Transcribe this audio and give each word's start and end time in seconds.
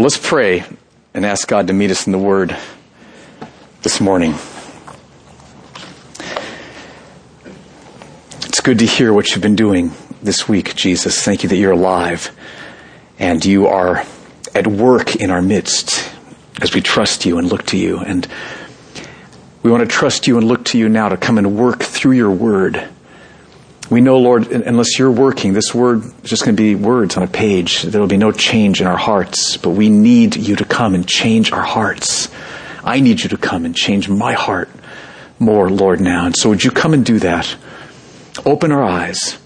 Let's 0.00 0.16
pray 0.16 0.64
and 1.12 1.26
ask 1.26 1.46
God 1.46 1.66
to 1.66 1.74
meet 1.74 1.90
us 1.90 2.06
in 2.06 2.12
the 2.12 2.18
Word 2.18 2.56
this 3.82 4.00
morning. 4.00 4.32
It's 8.46 8.62
good 8.62 8.78
to 8.78 8.86
hear 8.86 9.12
what 9.12 9.28
you've 9.28 9.42
been 9.42 9.56
doing 9.56 9.90
this 10.22 10.48
week, 10.48 10.74
Jesus. 10.74 11.22
Thank 11.22 11.42
you 11.42 11.50
that 11.50 11.56
you're 11.56 11.72
alive 11.72 12.34
and 13.18 13.44
you 13.44 13.66
are 13.66 14.02
at 14.54 14.66
work 14.66 15.16
in 15.16 15.30
our 15.30 15.42
midst 15.42 16.10
as 16.62 16.72
we 16.72 16.80
trust 16.80 17.26
you 17.26 17.36
and 17.36 17.46
look 17.46 17.66
to 17.66 17.76
you. 17.76 17.98
And 17.98 18.26
we 19.62 19.70
want 19.70 19.82
to 19.82 19.86
trust 19.86 20.26
you 20.26 20.38
and 20.38 20.48
look 20.48 20.64
to 20.66 20.78
you 20.78 20.88
now 20.88 21.10
to 21.10 21.18
come 21.18 21.36
and 21.36 21.58
work 21.58 21.82
through 21.82 22.12
your 22.12 22.30
word. 22.30 22.88
We 23.90 24.00
know, 24.00 24.18
Lord, 24.18 24.52
unless 24.52 25.00
you're 25.00 25.10
working, 25.10 25.52
this 25.52 25.74
word 25.74 26.04
is 26.04 26.30
just 26.30 26.44
going 26.44 26.56
to 26.56 26.62
be 26.62 26.76
words 26.76 27.16
on 27.16 27.24
a 27.24 27.26
page. 27.26 27.82
There 27.82 28.00
will 28.00 28.08
be 28.08 28.16
no 28.16 28.30
change 28.30 28.80
in 28.80 28.86
our 28.86 28.96
hearts, 28.96 29.56
but 29.56 29.70
we 29.70 29.90
need 29.90 30.36
you 30.36 30.54
to 30.56 30.64
come 30.64 30.94
and 30.94 31.06
change 31.06 31.50
our 31.50 31.64
hearts. 31.64 32.30
I 32.84 33.00
need 33.00 33.20
you 33.20 33.28
to 33.30 33.36
come 33.36 33.64
and 33.64 33.74
change 33.74 34.08
my 34.08 34.34
heart 34.34 34.68
more, 35.40 35.68
Lord, 35.68 36.00
now. 36.00 36.26
And 36.26 36.36
so 36.36 36.50
would 36.50 36.62
you 36.62 36.70
come 36.70 36.94
and 36.94 37.04
do 37.04 37.18
that? 37.18 37.56
Open 38.46 38.70
our 38.70 38.84
eyes, 38.84 39.38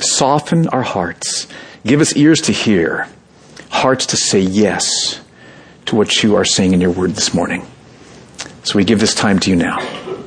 soften 0.00 0.68
our 0.68 0.82
hearts, 0.82 1.46
give 1.84 2.00
us 2.00 2.16
ears 2.16 2.40
to 2.42 2.52
hear, 2.52 3.08
hearts 3.68 4.06
to 4.06 4.16
say 4.16 4.40
yes 4.40 5.20
to 5.86 5.96
what 5.96 6.22
you 6.22 6.36
are 6.36 6.46
saying 6.46 6.72
in 6.72 6.80
your 6.80 6.92
word 6.92 7.10
this 7.10 7.34
morning. 7.34 7.66
So 8.64 8.78
we 8.78 8.84
give 8.84 9.00
this 9.00 9.14
time 9.14 9.38
to 9.40 9.50
you 9.50 9.56
now. 9.56 9.80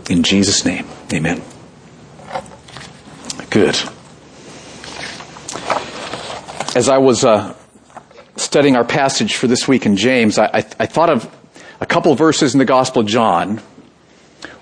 In 0.07 0.21
Jesus' 0.21 0.65
name, 0.65 0.85
amen. 1.11 1.41
Good. 3.55 3.79
As 6.75 6.89
I 6.89 6.97
was 6.97 7.23
uh, 7.23 7.55
studying 8.35 8.75
our 8.75 8.83
passage 8.83 9.37
for 9.37 9.47
this 9.47 9.65
week 9.65 9.85
in 9.85 9.95
James, 9.95 10.37
I, 10.37 10.47
I, 10.47 10.65
I 10.77 10.85
thought 10.87 11.09
of 11.09 11.33
a 11.79 11.85
couple 11.85 12.11
of 12.11 12.17
verses 12.17 12.53
in 12.53 12.59
the 12.59 12.65
Gospel 12.65 13.03
of 13.03 13.07
John 13.07 13.59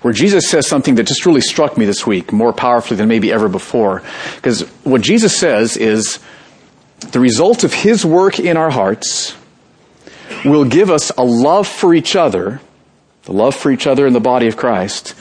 where 0.02 0.14
Jesus 0.14 0.48
says 0.48 0.68
something 0.68 0.94
that 0.94 1.08
just 1.08 1.26
really 1.26 1.40
struck 1.40 1.76
me 1.76 1.86
this 1.86 2.06
week, 2.06 2.32
more 2.32 2.52
powerfully 2.52 2.96
than 2.96 3.08
maybe 3.08 3.32
ever 3.32 3.48
before. 3.48 4.00
Because 4.36 4.60
what 4.84 5.00
Jesus 5.00 5.36
says 5.36 5.76
is 5.76 6.20
the 7.10 7.18
result 7.18 7.64
of 7.64 7.74
his 7.74 8.06
work 8.06 8.38
in 8.38 8.56
our 8.56 8.70
hearts 8.70 9.34
will 10.44 10.64
give 10.64 10.88
us 10.88 11.10
a 11.18 11.24
love 11.24 11.66
for 11.66 11.94
each 11.94 12.14
other, 12.14 12.60
the 13.24 13.32
love 13.32 13.56
for 13.56 13.72
each 13.72 13.88
other 13.88 14.06
in 14.06 14.12
the 14.12 14.20
body 14.20 14.46
of 14.46 14.56
Christ, 14.56 15.16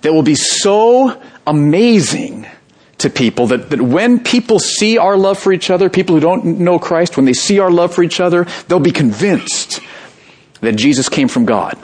that 0.00 0.14
will 0.14 0.22
be 0.22 0.34
so 0.34 1.20
amazing 1.46 2.46
to 3.02 3.10
people 3.10 3.48
that, 3.48 3.70
that 3.70 3.82
when 3.82 4.22
people 4.22 4.58
see 4.58 4.96
our 4.96 5.16
love 5.16 5.38
for 5.38 5.52
each 5.52 5.70
other, 5.70 5.90
people 5.90 6.14
who 6.14 6.20
don't 6.20 6.60
know 6.60 6.78
Christ, 6.78 7.16
when 7.16 7.26
they 7.26 7.32
see 7.32 7.58
our 7.58 7.70
love 7.70 7.94
for 7.94 8.02
each 8.02 8.20
other, 8.20 8.46
they'll 8.68 8.80
be 8.80 8.92
convinced 8.92 9.80
that 10.60 10.76
Jesus 10.76 11.08
came 11.08 11.28
from 11.28 11.44
God. 11.44 11.76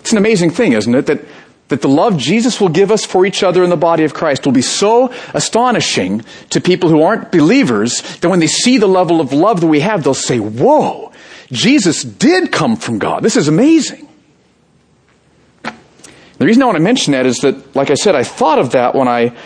It's 0.00 0.12
an 0.12 0.18
amazing 0.18 0.50
thing, 0.50 0.72
isn't 0.72 0.94
it? 0.94 1.06
That, 1.06 1.24
that 1.68 1.82
the 1.82 1.88
love 1.88 2.16
Jesus 2.16 2.58
will 2.58 2.70
give 2.70 2.90
us 2.90 3.04
for 3.04 3.26
each 3.26 3.42
other 3.42 3.62
in 3.62 3.68
the 3.68 3.76
body 3.76 4.04
of 4.04 4.14
Christ 4.14 4.46
will 4.46 4.52
be 4.52 4.62
so 4.62 5.12
astonishing 5.34 6.24
to 6.50 6.60
people 6.60 6.88
who 6.88 7.02
aren't 7.02 7.30
believers 7.30 8.00
that 8.20 8.30
when 8.30 8.40
they 8.40 8.46
see 8.46 8.78
the 8.78 8.86
level 8.86 9.20
of 9.20 9.34
love 9.34 9.60
that 9.60 9.66
we 9.66 9.80
have, 9.80 10.04
they'll 10.04 10.14
say, 10.14 10.38
whoa, 10.38 11.12
Jesus 11.52 12.02
did 12.02 12.50
come 12.50 12.76
from 12.76 12.98
God. 12.98 13.22
This 13.22 13.36
is 13.36 13.48
amazing. 13.48 14.08
The 15.62 16.46
reason 16.46 16.62
I 16.62 16.66
want 16.66 16.76
to 16.76 16.82
mention 16.82 17.12
that 17.12 17.26
is 17.26 17.38
that, 17.38 17.76
like 17.76 17.90
I 17.90 17.94
said, 17.94 18.14
I 18.14 18.22
thought 18.22 18.58
of 18.58 18.70
that 18.70 18.94
when 18.94 19.08
I 19.08 19.36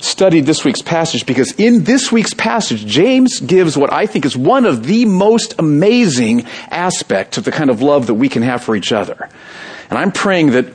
studied 0.00 0.46
this 0.46 0.64
week's 0.64 0.82
passage 0.82 1.26
because 1.26 1.52
in 1.52 1.84
this 1.84 2.12
week's 2.12 2.34
passage, 2.34 2.86
James 2.86 3.40
gives 3.40 3.76
what 3.76 3.92
I 3.92 4.06
think 4.06 4.24
is 4.24 4.36
one 4.36 4.64
of 4.64 4.86
the 4.86 5.04
most 5.04 5.54
amazing 5.58 6.46
aspects 6.70 7.38
of 7.38 7.44
the 7.44 7.52
kind 7.52 7.70
of 7.70 7.82
love 7.82 8.06
that 8.06 8.14
we 8.14 8.28
can 8.28 8.42
have 8.42 8.62
for 8.62 8.76
each 8.76 8.92
other. 8.92 9.28
And 9.90 9.98
I'm 9.98 10.12
praying 10.12 10.50
that 10.50 10.66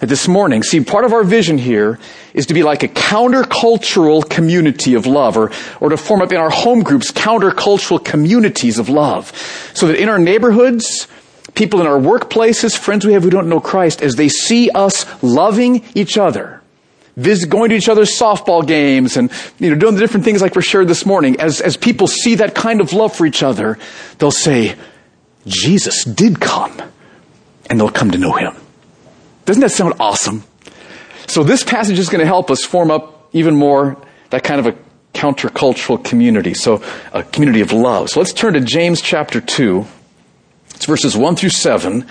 this 0.00 0.26
morning, 0.26 0.62
see, 0.62 0.82
part 0.82 1.04
of 1.04 1.12
our 1.12 1.24
vision 1.24 1.56
here 1.56 1.98
is 2.34 2.46
to 2.46 2.54
be 2.54 2.62
like 2.62 2.82
a 2.82 2.88
countercultural 2.88 4.28
community 4.28 4.94
of 4.94 5.06
love, 5.06 5.36
or, 5.36 5.52
or 5.80 5.90
to 5.90 5.96
form 5.96 6.20
up 6.20 6.32
in 6.32 6.38
our 6.38 6.50
home 6.50 6.82
groups 6.82 7.12
countercultural 7.12 8.04
communities 8.04 8.78
of 8.78 8.88
love. 8.88 9.32
So 9.74 9.86
that 9.86 10.00
in 10.00 10.08
our 10.08 10.18
neighborhoods, 10.18 11.06
people 11.54 11.80
in 11.80 11.86
our 11.86 11.98
workplaces, 11.98 12.76
friends 12.76 13.06
we 13.06 13.12
have 13.12 13.22
who 13.22 13.30
don't 13.30 13.48
know 13.48 13.60
Christ, 13.60 14.02
as 14.02 14.16
they 14.16 14.28
see 14.28 14.68
us 14.70 15.06
loving 15.22 15.84
each 15.94 16.18
other, 16.18 16.60
visit, 17.16 17.48
going 17.48 17.70
to 17.70 17.76
each 17.76 17.88
other's 17.88 18.18
softball 18.18 18.66
games 18.66 19.16
and, 19.16 19.30
you 19.58 19.70
know, 19.70 19.76
doing 19.76 19.94
the 19.94 20.00
different 20.00 20.24
things 20.24 20.42
like 20.42 20.54
we 20.54 20.62
shared 20.62 20.88
this 20.88 21.06
morning, 21.06 21.40
as, 21.40 21.60
as 21.60 21.76
people 21.76 22.06
see 22.06 22.36
that 22.36 22.54
kind 22.54 22.80
of 22.80 22.92
love 22.92 23.14
for 23.14 23.26
each 23.26 23.42
other, 23.42 23.78
they'll 24.18 24.30
say, 24.30 24.76
Jesus 25.46 26.04
did 26.04 26.40
come, 26.40 26.80
and 27.68 27.78
they'll 27.78 27.90
come 27.90 28.10
to 28.10 28.18
know 28.18 28.32
him. 28.32 28.54
Doesn't 29.44 29.60
that 29.60 29.70
sound 29.70 29.94
awesome? 30.00 30.44
So 31.26 31.42
this 31.42 31.62
passage 31.62 31.98
is 31.98 32.08
going 32.08 32.20
to 32.20 32.26
help 32.26 32.50
us 32.50 32.64
form 32.64 32.90
up 32.90 33.28
even 33.32 33.56
more 33.56 33.96
that 34.30 34.42
kind 34.42 34.60
of 34.60 34.66
a 34.66 34.76
countercultural 35.12 36.02
community. 36.04 36.54
So 36.54 36.82
a 37.12 37.22
community 37.22 37.60
of 37.60 37.72
love. 37.72 38.10
So 38.10 38.20
let's 38.20 38.32
turn 38.32 38.54
to 38.54 38.60
James 38.60 39.00
chapter 39.00 39.40
2. 39.40 39.86
It's 40.74 40.86
verses 40.86 41.16
1 41.16 41.36
through 41.36 41.50
7. 41.50 42.06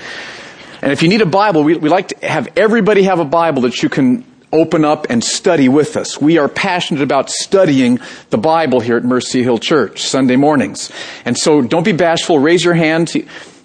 And 0.81 0.91
if 0.91 1.01
you 1.01 1.09
need 1.09 1.21
a 1.21 1.25
Bible, 1.25 1.63
we, 1.63 1.75
we 1.75 1.89
like 1.89 2.09
to 2.09 2.27
have 2.27 2.49
everybody 2.55 3.03
have 3.03 3.19
a 3.19 3.25
Bible 3.25 3.63
that 3.63 3.81
you 3.83 3.89
can 3.89 4.25
open 4.53 4.85
up 4.85 5.07
and 5.09 5.23
study 5.23 5.67
with 5.67 5.97
us. 5.97 6.21
We 6.21 6.37
are 6.37 6.47
passionate 6.47 7.01
about 7.01 7.29
studying 7.29 7.99
the 8.29 8.37
Bible 8.37 8.79
here 8.79 8.95
at 8.95 9.03
Mercy 9.03 9.43
Hill 9.43 9.57
Church 9.57 10.03
Sunday 10.03 10.35
mornings. 10.35 10.91
And 11.25 11.37
so 11.37 11.61
don't 11.61 11.83
be 11.83 11.91
bashful. 11.91 12.39
Raise 12.39 12.63
your 12.63 12.75
hand. 12.75 13.11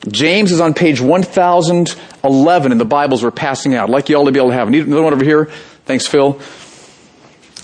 James 0.08 0.50
is 0.50 0.60
on 0.60 0.74
page 0.74 1.00
1011 1.00 2.72
in 2.72 2.78
the 2.78 2.84
Bibles 2.84 3.22
we're 3.22 3.30
passing 3.30 3.74
out. 3.74 3.88
I'd 3.88 3.92
like 3.92 4.08
you 4.08 4.16
all 4.16 4.24
to 4.24 4.32
be 4.32 4.40
able 4.40 4.48
to 4.48 4.54
have. 4.54 4.68
Another 4.68 5.02
one 5.02 5.12
over 5.12 5.24
here. 5.24 5.46
Thanks, 5.84 6.06
Phil. 6.06 6.40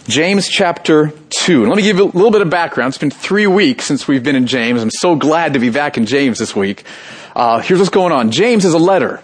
James 0.06 0.46
chapter 0.46 1.12
2. 1.30 1.60
And 1.62 1.70
let 1.70 1.76
me 1.76 1.82
give 1.82 1.96
you 1.96 2.04
a 2.04 2.06
little 2.06 2.30
bit 2.30 2.42
of 2.42 2.50
background. 2.50 2.90
It's 2.90 2.98
been 2.98 3.10
three 3.10 3.46
weeks 3.46 3.86
since 3.86 4.06
we've 4.06 4.22
been 4.22 4.36
in 4.36 4.46
James. 4.46 4.82
I'm 4.82 4.90
so 4.90 5.16
glad 5.16 5.54
to 5.54 5.58
be 5.58 5.70
back 5.70 5.96
in 5.96 6.04
James 6.04 6.38
this 6.38 6.54
week. 6.54 6.84
Uh, 7.34 7.60
here's 7.60 7.80
what's 7.80 7.90
going 7.90 8.12
on. 8.12 8.30
James 8.30 8.66
is 8.66 8.74
a 8.74 8.78
letter 8.78 9.22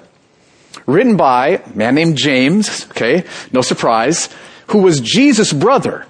written 0.86 1.16
by 1.16 1.62
a 1.64 1.76
man 1.76 1.94
named 1.94 2.16
James, 2.16 2.86
okay, 2.90 3.24
no 3.52 3.60
surprise, 3.60 4.28
who 4.68 4.78
was 4.78 5.00
Jesus' 5.00 5.52
brother, 5.52 6.06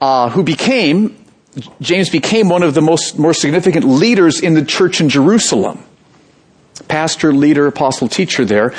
uh, 0.00 0.30
who 0.30 0.42
became, 0.42 1.16
James 1.80 2.10
became 2.10 2.48
one 2.48 2.62
of 2.62 2.74
the 2.74 2.80
most, 2.80 3.18
more 3.18 3.34
significant 3.34 3.84
leaders 3.84 4.40
in 4.40 4.54
the 4.54 4.64
church 4.64 5.00
in 5.00 5.08
Jerusalem 5.08 5.84
pastor, 6.88 7.32
leader, 7.32 7.66
apostle, 7.66 8.08
teacher 8.08 8.44
there. 8.44 8.74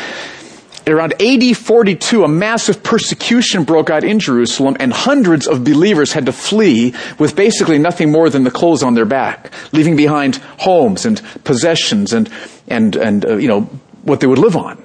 Around 0.88 1.22
AD 1.22 1.56
42, 1.56 2.24
a 2.24 2.28
massive 2.28 2.84
persecution 2.84 3.64
broke 3.64 3.90
out 3.90 4.04
in 4.04 4.20
Jerusalem 4.20 4.76
and 4.80 4.92
hundreds 4.92 5.48
of 5.48 5.64
believers 5.64 6.12
had 6.12 6.26
to 6.26 6.32
flee 6.32 6.96
with 7.20 7.36
basically 7.36 7.78
nothing 7.78 8.12
more 8.12 8.30
than 8.30 8.44
the 8.44 8.52
clothes 8.52 8.82
on 8.82 8.96
their 8.96 9.06
back, 9.06 9.52
leaving 9.72 9.96
behind 9.96 10.38
homes 10.58 11.06
and 11.06 11.22
possessions 11.44 12.14
and, 12.14 12.30
and, 12.68 12.96
and, 12.96 13.26
uh, 13.26 13.36
you 13.38 13.48
know, 13.48 13.70
what 14.04 14.20
they 14.20 14.28
would 14.28 14.40
live 14.40 14.56
on. 14.56 14.84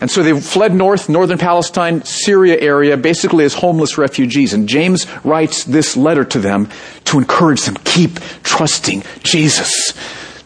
And 0.00 0.10
so 0.10 0.22
they 0.22 0.38
fled 0.40 0.74
north, 0.74 1.10
northern 1.10 1.36
Palestine, 1.36 2.02
Syria 2.04 2.58
area, 2.58 2.96
basically 2.96 3.44
as 3.44 3.52
homeless 3.52 3.98
refugees. 3.98 4.54
And 4.54 4.66
James 4.66 5.06
writes 5.24 5.64
this 5.64 5.96
letter 5.96 6.24
to 6.24 6.38
them 6.38 6.70
to 7.04 7.18
encourage 7.18 7.62
them, 7.64 7.76
keep 7.84 8.18
trusting 8.42 9.02
Jesus. 9.22 9.92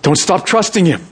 Don't 0.03 0.19
stop 0.19 0.45
trusting 0.45 0.87
Him. 0.87 1.03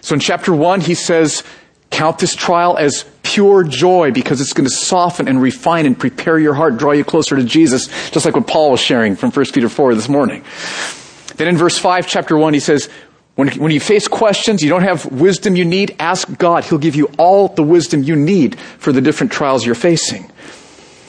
So 0.00 0.14
in 0.14 0.20
chapter 0.20 0.52
one, 0.52 0.80
he 0.80 0.94
says, 0.94 1.44
count 1.90 2.18
this 2.18 2.34
trial 2.34 2.76
as 2.76 3.04
pure 3.22 3.62
joy 3.62 4.10
because 4.10 4.40
it's 4.40 4.52
going 4.52 4.68
to 4.68 4.74
soften 4.74 5.28
and 5.28 5.40
refine 5.40 5.86
and 5.86 5.98
prepare 5.98 6.38
your 6.38 6.54
heart, 6.54 6.76
draw 6.76 6.92
you 6.92 7.04
closer 7.04 7.36
to 7.36 7.44
Jesus, 7.44 7.86
just 8.10 8.24
like 8.24 8.34
what 8.34 8.46
Paul 8.46 8.72
was 8.72 8.80
sharing 8.80 9.16
from 9.16 9.30
1 9.30 9.46
Peter 9.52 9.68
4 9.68 9.94
this 9.94 10.08
morning. 10.08 10.44
Then 11.36 11.46
in 11.46 11.56
verse 11.56 11.78
5, 11.78 12.08
chapter 12.08 12.36
1, 12.36 12.52
he 12.52 12.60
says, 12.60 12.88
when, 13.38 13.46
when 13.50 13.70
you 13.70 13.78
face 13.78 14.08
questions, 14.08 14.64
you 14.64 14.68
don't 14.68 14.82
have 14.82 15.06
wisdom 15.12 15.54
you 15.54 15.64
need, 15.64 15.94
ask 16.00 16.26
God. 16.38 16.64
He'll 16.64 16.76
give 16.76 16.96
you 16.96 17.08
all 17.18 17.46
the 17.46 17.62
wisdom 17.62 18.02
you 18.02 18.16
need 18.16 18.58
for 18.58 18.90
the 18.90 19.00
different 19.00 19.32
trials 19.32 19.64
you're 19.64 19.76
facing. 19.76 20.28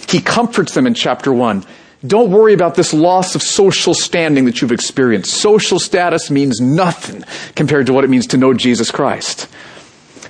He 0.07 0.21
comforts 0.21 0.75
them 0.75 0.85
in 0.85 0.93
chapter 0.93 1.33
1 1.33 1.65
don't 2.05 2.31
worry 2.31 2.53
about 2.53 2.75
this 2.75 2.93
loss 2.93 3.35
of 3.35 3.41
social 3.41 3.93
standing 3.93 4.45
that 4.45 4.61
you've 4.61 4.71
experienced. 4.71 5.33
Social 5.33 5.79
status 5.79 6.31
means 6.31 6.61
nothing 6.61 7.25
compared 7.55 7.87
to 7.87 7.93
what 7.93 8.05
it 8.05 8.09
means 8.09 8.27
to 8.27 8.37
know 8.37 8.53
Jesus 8.53 8.89
Christ. 8.89 9.49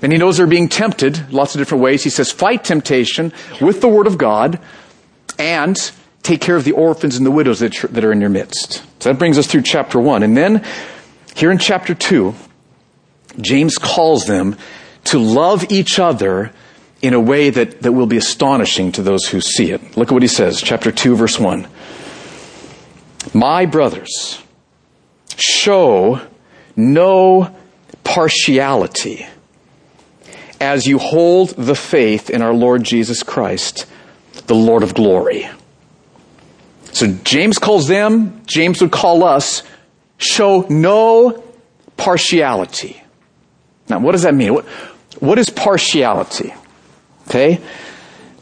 And 0.02 0.12
he 0.12 0.18
knows 0.18 0.38
they're 0.38 0.48
being 0.48 0.68
tempted 0.68 1.32
lots 1.32 1.54
of 1.54 1.60
different 1.60 1.84
ways. 1.84 2.04
He 2.04 2.10
says, 2.10 2.32
fight 2.32 2.64
temptation 2.64 3.32
with 3.62 3.82
the 3.82 3.88
word 3.88 4.08
of 4.08 4.18
God 4.18 4.60
and 5.38 5.78
take 6.24 6.42
care 6.42 6.56
of 6.56 6.64
the 6.64 6.72
orphans 6.72 7.18
and 7.18 7.26
the 7.26 7.32
widows 7.32 7.60
that, 7.60 7.74
that 7.92 8.04
are 8.04 8.12
in 8.12 8.20
your 8.20 8.32
midst. 8.32 8.82
So 9.00 9.12
that 9.12 9.20
brings 9.20 9.38
us 9.38 9.46
through 9.46 9.62
chapter 9.62 10.00
one. 10.00 10.24
And 10.24 10.36
then 10.36 10.66
here 11.40 11.52
in 11.52 11.58
chapter 11.58 11.96
two, 11.96 12.36
James 13.40 13.78
calls 13.78 14.26
them 14.26 14.58
to 15.06 15.20
love 15.20 15.72
each 15.72 15.98
other 15.98 16.52
in 17.02 17.14
a 17.14 17.20
way 17.20 17.50
that, 17.50 17.82
that 17.82 17.94
will 17.94 18.08
be 18.08 18.18
astonishing 18.18 18.92
to 18.92 19.02
those 19.02 19.26
who 19.26 19.40
see 19.40 19.72
it. 19.72 19.96
Look 19.96 20.10
at 20.10 20.14
what 20.14 20.22
he 20.22 20.28
says, 20.28 20.62
chapter 20.62 20.92
2, 20.92 21.16
verse 21.16 21.40
1. 21.40 21.66
My 23.34 23.66
brothers, 23.66 24.44
show 25.38 26.20
no 26.76 27.56
partiality 28.04 29.26
as 30.60 30.86
you 30.86 30.98
hold 30.98 31.52
the 31.52 31.76
faith 31.76 32.30
in 32.30 32.42
our 32.42 32.54
Lord 32.54 32.84
Jesus 32.84 33.24
Christ, 33.24 33.86
the 34.48 34.56
Lord 34.56 34.84
of 34.84 34.94
glory. 34.94 35.50
So 36.92 37.08
James 37.24 37.60
calls 37.60 37.88
them, 37.88 38.42
James 38.46 38.82
would 38.82 38.92
call 38.92 39.24
us, 39.24 39.64
show 40.20 40.68
no 40.70 41.44
partiality. 41.98 43.02
Now, 43.90 44.00
what 44.00 44.12
does 44.12 44.24
that 44.24 44.36
mean? 44.36 44.54
What, 44.54 44.66
what 45.20 45.40
is 45.40 45.50
partiality? 45.50 46.54
Okay? 47.28 47.60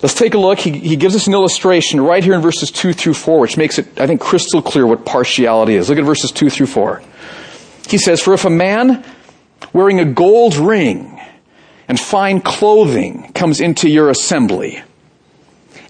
Let's 0.02 0.14
take 0.14 0.34
a 0.34 0.38
look. 0.38 0.60
He, 0.60 0.78
he 0.78 0.96
gives 0.96 1.16
us 1.16 1.28
an 1.28 1.34
illustration 1.34 2.02
right 2.02 2.24
here 2.24 2.34
in 2.34 2.42
verses 2.42 2.70
2 2.70 2.94
through 2.94 3.14
4, 3.14 3.40
which 3.40 3.58
makes 3.58 3.80
it, 3.80 4.00
I 4.00 4.06
think, 4.06 4.22
crystal 4.22 4.62
clear 4.62 4.86
what 4.86 5.06
partiality 5.06 5.76
is. 5.76 5.90
Look 5.90 5.98
at 5.98 6.04
verses 6.04 6.32
2 6.32 6.50
through 6.50 6.68
4. 6.68 7.02
He 7.88 7.98
says, 7.98 8.22
For 8.22 8.34
if 8.34 8.46
a 8.46 8.50
man 8.50 9.04
wearing 9.74 10.00
a 10.00 10.06
gold 10.06 10.56
ring 10.56 11.20
and 11.88 12.00
fine 12.00 12.42
clothing 12.42 13.32
comes 13.34 13.62
into 13.62 13.90
your 13.90 14.10
assembly, 14.10 14.84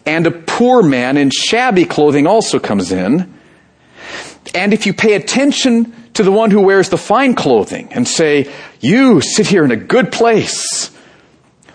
and 0.05 0.25
a 0.25 0.31
poor 0.31 0.83
man 0.83 1.17
in 1.17 1.29
shabby 1.31 1.83
clothing 1.83 2.27
also 2.27 2.59
comes 2.59 2.93
in, 2.93 3.36
and 4.57 4.73
if 4.73 4.87
you 4.87 4.93
pay 4.93 5.13
attention 5.13 5.93
to 6.15 6.23
the 6.23 6.31
one 6.31 6.49
who 6.49 6.61
wears 6.61 6.89
the 6.89 6.97
fine 6.97 7.35
clothing 7.35 7.89
and 7.91 8.07
say, 8.07 8.51
You 8.79 9.21
sit 9.21 9.45
here 9.45 9.63
in 9.63 9.69
a 9.69 9.75
good 9.75 10.11
place, 10.11 10.87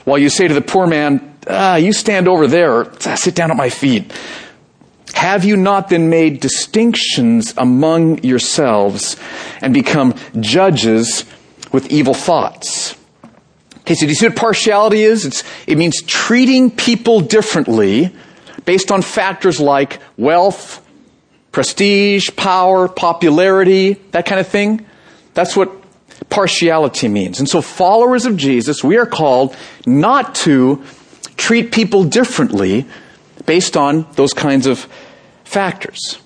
while 0.05 0.19
you 0.19 0.29
say 0.29 0.49
to 0.49 0.55
the 0.55 0.61
poor 0.61 0.89
man, 0.89 1.37
ah, 1.47 1.77
You 1.77 1.93
stand 1.93 2.27
over 2.27 2.49
there, 2.49 2.73
or 2.73 2.93
ah, 3.07 3.15
sit 3.15 3.37
down 3.37 3.53
at 3.53 3.57
my 3.57 3.71
feet. 3.71 4.13
Have 5.15 5.45
you 5.45 5.57
not 5.57 5.91
then 5.91 6.11
made 6.11 6.41
distinctions 6.41 7.55
among 7.57 8.25
yourselves 8.25 9.17
and 9.61 9.73
become 9.73 10.17
judges 10.41 11.25
with 11.71 11.93
evil 11.93 12.15
thoughts? 12.15 12.97
Okay, 13.83 13.95
so 13.95 14.07
do 14.07 14.09
you 14.09 14.15
see 14.17 14.27
what 14.27 14.37
partiality 14.37 15.05
is? 15.05 15.25
It's, 15.25 15.45
it 15.69 15.79
means 15.79 16.03
treating 16.03 16.69
people 16.69 17.21
differently 17.21 18.13
based 18.65 18.91
on 18.91 19.03
factors 19.03 19.61
like 19.61 20.01
wealth, 20.17 20.82
prestige, 21.53 22.31
power, 22.35 22.89
popularity, 22.89 23.95
that 24.11 24.27
kind 24.27 24.41
of 24.41 24.49
thing. 24.49 24.85
That's 25.35 25.57
what 25.57 25.71
partiality 26.31 27.09
means. 27.09 27.39
And 27.39 27.49
so 27.49 27.61
followers 27.61 28.27
of 28.27 28.37
Jesus, 28.37 28.83
we 28.83 28.97
are 28.97 29.07
called 29.07 29.55
not 29.87 30.35
to 30.37 30.83
treat 31.37 31.73
people 31.73 32.05
differently 32.05 32.87
based 33.47 33.77
on 33.77 34.07
those 34.15 34.33
kinds 34.33 34.67
of 34.67 34.89
factors. 35.45 36.19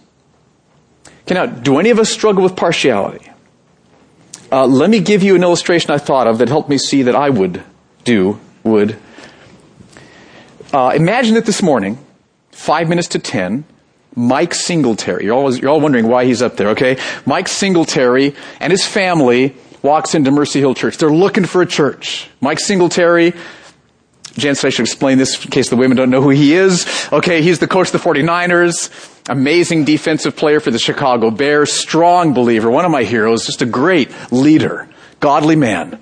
Okay, 1.22 1.34
now, 1.34 1.46
do 1.46 1.78
any 1.78 1.90
of 1.90 1.98
us 1.98 2.10
struggle 2.10 2.42
with 2.42 2.54
partiality? 2.54 3.30
Uh, 4.52 4.66
let 4.66 4.90
me 4.90 5.00
give 5.00 5.24
you 5.24 5.34
an 5.34 5.42
illustration 5.42 5.90
I 5.90 5.98
thought 5.98 6.28
of 6.28 6.38
that 6.38 6.48
helped 6.48 6.68
me 6.68 6.78
see 6.78 7.02
that 7.02 7.16
I 7.16 7.30
would 7.30 7.64
do, 8.04 8.38
would. 8.62 8.96
Uh, 10.72 10.92
imagine 10.94 11.34
that 11.34 11.46
this 11.46 11.62
morning, 11.62 11.98
five 12.52 12.88
minutes 12.88 13.08
to 13.08 13.18
ten, 13.18 13.64
Mike 14.16 14.54
Singletary. 14.54 15.26
You're 15.26 15.34
all, 15.34 15.54
you're 15.54 15.70
all 15.70 15.80
wondering 15.80 16.08
why 16.08 16.24
he's 16.24 16.40
up 16.42 16.56
there, 16.56 16.70
okay? 16.70 16.98
Mike 17.26 17.48
Singletary 17.48 18.34
and 18.58 18.70
his 18.70 18.84
family 18.84 19.54
walks 19.82 20.14
into 20.14 20.30
Mercy 20.30 20.58
Hill 20.58 20.74
Church. 20.74 20.96
They're 20.96 21.10
looking 21.10 21.44
for 21.44 21.60
a 21.60 21.66
church. 21.66 22.28
Mike 22.40 22.58
Singletary, 22.58 23.34
Jan 24.32 24.54
said 24.54 24.68
I 24.68 24.70
should 24.70 24.86
explain 24.86 25.18
this 25.18 25.44
in 25.44 25.50
case 25.50 25.68
the 25.68 25.76
women 25.76 25.98
don't 25.98 26.10
know 26.10 26.22
who 26.22 26.30
he 26.30 26.54
is. 26.54 26.86
Okay, 27.12 27.42
he's 27.42 27.58
the 27.58 27.68
coach 27.68 27.92
of 27.94 28.02
the 28.02 28.10
49ers, 28.10 29.28
amazing 29.28 29.84
defensive 29.84 30.34
player 30.34 30.60
for 30.60 30.70
the 30.70 30.78
Chicago 30.78 31.30
Bears, 31.30 31.72
strong 31.72 32.32
believer, 32.32 32.70
one 32.70 32.86
of 32.86 32.90
my 32.90 33.04
heroes, 33.04 33.44
just 33.44 33.60
a 33.60 33.66
great 33.66 34.10
leader, 34.32 34.88
godly 35.20 35.56
man. 35.56 36.00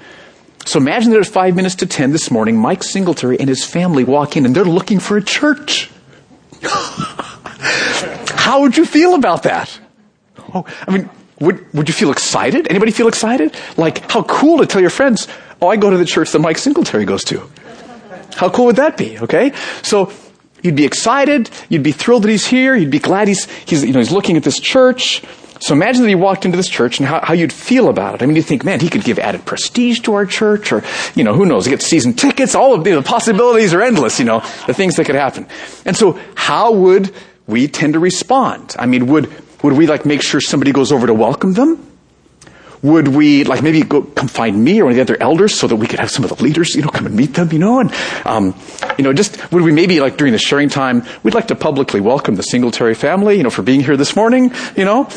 So 0.67 0.78
imagine 0.78 1.12
at 1.12 1.26
five 1.26 1.56
minutes 1.56 1.75
to 1.76 1.87
ten 1.87 2.12
this 2.12 2.31
morning, 2.31 2.56
Mike 2.56 2.84
Singletary 2.84 3.38
and 3.38 3.49
his 3.49 3.64
family 3.64 4.05
walk 4.05 4.37
in 4.37 4.46
and 4.46 4.55
they're 4.55 4.64
looking 4.64 5.00
for 5.00 5.17
a 5.17 5.22
church. 5.22 5.90
How 7.64 8.61
would 8.61 8.76
you 8.76 8.84
feel 8.84 9.14
about 9.14 9.44
that? 9.44 9.78
Oh, 10.55 10.64
I 10.87 10.90
mean, 10.90 11.11
would, 11.40 11.72
would 11.75 11.88
you 11.88 11.94
feel 11.94 12.11
excited? 12.11 12.69
Anybody 12.69 12.93
feel 12.93 13.08
excited? 13.08 13.56
Like, 13.76 14.11
how 14.11 14.22
cool 14.22 14.58
to 14.58 14.66
tell 14.66 14.81
your 14.81 14.90
friends, 14.90 15.28
oh, 15.61 15.69
I 15.69 15.76
go 15.76 15.90
to 15.90 15.96
the 15.96 16.05
church 16.05 16.32
that 16.32 16.38
Mike 16.38 16.58
Singletary 16.58 17.05
goes 17.05 17.25
to. 17.25 17.49
How 18.37 18.50
cool 18.50 18.66
would 18.66 18.76
that 18.76 18.96
be? 18.96 19.19
Okay? 19.19 19.52
So, 19.82 20.12
you'd 20.62 20.76
be 20.76 20.84
excited, 20.84 21.50
you'd 21.69 21.82
be 21.82 21.93
thrilled 21.93 22.25
that 22.25 22.31
he's 22.31 22.46
here, 22.46 22.75
you'd 22.75 22.90
be 22.90 22.99
glad 22.99 23.28
he's, 23.28 23.49
he's, 23.69 23.84
you 23.84 23.93
know, 23.93 23.99
he's 23.99 24.12
looking 24.12 24.37
at 24.37 24.43
this 24.43 24.58
church. 24.58 25.22
So 25.60 25.72
imagine 25.72 26.02
that 26.02 26.08
he 26.08 26.14
walked 26.14 26.44
into 26.44 26.56
this 26.56 26.69
church 26.69 26.99
and 26.99 27.08
how, 27.08 27.20
how 27.22 27.32
you'd 27.32 27.52
feel 27.52 27.88
about 27.88 28.17
it. 28.17 28.22
I 28.22 28.26
mean, 28.26 28.37
you 28.37 28.43
think, 28.43 28.64
man, 28.64 28.81
he 28.81 28.88
could 28.88 29.05
give 29.05 29.19
added 29.19 29.46
prestige 29.46 30.00
to 30.00 30.14
our 30.14 30.26
church 30.26 30.72
or, 30.72 30.82
you 31.14 31.22
know, 31.22 31.32
who 31.32 31.46
knows, 31.46 31.69
get 31.69 31.81
season 31.81 32.12
tickets, 32.14 32.55
all 32.55 32.75
of 32.75 32.82
the 32.84 33.02
possibilities 33.02 33.72
are 33.72 33.81
endless, 33.81 34.19
you 34.19 34.25
know, 34.25 34.40
the 34.67 34.75
things 34.75 34.96
that 34.96 35.06
could 35.06 35.14
happen. 35.14 35.46
And 35.84 35.96
so 35.96 36.19
how 36.34 36.72
would 36.72 37.14
we 37.46 37.69
tend 37.69 37.94
to 37.94 37.99
respond. 37.99 38.75
I 38.79 38.87
mean, 38.87 39.06
would, 39.08 39.31
would 39.62 39.75
we 39.75 39.87
like 39.87 40.06
make 40.06 40.23
sure 40.23 40.41
somebody 40.41 40.73
goes 40.73 40.93
over 40.93 41.06
to 41.06 41.14
welcome 41.14 41.52
them? 41.52 41.91
Would 42.82 43.08
we 43.08 43.44
like 43.44 43.62
maybe 43.62 43.82
go 43.82 44.02
come 44.02 44.29
find 44.29 44.62
me 44.62 44.81
or 44.81 44.85
one 44.85 44.91
of 44.93 44.96
the 44.96 45.02
other 45.02 45.23
elders 45.23 45.55
so 45.55 45.67
that 45.67 45.76
we 45.76 45.87
could 45.87 46.00
have 46.00 46.11
some 46.11 46.23
of 46.23 46.37
the 46.37 46.43
leaders, 46.43 46.75
you 46.75 46.82
know, 46.82 46.88
come 46.88 47.06
and 47.06 47.17
meet 47.17 47.32
them, 47.32 47.50
you 47.50 47.58
know, 47.58 47.81
and 47.81 47.91
um, 48.26 48.55
you 48.99 49.05
know, 49.05 49.14
just 49.14 49.50
would 49.50 49.62
we 49.62 49.73
maybe 49.73 50.00
like 50.00 50.19
during 50.19 50.35
the 50.35 50.38
sharing 50.38 50.69
time, 50.69 51.02
we'd 51.23 51.32
like 51.32 51.49
to 51.49 51.55
publicly 51.55 52.02
welcome 52.02 52.35
the 52.35 52.43
Singletary 52.43 52.94
family, 52.94 53.38
you 53.38 53.43
know, 53.43 53.49
for 53.49 53.62
being 53.62 53.81
here 53.81 53.96
this 53.96 54.14
morning, 54.14 54.52
you 54.76 54.85
know, 54.85 55.08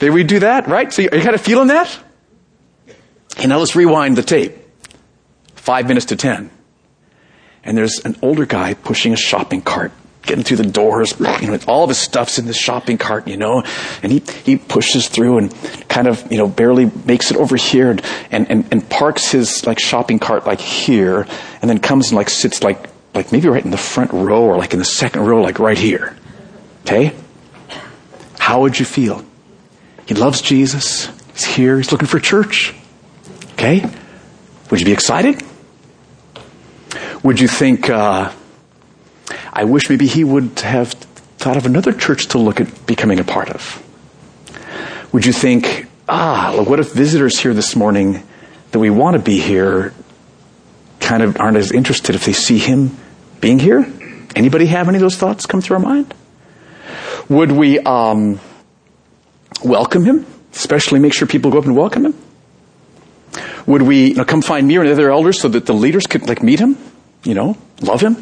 did 0.00 0.10
we 0.10 0.22
do 0.22 0.40
that, 0.40 0.68
right? 0.68 0.92
So 0.92 1.02
are 1.02 1.16
you 1.16 1.22
kind 1.22 1.34
of 1.34 1.40
feeling 1.40 1.68
that? 1.68 1.98
And 3.38 3.48
now 3.48 3.58
let's 3.58 3.74
rewind 3.74 4.16
the 4.16 4.22
tape. 4.22 4.58
Five 5.54 5.88
minutes 5.88 6.06
to 6.06 6.16
ten, 6.16 6.50
and 7.62 7.74
there's 7.74 8.00
an 8.04 8.16
older 8.20 8.44
guy 8.44 8.74
pushing 8.74 9.14
a 9.14 9.16
shopping 9.16 9.62
cart 9.62 9.92
getting 10.26 10.44
through 10.44 10.58
the 10.58 10.64
doors, 10.64 11.14
you 11.18 11.48
know, 11.48 11.58
all 11.66 11.84
of 11.84 11.88
his 11.88 11.98
stuff's 11.98 12.38
in 12.38 12.46
the 12.46 12.54
shopping 12.54 12.98
cart, 12.98 13.28
you 13.28 13.36
know, 13.36 13.62
and 14.02 14.12
he, 14.12 14.22
he 14.44 14.56
pushes 14.56 15.08
through 15.08 15.38
and 15.38 15.54
kind 15.88 16.06
of, 16.06 16.30
you 16.30 16.38
know, 16.38 16.48
barely 16.48 16.90
makes 17.04 17.30
it 17.30 17.36
over 17.36 17.56
here 17.56 17.90
and, 17.90 18.02
and, 18.30 18.50
and, 18.50 18.66
and 18.70 18.88
parks 18.88 19.30
his 19.30 19.66
like 19.66 19.78
shopping 19.78 20.18
cart 20.18 20.46
like 20.46 20.60
here 20.60 21.26
and 21.60 21.70
then 21.70 21.78
comes 21.78 22.08
and 22.08 22.16
like 22.16 22.30
sits 22.30 22.62
like, 22.62 22.88
like 23.14 23.32
maybe 23.32 23.48
right 23.48 23.64
in 23.64 23.70
the 23.70 23.76
front 23.76 24.12
row 24.12 24.42
or 24.42 24.56
like 24.56 24.72
in 24.72 24.78
the 24.78 24.84
second 24.84 25.24
row, 25.24 25.42
like 25.42 25.58
right 25.58 25.78
here. 25.78 26.16
Okay? 26.82 27.14
How 28.38 28.60
would 28.62 28.78
you 28.78 28.84
feel? 28.84 29.24
He 30.06 30.14
loves 30.14 30.42
Jesus. 30.42 31.08
He's 31.32 31.44
here. 31.44 31.76
He's 31.76 31.92
looking 31.92 32.08
for 32.08 32.20
church. 32.20 32.74
Okay? 33.52 33.88
Would 34.70 34.80
you 34.80 34.86
be 34.86 34.92
excited? 34.92 35.42
Would 37.22 37.40
you 37.40 37.48
think, 37.48 37.88
uh, 37.88 38.32
I 39.54 39.62
wish 39.64 39.88
maybe 39.88 40.08
he 40.08 40.24
would 40.24 40.58
have 40.60 40.90
thought 41.38 41.56
of 41.56 41.64
another 41.64 41.92
church 41.92 42.26
to 42.28 42.38
look 42.38 42.60
at 42.60 42.86
becoming 42.86 43.20
a 43.20 43.24
part 43.24 43.48
of. 43.50 43.80
Would 45.12 45.24
you 45.24 45.32
think, 45.32 45.86
ah, 46.08 46.60
what 46.66 46.80
if 46.80 46.92
visitors 46.92 47.38
here 47.38 47.54
this 47.54 47.76
morning 47.76 48.20
that 48.72 48.80
we 48.80 48.90
want 48.90 49.14
to 49.14 49.22
be 49.22 49.38
here 49.38 49.94
kind 50.98 51.22
of 51.22 51.38
aren't 51.38 51.56
as 51.56 51.70
interested 51.70 52.16
if 52.16 52.24
they 52.24 52.32
see 52.32 52.58
him 52.58 52.96
being 53.40 53.60
here? 53.60 53.86
Anybody 54.34 54.66
have 54.66 54.88
any 54.88 54.96
of 54.96 55.02
those 55.02 55.16
thoughts 55.16 55.46
come 55.46 55.60
through 55.60 55.76
our 55.76 55.82
mind? 55.82 56.12
Would 57.28 57.52
we 57.52 57.78
um, 57.78 58.40
welcome 59.62 60.04
him, 60.04 60.26
especially 60.52 60.98
make 60.98 61.14
sure 61.14 61.28
people 61.28 61.52
go 61.52 61.58
up 61.58 61.64
and 61.64 61.76
welcome 61.76 62.06
him? 62.06 62.14
Would 63.66 63.82
we 63.82 64.08
you 64.08 64.14
know, 64.14 64.24
come 64.24 64.42
find 64.42 64.66
me 64.66 64.78
or 64.78 64.84
the 64.84 64.90
other 64.90 65.12
elders 65.12 65.40
so 65.40 65.48
that 65.48 65.64
the 65.66 65.74
leaders 65.74 66.08
could 66.08 66.28
like 66.28 66.42
meet 66.42 66.58
him, 66.58 66.76
you 67.22 67.34
know, 67.34 67.56
love 67.80 68.00
him? 68.00 68.16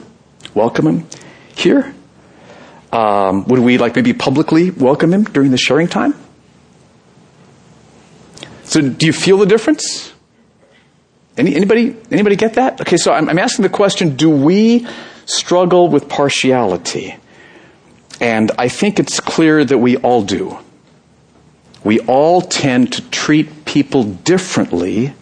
Welcome 0.55 0.87
him 0.87 1.07
here? 1.55 1.95
Um, 2.93 3.45
would 3.47 3.61
we 3.61 3.79
like 3.79 3.97
maybe 3.97 4.13
publicly 4.13 4.71
welcome 4.71 5.13
him 5.13 5.25
during 5.25 5.51
the 5.51 5.59
sharing 5.59 5.89
time? 5.89 6.15
So, 8.65 8.81
do 8.81 9.07
you 9.07 9.13
feel 9.13 9.39
the 9.39 9.47
difference? 9.47 10.13
Any, 11.37 11.55
anybody, 11.55 11.97
anybody 12.11 12.37
get 12.37 12.55
that? 12.55 12.81
Okay, 12.81 12.97
so 12.97 13.13
I'm, 13.13 13.29
I'm 13.29 13.39
asking 13.39 13.63
the 13.63 13.71
question: 13.71 14.17
Do 14.17 14.31
we 14.31 14.87
struggle 15.25 15.89
with 15.89 16.09
partiality? 16.09 17.17
And 18.21 18.53
I 18.59 18.69
think 18.69 19.01
it's 19.01 19.19
clear 19.21 19.65
that 19.65 19.79
we 19.79 19.97
all 19.97 20.23
do. 20.23 20.59
We 21.83 21.99
all 22.01 22.41
tend 22.41 22.93
to 22.93 23.11
treat 23.11 23.65
people 23.65 24.05
differently 24.05 25.15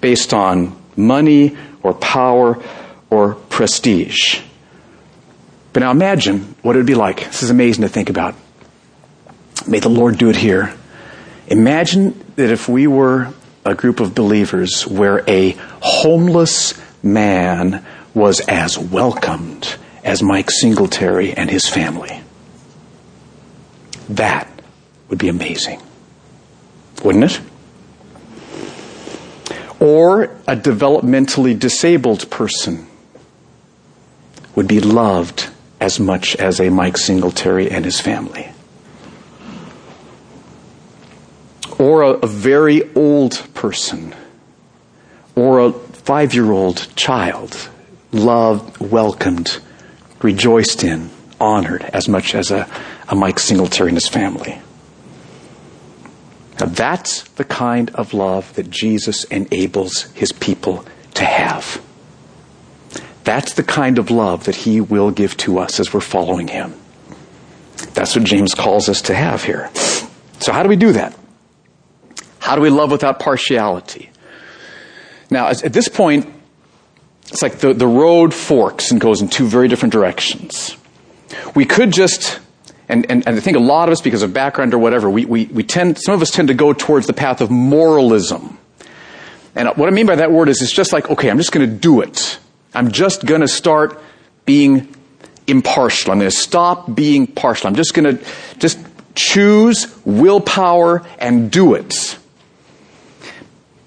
based 0.00 0.32
on 0.32 0.76
money 0.96 1.56
or 1.82 1.94
power 1.94 2.62
or 3.10 3.34
prestige. 3.54 4.40
But 5.72 5.80
now 5.80 5.92
imagine 5.92 6.56
what 6.62 6.74
it 6.74 6.80
would 6.80 6.86
be 6.86 6.96
like. 6.96 7.18
This 7.18 7.44
is 7.44 7.50
amazing 7.50 7.82
to 7.82 7.88
think 7.88 8.10
about. 8.10 8.34
May 9.64 9.78
the 9.78 9.88
Lord 9.88 10.18
do 10.18 10.28
it 10.28 10.34
here. 10.34 10.74
Imagine 11.46 12.20
that 12.34 12.50
if 12.50 12.68
we 12.68 12.88
were 12.88 13.32
a 13.64 13.76
group 13.76 14.00
of 14.00 14.12
believers 14.12 14.84
where 14.88 15.22
a 15.30 15.56
homeless 15.80 16.74
man 17.00 17.86
was 18.12 18.40
as 18.40 18.76
welcomed 18.76 19.76
as 20.02 20.20
Mike 20.20 20.50
Singletary 20.50 21.32
and 21.32 21.48
his 21.48 21.68
family. 21.68 22.20
That 24.08 24.48
would 25.08 25.20
be 25.20 25.28
amazing. 25.28 25.80
Wouldn't 27.04 27.24
it? 27.24 27.40
or 29.80 30.24
a 30.46 30.56
developmentally 30.56 31.58
disabled 31.58 32.30
person 32.30 32.86
would 34.54 34.68
be 34.68 34.80
loved 34.80 35.48
as 35.80 35.98
much 36.00 36.36
as 36.36 36.60
a 36.60 36.70
Mike 36.70 36.96
Singletary 36.96 37.70
and 37.70 37.84
his 37.84 38.00
family. 38.00 38.48
Or 41.78 42.02
a, 42.02 42.10
a 42.10 42.26
very 42.26 42.94
old 42.94 43.46
person, 43.54 44.14
or 45.34 45.58
a 45.58 45.72
five 45.72 46.34
year 46.34 46.52
old 46.52 46.86
child, 46.96 47.68
loved, 48.12 48.78
welcomed, 48.78 49.58
rejoiced 50.22 50.84
in, 50.84 51.10
honored 51.40 51.82
as 51.92 52.08
much 52.08 52.34
as 52.34 52.50
a, 52.50 52.68
a 53.08 53.14
Mike 53.14 53.38
Singletary 53.38 53.90
and 53.90 53.96
his 53.96 54.08
family. 54.08 54.60
Now 56.60 56.66
that's 56.66 57.22
the 57.30 57.44
kind 57.44 57.90
of 57.90 58.14
love 58.14 58.54
that 58.54 58.70
Jesus 58.70 59.24
enables 59.24 60.04
his 60.12 60.32
people 60.32 60.84
to 61.14 61.24
have. 61.24 61.82
That's 63.24 63.54
the 63.54 63.62
kind 63.62 63.98
of 63.98 64.10
love 64.10 64.44
that 64.44 64.54
he 64.54 64.80
will 64.80 65.10
give 65.10 65.36
to 65.38 65.58
us 65.58 65.80
as 65.80 65.92
we're 65.92 66.00
following 66.00 66.48
him. 66.48 66.74
That's 67.94 68.14
what 68.14 68.24
James 68.24 68.54
calls 68.54 68.88
us 68.88 69.02
to 69.02 69.14
have 69.14 69.42
here. 69.42 69.70
So 70.40 70.52
how 70.52 70.62
do 70.62 70.68
we 70.68 70.76
do 70.76 70.92
that? 70.92 71.16
How 72.38 72.54
do 72.54 72.60
we 72.60 72.70
love 72.70 72.90
without 72.90 73.18
partiality? 73.18 74.10
Now, 75.30 75.48
at 75.48 75.72
this 75.72 75.88
point, 75.88 76.32
it's 77.28 77.42
like 77.42 77.58
the, 77.58 77.72
the 77.72 77.86
road 77.86 78.34
forks 78.34 78.90
and 78.90 79.00
goes 79.00 79.22
in 79.22 79.28
two 79.28 79.46
very 79.46 79.68
different 79.68 79.92
directions. 79.92 80.76
We 81.54 81.64
could 81.64 81.92
just, 81.92 82.38
and, 82.88 83.10
and, 83.10 83.26
and 83.26 83.36
I 83.36 83.40
think 83.40 83.56
a 83.56 83.60
lot 83.60 83.88
of 83.88 83.92
us, 83.94 84.02
because 84.02 84.22
of 84.22 84.34
background 84.34 84.74
or 84.74 84.78
whatever, 84.78 85.08
we, 85.08 85.24
we, 85.24 85.46
we 85.46 85.62
tend, 85.62 85.98
some 85.98 86.14
of 86.14 86.20
us 86.20 86.30
tend 86.30 86.48
to 86.48 86.54
go 86.54 86.74
towards 86.74 87.06
the 87.06 87.14
path 87.14 87.40
of 87.40 87.50
moralism. 87.50 88.58
And 89.54 89.68
what 89.76 89.88
I 89.88 89.92
mean 89.92 90.06
by 90.06 90.16
that 90.16 90.30
word 90.30 90.48
is 90.48 90.60
it's 90.60 90.72
just 90.72 90.92
like, 90.92 91.08
okay, 91.10 91.30
I'm 91.30 91.38
just 91.38 91.52
going 91.52 91.68
to 91.68 91.74
do 91.74 92.02
it. 92.02 92.38
I'm 92.74 92.90
just 92.90 93.24
going 93.24 93.40
to 93.40 93.48
start 93.48 94.00
being 94.44 94.94
impartial. 95.46 96.12
I'm 96.12 96.18
going 96.18 96.30
to 96.30 96.36
stop 96.36 96.94
being 96.94 97.26
partial. 97.26 97.68
I'm 97.68 97.76
just 97.76 97.94
going 97.94 98.16
to 98.16 98.24
just 98.58 98.78
choose 99.14 99.94
willpower 100.04 101.06
and 101.18 101.50
do 101.50 101.74
it. 101.74 102.18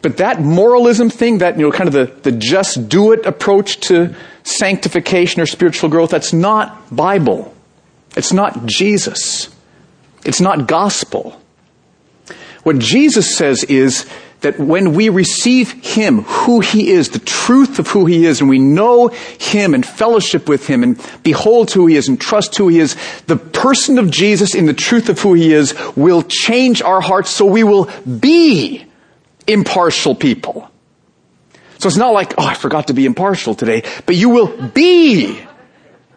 But 0.01 0.17
that 0.17 0.39
moralism 0.39 1.10
thing, 1.10 1.39
that, 1.39 1.58
you 1.58 1.63
know, 1.63 1.72
kind 1.72 1.88
of 1.88 1.94
the, 1.94 2.06
the 2.29 2.32
just 2.32 2.88
do 2.88 3.12
it 3.12 3.25
approach 3.25 3.79
to 3.88 4.15
sanctification 4.44 5.41
or 5.41 5.46
spiritual 5.46 5.89
growth, 5.89 6.12
that's 6.12 6.32
not 6.32 6.96
Bible. 6.96 7.53
It's 8.15 8.32
not 8.32 8.65
Jesus. 8.65 9.53
It's 10.24 10.39
not 10.39 10.67
gospel. 10.67 11.41
What 12.63 12.79
Jesus 12.79 13.36
says 13.36 13.63
is, 13.63 14.10
that 14.41 14.60
when 14.60 14.94
we 14.94 15.10
receive 15.10 15.72
Him, 15.72 16.22
who 16.22 16.60
He 16.60 16.89
is, 16.91 17.10
the 17.10 17.20
truth 17.20 17.79
of 17.79 17.88
who 17.88 18.06
He 18.06 18.25
is, 18.25 18.39
and 18.39 18.50
we 18.50 18.60
know 18.60 19.08
Him 19.08 19.74
and 19.74 19.86
fellowship 19.86 20.48
with 20.48 20.67
Him 20.67 20.84
and 20.84 21.22
behold 21.24 21.72
who 21.72 21.88
He 21.88 21.96
is 21.96 22.08
and 22.08 22.20
trust 22.20 22.56
who 22.58 22.67
He 22.67 22.79
is, 22.79 22.96
the 23.25 23.36
person 23.38 23.98
of 23.98 24.12
Jesus 24.12 24.53
in 24.53 24.65
the 24.65 24.74
truth 24.74 25.10
of 25.10 25.20
who 25.20 25.34
He 25.34 25.53
is 25.53 25.74
will 25.96 26.22
change 26.22 26.82
our 26.82 27.01
hearts 27.01 27.32
so 27.32 27.46
we 27.46 27.63
will 27.63 27.89
be 28.06 28.86
impartial 29.48 30.13
people. 30.13 30.70
So 31.79 31.88
it's 31.88 31.98
not 31.98 32.13
like, 32.13 32.34
oh, 32.38 32.46
I 32.46 32.53
forgot 32.53 32.88
to 32.88 32.94
be 32.94 33.06
impartial 33.06 33.56
today, 33.56 33.84
but 34.06 34.15
you 34.15 34.29
will 34.29 34.70
be. 34.70 35.39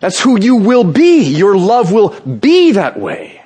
That's 0.00 0.18
who 0.18 0.40
you 0.40 0.56
will 0.56 0.84
be. 0.84 1.24
Your 1.24 1.56
love 1.56 1.92
will 1.92 2.18
be 2.20 2.72
that 2.72 2.98
way. 2.98 3.42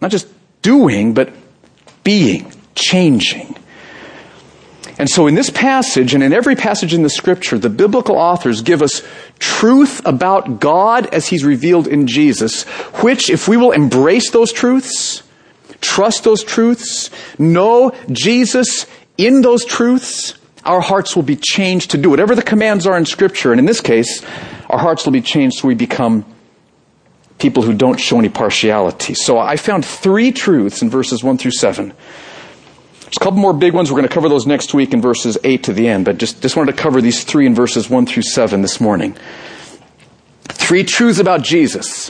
Not 0.00 0.10
just 0.10 0.28
doing, 0.60 1.14
but 1.14 1.32
being, 2.04 2.52
changing. 2.74 3.56
And 4.98 5.08
so 5.08 5.26
in 5.26 5.34
this 5.34 5.50
passage 5.50 6.14
and 6.14 6.22
in 6.22 6.32
every 6.32 6.54
passage 6.54 6.92
in 6.94 7.02
the 7.02 7.10
scripture, 7.10 7.58
the 7.58 7.70
biblical 7.70 8.16
authors 8.16 8.62
give 8.62 8.82
us 8.82 9.02
truth 9.38 10.02
about 10.04 10.60
God 10.60 11.06
as 11.14 11.28
he's 11.28 11.44
revealed 11.44 11.86
in 11.86 12.06
Jesus, 12.06 12.64
which 13.02 13.30
if 13.30 13.48
we 13.48 13.56
will 13.56 13.72
embrace 13.72 14.30
those 14.30 14.52
truths, 14.52 15.22
trust 15.80 16.24
those 16.24 16.44
truths, 16.44 17.10
know 17.38 17.92
Jesus 18.10 18.86
in 19.16 19.40
those 19.40 19.64
truths, 19.64 20.34
our 20.64 20.80
hearts 20.80 21.16
will 21.16 21.22
be 21.22 21.36
changed 21.36 21.90
to 21.90 21.98
do 21.98 22.10
whatever 22.10 22.34
the 22.34 22.42
commands 22.42 22.86
are 22.86 22.96
in 22.96 23.04
scripture. 23.04 23.50
And 23.50 23.58
in 23.58 23.66
this 23.66 23.80
case, 23.80 24.22
our 24.68 24.78
hearts 24.78 25.04
will 25.04 25.12
be 25.12 25.22
changed 25.22 25.56
so 25.56 25.68
we 25.68 25.74
become 25.74 26.24
people 27.38 27.62
who 27.62 27.72
don't 27.72 27.98
show 27.98 28.18
any 28.18 28.28
partiality. 28.28 29.14
So 29.14 29.38
I 29.38 29.56
found 29.56 29.84
three 29.84 30.30
truths 30.30 30.82
in 30.82 30.90
verses 30.90 31.24
1 31.24 31.38
through 31.38 31.50
7 31.52 31.92
there's 33.12 33.20
a 33.20 33.24
couple 33.24 33.40
more 33.40 33.52
big 33.52 33.74
ones. 33.74 33.90
We're 33.92 33.98
going 33.98 34.08
to 34.08 34.14
cover 34.14 34.30
those 34.30 34.46
next 34.46 34.72
week 34.72 34.94
in 34.94 35.02
verses 35.02 35.36
8 35.44 35.64
to 35.64 35.74
the 35.74 35.86
end, 35.86 36.06
but 36.06 36.16
just, 36.16 36.40
just 36.40 36.56
wanted 36.56 36.74
to 36.74 36.82
cover 36.82 37.02
these 37.02 37.24
three 37.24 37.44
in 37.44 37.54
verses 37.54 37.90
1 37.90 38.06
through 38.06 38.22
7 38.22 38.62
this 38.62 38.80
morning. 38.80 39.14
Three 40.44 40.82
truths 40.82 41.18
about 41.18 41.42
Jesus, 41.42 42.08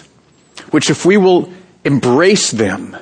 which 0.70 0.90
if 0.90 1.04
we 1.04 1.16
will 1.16 1.52
embrace 1.84 2.52
them, 2.52 2.96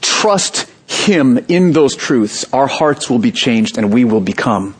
trust 0.00 0.70
Him 0.86 1.36
in 1.48 1.72
those 1.72 1.94
truths, 1.94 2.50
our 2.54 2.66
hearts 2.66 3.10
will 3.10 3.18
be 3.18 3.30
changed 3.30 3.76
and 3.76 3.92
we 3.92 4.06
will 4.06 4.22
become 4.22 4.74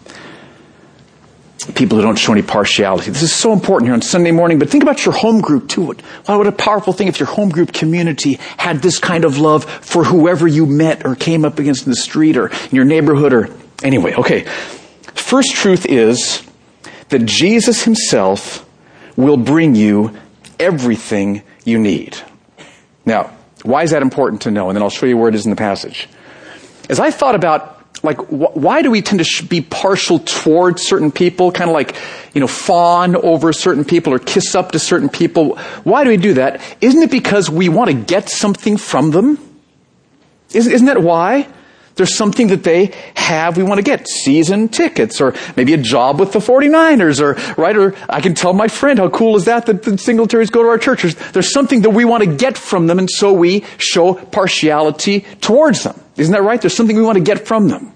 people 1.74 1.96
who 1.98 2.02
don't 2.02 2.18
show 2.18 2.32
any 2.32 2.42
partiality. 2.42 3.10
This 3.10 3.22
is 3.22 3.32
so 3.32 3.52
important 3.52 3.88
here 3.88 3.94
on 3.94 4.02
Sunday 4.02 4.30
morning, 4.30 4.58
but 4.58 4.70
think 4.70 4.82
about 4.82 5.04
your 5.04 5.14
home 5.14 5.40
group 5.40 5.68
too. 5.68 5.94
Wow, 6.28 6.38
what 6.38 6.46
a 6.46 6.52
powerful 6.52 6.92
thing 6.92 7.08
if 7.08 7.18
your 7.20 7.26
home 7.26 7.50
group 7.50 7.72
community 7.72 8.34
had 8.56 8.82
this 8.82 8.98
kind 8.98 9.24
of 9.24 9.38
love 9.38 9.64
for 9.64 10.04
whoever 10.04 10.46
you 10.46 10.66
met 10.66 11.04
or 11.04 11.14
came 11.14 11.44
up 11.44 11.58
against 11.58 11.86
in 11.86 11.90
the 11.90 11.96
street 11.96 12.36
or 12.36 12.48
in 12.48 12.70
your 12.72 12.84
neighborhood 12.84 13.32
or 13.32 13.48
anyway. 13.82 14.14
Okay. 14.14 14.44
First 15.14 15.54
truth 15.54 15.86
is 15.86 16.42
that 17.08 17.24
Jesus 17.24 17.84
himself 17.84 18.68
will 19.16 19.36
bring 19.36 19.74
you 19.74 20.16
everything 20.58 21.42
you 21.64 21.78
need. 21.78 22.16
Now, 23.04 23.32
why 23.62 23.82
is 23.82 23.90
that 23.90 24.02
important 24.02 24.42
to 24.42 24.50
know? 24.50 24.68
And 24.68 24.76
then 24.76 24.82
I'll 24.82 24.90
show 24.90 25.06
you 25.06 25.16
where 25.16 25.28
it 25.28 25.34
is 25.34 25.44
in 25.44 25.50
the 25.50 25.56
passage. 25.56 26.08
As 26.88 27.00
I 27.00 27.10
thought 27.10 27.34
about 27.34 27.77
like 28.02 28.18
wh- 28.28 28.56
why 28.56 28.82
do 28.82 28.90
we 28.90 29.02
tend 29.02 29.18
to 29.18 29.24
sh- 29.24 29.42
be 29.42 29.60
partial 29.60 30.18
towards 30.20 30.82
certain 30.82 31.10
people? 31.10 31.52
Kind 31.52 31.70
of 31.70 31.74
like 31.74 31.96
you 32.34 32.40
know 32.40 32.46
fawn 32.46 33.16
over 33.16 33.52
certain 33.52 33.84
people 33.84 34.12
or 34.12 34.18
kiss 34.18 34.54
up 34.54 34.72
to 34.72 34.78
certain 34.78 35.08
people. 35.08 35.56
Why 35.84 36.04
do 36.04 36.10
we 36.10 36.16
do 36.16 36.34
that? 36.34 36.60
Isn't 36.80 37.02
it 37.02 37.10
because 37.10 37.50
we 37.50 37.68
want 37.68 37.90
to 37.90 37.96
get 37.96 38.28
something 38.28 38.76
from 38.76 39.10
them? 39.10 39.38
Isn't, 40.52 40.72
isn't 40.72 40.86
that 40.86 41.02
why 41.02 41.48
there's 41.98 42.16
something 42.16 42.46
that 42.46 42.62
they 42.62 42.92
have 43.14 43.56
we 43.56 43.62
want 43.62 43.78
to 43.78 43.82
get. 43.82 44.08
Season 44.08 44.68
tickets 44.68 45.20
or 45.20 45.34
maybe 45.56 45.74
a 45.74 45.76
job 45.76 46.18
with 46.18 46.32
the 46.32 46.38
49ers 46.38 47.20
or 47.20 47.34
right 47.60 47.76
or 47.76 47.94
i 48.08 48.20
can 48.20 48.34
tell 48.34 48.52
my 48.52 48.68
friend 48.68 48.98
how 48.98 49.08
cool 49.10 49.36
is 49.36 49.44
that 49.44 49.66
that 49.66 49.82
the 49.82 49.98
singletaries 49.98 50.50
go 50.50 50.62
to 50.62 50.68
our 50.68 50.78
church 50.78 51.02
there's, 51.02 51.14
there's 51.32 51.52
something 51.52 51.82
that 51.82 51.90
we 51.90 52.04
want 52.04 52.24
to 52.24 52.36
get 52.36 52.56
from 52.56 52.86
them 52.86 52.98
and 52.98 53.10
so 53.10 53.32
we 53.32 53.64
show 53.76 54.14
partiality 54.14 55.20
towards 55.40 55.84
them. 55.84 56.00
Isn't 56.16 56.32
that 56.32 56.42
right? 56.42 56.60
There's 56.60 56.74
something 56.74 56.96
we 56.96 57.02
want 57.02 57.18
to 57.18 57.24
get 57.24 57.46
from 57.46 57.68
them. 57.68 57.92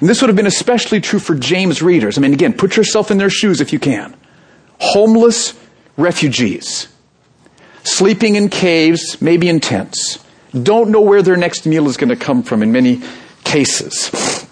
And 0.00 0.08
this 0.08 0.22
would 0.22 0.28
have 0.28 0.36
been 0.36 0.46
especially 0.46 1.00
true 1.00 1.18
for 1.18 1.34
james 1.34 1.82
readers. 1.82 2.16
I 2.16 2.20
mean 2.20 2.32
again 2.32 2.54
put 2.54 2.76
yourself 2.76 3.10
in 3.10 3.18
their 3.18 3.30
shoes 3.30 3.60
if 3.60 3.72
you 3.72 3.78
can. 3.78 4.16
Homeless 4.78 5.58
refugees 5.96 6.88
sleeping 7.82 8.36
in 8.36 8.48
caves 8.48 9.20
maybe 9.20 9.48
in 9.48 9.58
tents 9.58 10.24
don't 10.52 10.90
know 10.90 11.00
where 11.00 11.22
their 11.22 11.36
next 11.36 11.66
meal 11.66 11.88
is 11.88 11.96
going 11.96 12.10
to 12.10 12.16
come 12.16 12.42
from 12.42 12.62
in 12.62 12.72
many 12.72 13.02
cases. 13.44 14.46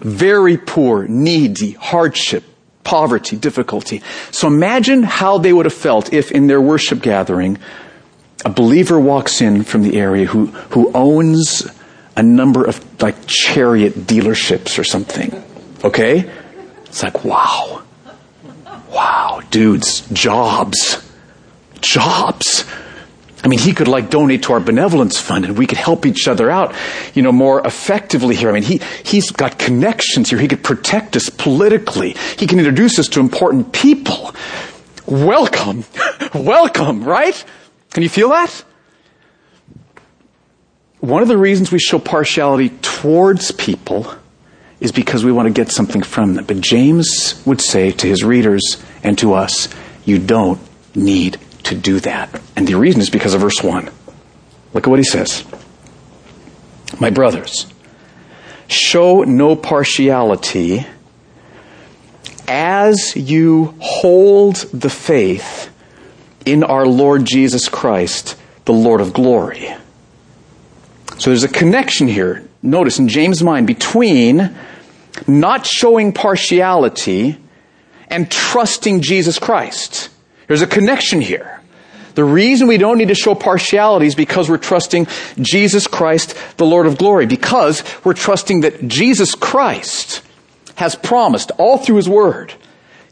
Very 0.00 0.56
poor, 0.56 1.06
needy, 1.06 1.72
hardship, 1.72 2.44
poverty, 2.84 3.36
difficulty. 3.36 4.02
So 4.30 4.48
imagine 4.48 5.02
how 5.02 5.38
they 5.38 5.52
would 5.52 5.66
have 5.66 5.74
felt 5.74 6.12
if 6.12 6.32
in 6.32 6.48
their 6.48 6.60
worship 6.60 7.02
gathering, 7.02 7.58
a 8.44 8.50
believer 8.50 8.98
walks 8.98 9.40
in 9.40 9.62
from 9.62 9.82
the 9.82 9.98
area 9.98 10.26
who, 10.26 10.46
who 10.46 10.90
owns 10.92 11.66
a 12.16 12.22
number 12.22 12.64
of 12.64 12.84
like 13.00 13.16
chariot 13.26 13.94
dealerships 13.94 14.78
or 14.78 14.84
something. 14.84 15.42
Okay? 15.84 16.30
It's 16.84 17.02
like, 17.02 17.24
wow. 17.24 17.82
Wow, 18.90 19.40
dudes, 19.50 20.02
jobs. 20.12 21.02
Jobs. 21.80 22.64
I 23.44 23.48
mean, 23.48 23.58
he 23.58 23.72
could 23.72 23.88
like 23.88 24.08
donate 24.08 24.44
to 24.44 24.52
our 24.52 24.60
benevolence 24.60 25.18
fund 25.20 25.44
and 25.44 25.58
we 25.58 25.66
could 25.66 25.78
help 25.78 26.06
each 26.06 26.28
other 26.28 26.50
out, 26.50 26.74
you 27.14 27.22
know, 27.22 27.32
more 27.32 27.66
effectively 27.66 28.36
here. 28.36 28.48
I 28.48 28.52
mean, 28.52 28.62
he, 28.62 28.80
he's 29.04 29.32
got 29.32 29.58
connections 29.58 30.30
here. 30.30 30.38
He 30.38 30.46
could 30.46 30.62
protect 30.62 31.16
us 31.16 31.28
politically. 31.28 32.14
He 32.38 32.46
can 32.46 32.58
introduce 32.58 32.98
us 33.00 33.08
to 33.08 33.20
important 33.20 33.72
people. 33.72 34.32
Welcome. 35.06 35.84
Welcome, 36.34 37.02
right? 37.02 37.44
Can 37.90 38.04
you 38.04 38.08
feel 38.08 38.28
that? 38.28 38.64
One 41.00 41.20
of 41.20 41.26
the 41.26 41.36
reasons 41.36 41.72
we 41.72 41.80
show 41.80 41.98
partiality 41.98 42.68
towards 42.80 43.50
people 43.50 44.14
is 44.78 44.92
because 44.92 45.24
we 45.24 45.32
want 45.32 45.46
to 45.46 45.52
get 45.52 45.70
something 45.70 46.02
from 46.02 46.34
them. 46.34 46.44
But 46.44 46.60
James 46.60 47.42
would 47.44 47.60
say 47.60 47.90
to 47.90 48.06
his 48.06 48.22
readers 48.22 48.80
and 49.02 49.18
to 49.18 49.34
us, 49.34 49.68
you 50.04 50.20
don't 50.20 50.60
need 50.94 51.38
to 51.64 51.74
do 51.74 52.00
that. 52.00 52.40
And 52.56 52.66
the 52.66 52.74
reason 52.74 53.00
is 53.00 53.10
because 53.10 53.34
of 53.34 53.40
verse 53.40 53.62
1. 53.62 53.90
Look 54.74 54.86
at 54.86 54.90
what 54.90 54.98
he 54.98 55.04
says. 55.04 55.44
My 57.00 57.10
brothers, 57.10 57.66
show 58.68 59.22
no 59.22 59.56
partiality 59.56 60.86
as 62.48 63.14
you 63.16 63.74
hold 63.80 64.56
the 64.56 64.90
faith 64.90 65.70
in 66.44 66.64
our 66.64 66.86
Lord 66.86 67.24
Jesus 67.24 67.68
Christ, 67.68 68.38
the 68.64 68.72
Lord 68.72 69.00
of 69.00 69.12
glory. 69.12 69.74
So 71.18 71.30
there's 71.30 71.44
a 71.44 71.48
connection 71.48 72.08
here, 72.08 72.48
notice 72.62 72.98
in 72.98 73.08
James' 73.08 73.42
mind, 73.42 73.66
between 73.66 74.54
not 75.26 75.66
showing 75.66 76.12
partiality 76.12 77.38
and 78.08 78.30
trusting 78.30 79.02
Jesus 79.02 79.38
Christ. 79.38 80.10
There's 80.48 80.62
a 80.62 80.66
connection 80.66 81.20
here. 81.20 81.60
The 82.14 82.24
reason 82.24 82.68
we 82.68 82.76
don't 82.76 82.98
need 82.98 83.08
to 83.08 83.14
show 83.14 83.34
partiality 83.34 84.06
is 84.06 84.14
because 84.14 84.50
we're 84.50 84.58
trusting 84.58 85.06
Jesus 85.40 85.86
Christ, 85.86 86.36
the 86.58 86.66
Lord 86.66 86.86
of 86.86 86.98
glory, 86.98 87.26
because 87.26 87.82
we're 88.04 88.12
trusting 88.12 88.60
that 88.62 88.86
Jesus 88.86 89.34
Christ 89.34 90.22
has 90.74 90.94
promised 90.94 91.50
all 91.58 91.78
through 91.78 91.96
His 91.96 92.08
Word, 92.08 92.54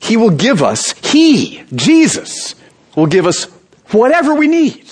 He 0.00 0.16
will 0.16 0.30
give 0.30 0.62
us, 0.62 0.92
He, 0.92 1.62
Jesus, 1.74 2.54
will 2.94 3.06
give 3.06 3.26
us 3.26 3.44
whatever 3.90 4.34
we 4.34 4.48
need. 4.48 4.86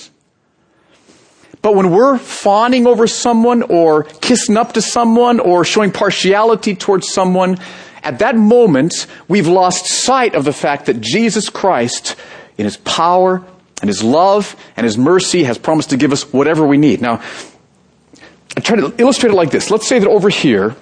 But 1.61 1.75
when 1.75 1.91
we're 1.91 2.17
fawning 2.17 2.87
over 2.87 3.05
someone 3.05 3.63
or 3.63 4.03
kissing 4.03 4.55
up 4.55 4.73
to 4.73 4.81
someone 4.81 5.39
or 5.39 5.65
showing 5.65 5.91
partiality 5.91 6.73
towards 6.73 7.11
someone, 7.11 7.57
at 8.03 8.19
that 8.19 8.35
moment, 8.35 9.07
we've 9.27 9.47
lost 9.47 9.85
sight 9.85 10.35
of 10.35 10.45
the 10.45 10.53
fact 10.53 10.85
that 10.85 11.01
Jesus 11.01 11.49
Christ, 11.49 12.15
in 12.57 12.65
His 12.65 12.77
power 12.77 13.43
and 13.81 13.87
His 13.87 14.03
love 14.03 14.55
and 14.77 14.85
His 14.85 14.97
mercy, 14.97 15.43
has 15.43 15.57
promised 15.57 15.89
to 15.91 15.97
give 15.97 16.11
us 16.11 16.31
whatever 16.33 16.65
we 16.65 16.77
need. 16.77 17.01
Now, 17.01 17.21
I 18.57 18.61
try 18.61 18.77
to 18.77 18.93
illustrate 18.97 19.31
it 19.31 19.35
like 19.35 19.51
this. 19.51 19.69
Let's 19.71 19.87
say 19.87 19.99
that 19.99 20.07
over 20.07 20.29
here, 20.29 20.75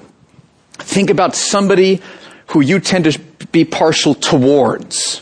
think 0.79 1.09
about 1.09 1.35
somebody 1.35 2.01
who 2.47 2.61
you 2.61 2.79
tend 2.79 3.05
to 3.05 3.19
be 3.51 3.65
partial 3.65 4.13
towards. 4.13 5.21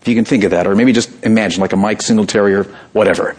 If 0.00 0.08
you 0.08 0.14
can 0.14 0.24
think 0.24 0.44
of 0.44 0.52
that, 0.52 0.66
or 0.66 0.74
maybe 0.74 0.92
just 0.92 1.10
imagine 1.24 1.60
like 1.60 1.72
a 1.72 1.76
Mike 1.76 2.00
Singletary 2.00 2.54
or 2.54 2.64
whatever. 2.92 3.36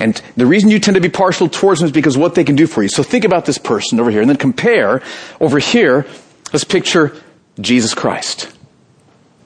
And 0.00 0.20
the 0.36 0.46
reason 0.46 0.70
you 0.70 0.78
tend 0.78 0.94
to 0.94 1.00
be 1.00 1.08
partial 1.08 1.48
towards 1.48 1.80
them 1.80 1.86
is 1.86 1.92
because 1.92 2.16
what 2.16 2.34
they 2.34 2.44
can 2.44 2.54
do 2.54 2.66
for 2.66 2.82
you. 2.82 2.88
So 2.88 3.02
think 3.02 3.24
about 3.24 3.46
this 3.46 3.58
person 3.58 3.98
over 3.98 4.10
here 4.10 4.20
and 4.20 4.28
then 4.30 4.36
compare 4.36 5.02
over 5.40 5.58
here. 5.58 6.06
Let's 6.52 6.64
picture 6.64 7.16
Jesus 7.60 7.94
Christ. 7.94 8.52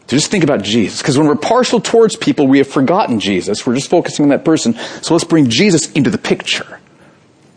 So 0.07 0.17
just 0.17 0.31
think 0.31 0.45
about 0.45 0.63
Jesus. 0.63 1.01
Because 1.01 1.17
when 1.17 1.27
we're 1.27 1.37
partial 1.37 1.81
towards 1.81 2.17
people, 2.17 2.47
we 2.47 2.59
have 2.59 2.69
forgotten 2.69 3.19
Jesus. 3.19 3.67
We're 3.67 3.77
just 3.77 3.89
focusing 3.89 4.25
on 4.25 4.29
that 4.29 4.45
person. 4.45 4.75
So 5.01 5.15
let's 5.15 5.25
bring 5.25 5.49
Jesus 5.49 5.91
into 5.93 6.11
the 6.11 6.19
picture. 6.19 6.81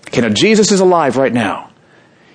Okay, 0.08 0.22
now 0.22 0.30
Jesus 0.30 0.72
is 0.72 0.80
alive 0.80 1.18
right 1.18 1.34
now. 1.34 1.72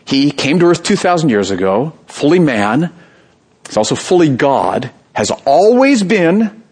He 0.05 0.31
came 0.31 0.59
to 0.59 0.67
earth 0.67 0.83
2,000 0.83 1.29
years 1.29 1.51
ago, 1.51 1.93
fully 2.07 2.39
man. 2.39 2.93
He's 3.67 3.77
also 3.77 3.95
fully 3.95 4.29
God, 4.29 4.91
has 5.15 5.31
always 5.47 6.03
been, 6.03 6.63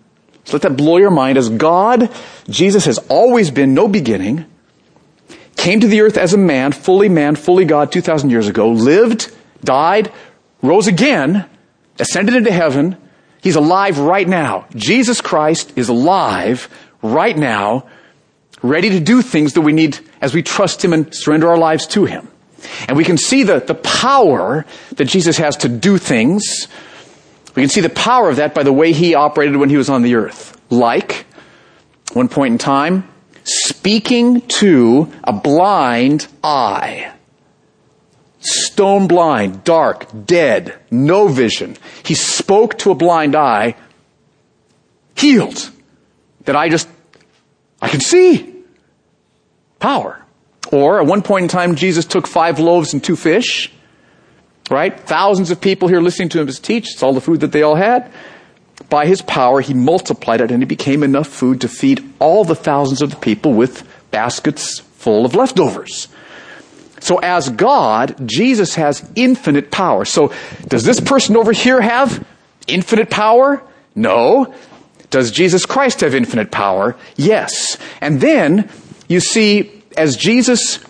so 0.45 0.55
let 0.55 0.63
that 0.63 0.77
blow 0.77 0.97
your 0.97 1.11
mind. 1.11 1.39
As 1.39 1.49
God, 1.49 2.11
Jesus 2.51 2.85
has 2.87 2.99
always 3.09 3.51
been, 3.51 3.75
no 3.75 3.87
beginning, 3.87 4.45
came 5.57 5.81
to 5.81 5.87
the 5.87 6.01
earth 6.01 6.17
as 6.17 6.35
a 6.35 6.39
man, 6.39 6.73
fully 6.73 7.09
man, 7.09 7.37
fully 7.37 7.65
God, 7.65 7.93
2,000 7.93 8.31
years 8.31 8.49
ago, 8.49 8.71
lived, 8.71 9.33
died, 9.63 10.13
rose 10.63 10.87
again, 10.87 11.49
ascended 11.99 12.35
into 12.35 12.53
heaven. 12.53 12.97
He's 13.41 13.57
alive 13.57 13.99
right 13.99 14.29
now. 14.29 14.67
Jesus 14.75 15.21
Christ 15.21 15.73
is 15.77 15.89
alive 15.89 16.69
right 17.03 17.37
now, 17.37 17.87
ready 18.63 18.91
to 18.91 19.01
do 19.01 19.23
things 19.23 19.55
that 19.55 19.61
we 19.61 19.73
need 19.73 19.99
as 20.21 20.35
we 20.35 20.43
trust 20.43 20.85
Him 20.85 20.93
and 20.93 21.15
surrender 21.15 21.49
our 21.49 21.59
lives 21.59 21.87
to 21.89 22.05
Him. 22.05 22.29
And 22.89 22.97
we 22.97 23.05
can 23.05 23.17
see 23.17 23.45
the, 23.45 23.61
the 23.61 23.75
power 23.75 24.67
that 24.97 25.05
Jesus 25.05 25.39
has 25.39 25.57
to 25.59 25.69
do 25.69 25.97
things 25.97 26.67
we 27.59 27.63
can 27.63 27.71
see 27.71 27.81
the 27.81 27.91
power 27.91 28.31
of 28.31 28.37
that 28.37 28.55
by 28.55 28.63
the 28.63 28.73
way 28.73 28.93
he 28.93 29.17
operated 29.17 29.57
when 29.57 29.69
he 29.69 29.77
was 29.77 29.91
on 29.91 30.03
the 30.03 30.15
earth. 30.15 30.57
Like, 30.71 31.27
one 32.13 32.29
point 32.29 32.53
in 32.53 32.59
time, 32.59 33.09
speaking 33.43 34.43
to 34.43 35.13
a 35.25 35.33
blind 35.33 36.29
eye. 36.45 37.13
Stone 38.41 39.09
blind, 39.09 39.65
dark, 39.65 40.07
dead, 40.27 40.79
no 40.91 41.29
vision. 41.29 41.77
He 42.05 42.15
spoke 42.15 42.79
to 42.79 42.91
a 42.91 42.95
blind 42.95 43.35
eye, 43.35 43.75
healed. 45.17 45.71
That 46.45 46.57
I 46.57 46.69
just, 46.69 46.89
I 47.83 47.89
can 47.89 48.01
see. 48.01 48.55
Power. 49.81 50.23
Or 50.73 51.01
at 51.01 51.07
one 51.07 51.23
point 51.23 51.45
in 51.45 51.49
time, 51.49 51.75
Jesus 51.75 52.05
took 52.05 52.27
five 52.27 52.59
loaves 52.59 52.93
and 52.93 53.03
two 53.03 53.17
fish 53.17 53.73
Right? 54.71 54.99
Thousands 54.99 55.51
of 55.51 55.61
people 55.61 55.89
here 55.89 56.01
listening 56.01 56.29
to 56.31 56.41
him 56.41 56.47
teach. 56.49 56.93
It's 56.93 57.03
all 57.03 57.15
the 57.15 57.21
food 57.21 57.41
that 57.41 57.53
they 57.53 57.63
all 57.63 57.77
had. 57.77 58.13
By 58.91 59.07
his 59.07 59.23
power, 59.23 59.61
he 59.61 59.75
multiplied 59.75 60.41
it 60.41 60.51
and 60.51 60.63
it 60.63 60.67
became 60.67 61.03
enough 61.03 61.29
food 61.29 61.61
to 61.63 61.69
feed 61.69 62.05
all 62.19 62.45
the 62.45 62.55
thousands 62.55 63.03
of 63.03 63.11
the 63.11 63.17
people 63.17 63.55
with 63.55 63.89
baskets 64.11 64.81
full 64.81 65.25
of 65.25 65.35
leftovers. 65.35 66.09
So 67.01 67.19
as 67.19 67.49
God, 67.51 68.17
Jesus 68.29 68.75
has 68.75 69.09
infinite 69.15 69.71
power. 69.71 70.05
So 70.05 70.33
does 70.67 70.85
this 70.85 71.01
person 71.01 71.37
over 71.37 71.53
here 71.53 71.81
have 71.81 72.27
infinite 72.67 73.11
power? 73.11 73.63
No. 73.95 74.55
Does 75.11 75.31
Jesus 75.31 75.65
Christ 75.67 76.01
have 76.01 76.15
infinite 76.15 76.51
power? 76.51 76.97
Yes. 77.17 77.79
And 78.01 78.21
then 78.21 78.71
you 79.09 79.21
see, 79.21 79.83
as 79.97 80.17
Jesus 80.17 80.81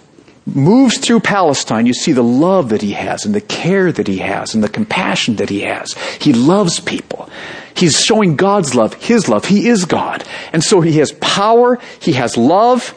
moves 0.55 0.99
through 0.99 1.21
Palestine, 1.21 1.87
you 1.87 1.94
see 1.94 2.12
the 2.12 2.23
love 2.23 2.71
that 2.71 2.83
he 2.83 2.92
has 2.92 3.25
and 3.25 3.35
the 3.35 3.40
care 3.40 3.92
that 3.92 4.09
he 4.09 4.18
has 4.18 4.55
and 4.55 4.64
the 4.64 4.68
compassion 4.68 5.37
that 5.37 5.51
he 5.51 5.61
has. 5.61 5.92
He 6.21 6.33
loves 6.33 6.81
people. 6.81 7.29
He's 7.75 8.01
showing 8.01 8.35
God's 8.37 8.75
love, 8.75 8.94
his 8.94 9.29
love. 9.29 9.44
He 9.44 9.68
is 9.68 9.85
God. 9.85 10.25
And 10.53 10.64
so 10.64 10.81
he 10.81 10.99
has 10.99 11.12
power, 11.12 11.79
he 12.01 12.12
has 12.12 12.37
love. 12.37 12.94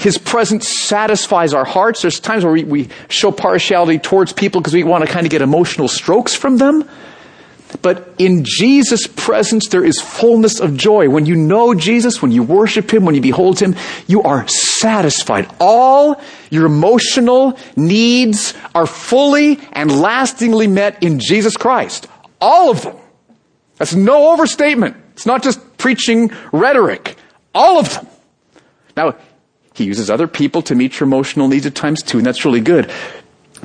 His 0.00 0.16
presence 0.16 0.66
satisfies 0.66 1.52
our 1.52 1.66
hearts. 1.66 2.00
There's 2.00 2.20
times 2.20 2.42
where 2.42 2.54
we, 2.54 2.64
we 2.64 2.88
show 3.10 3.30
partiality 3.30 3.98
towards 3.98 4.32
people 4.32 4.62
because 4.62 4.72
we 4.72 4.82
want 4.82 5.04
to 5.04 5.12
kind 5.12 5.26
of 5.26 5.30
get 5.30 5.42
emotional 5.42 5.88
strokes 5.88 6.34
from 6.34 6.56
them. 6.56 6.88
But 7.82 8.14
in 8.16 8.42
Jesus' 8.46 9.06
presence, 9.06 9.68
there 9.68 9.84
is 9.84 10.00
fullness 10.00 10.58
of 10.58 10.74
joy. 10.74 11.10
When 11.10 11.26
you 11.26 11.36
know 11.36 11.74
Jesus, 11.74 12.22
when 12.22 12.32
you 12.32 12.42
worship 12.42 12.94
Him, 12.94 13.04
when 13.04 13.14
you 13.14 13.20
behold 13.20 13.60
Him, 13.60 13.76
you 14.06 14.22
are 14.22 14.48
satisfied. 14.48 15.54
All 15.60 16.18
your 16.48 16.64
emotional 16.64 17.58
needs 17.76 18.54
are 18.74 18.86
fully 18.86 19.60
and 19.72 20.00
lastingly 20.00 20.66
met 20.66 21.02
in 21.02 21.20
Jesus 21.20 21.58
Christ. 21.58 22.08
All 22.40 22.70
of 22.70 22.84
them. 22.84 22.96
That's 23.76 23.94
no 23.94 24.32
overstatement. 24.32 24.96
It's 25.12 25.26
not 25.26 25.42
just 25.42 25.76
preaching 25.76 26.30
rhetoric. 26.52 27.16
All 27.54 27.78
of 27.78 27.92
them. 27.92 28.06
Now, 28.96 29.16
He 29.80 29.86
uses 29.86 30.10
other 30.10 30.28
people 30.28 30.60
to 30.62 30.74
meet 30.74 31.00
your 31.00 31.06
emotional 31.06 31.48
needs 31.48 31.64
at 31.64 31.74
times 31.74 32.02
too, 32.02 32.18
and 32.18 32.26
that's 32.26 32.44
really 32.44 32.60
good. 32.60 32.92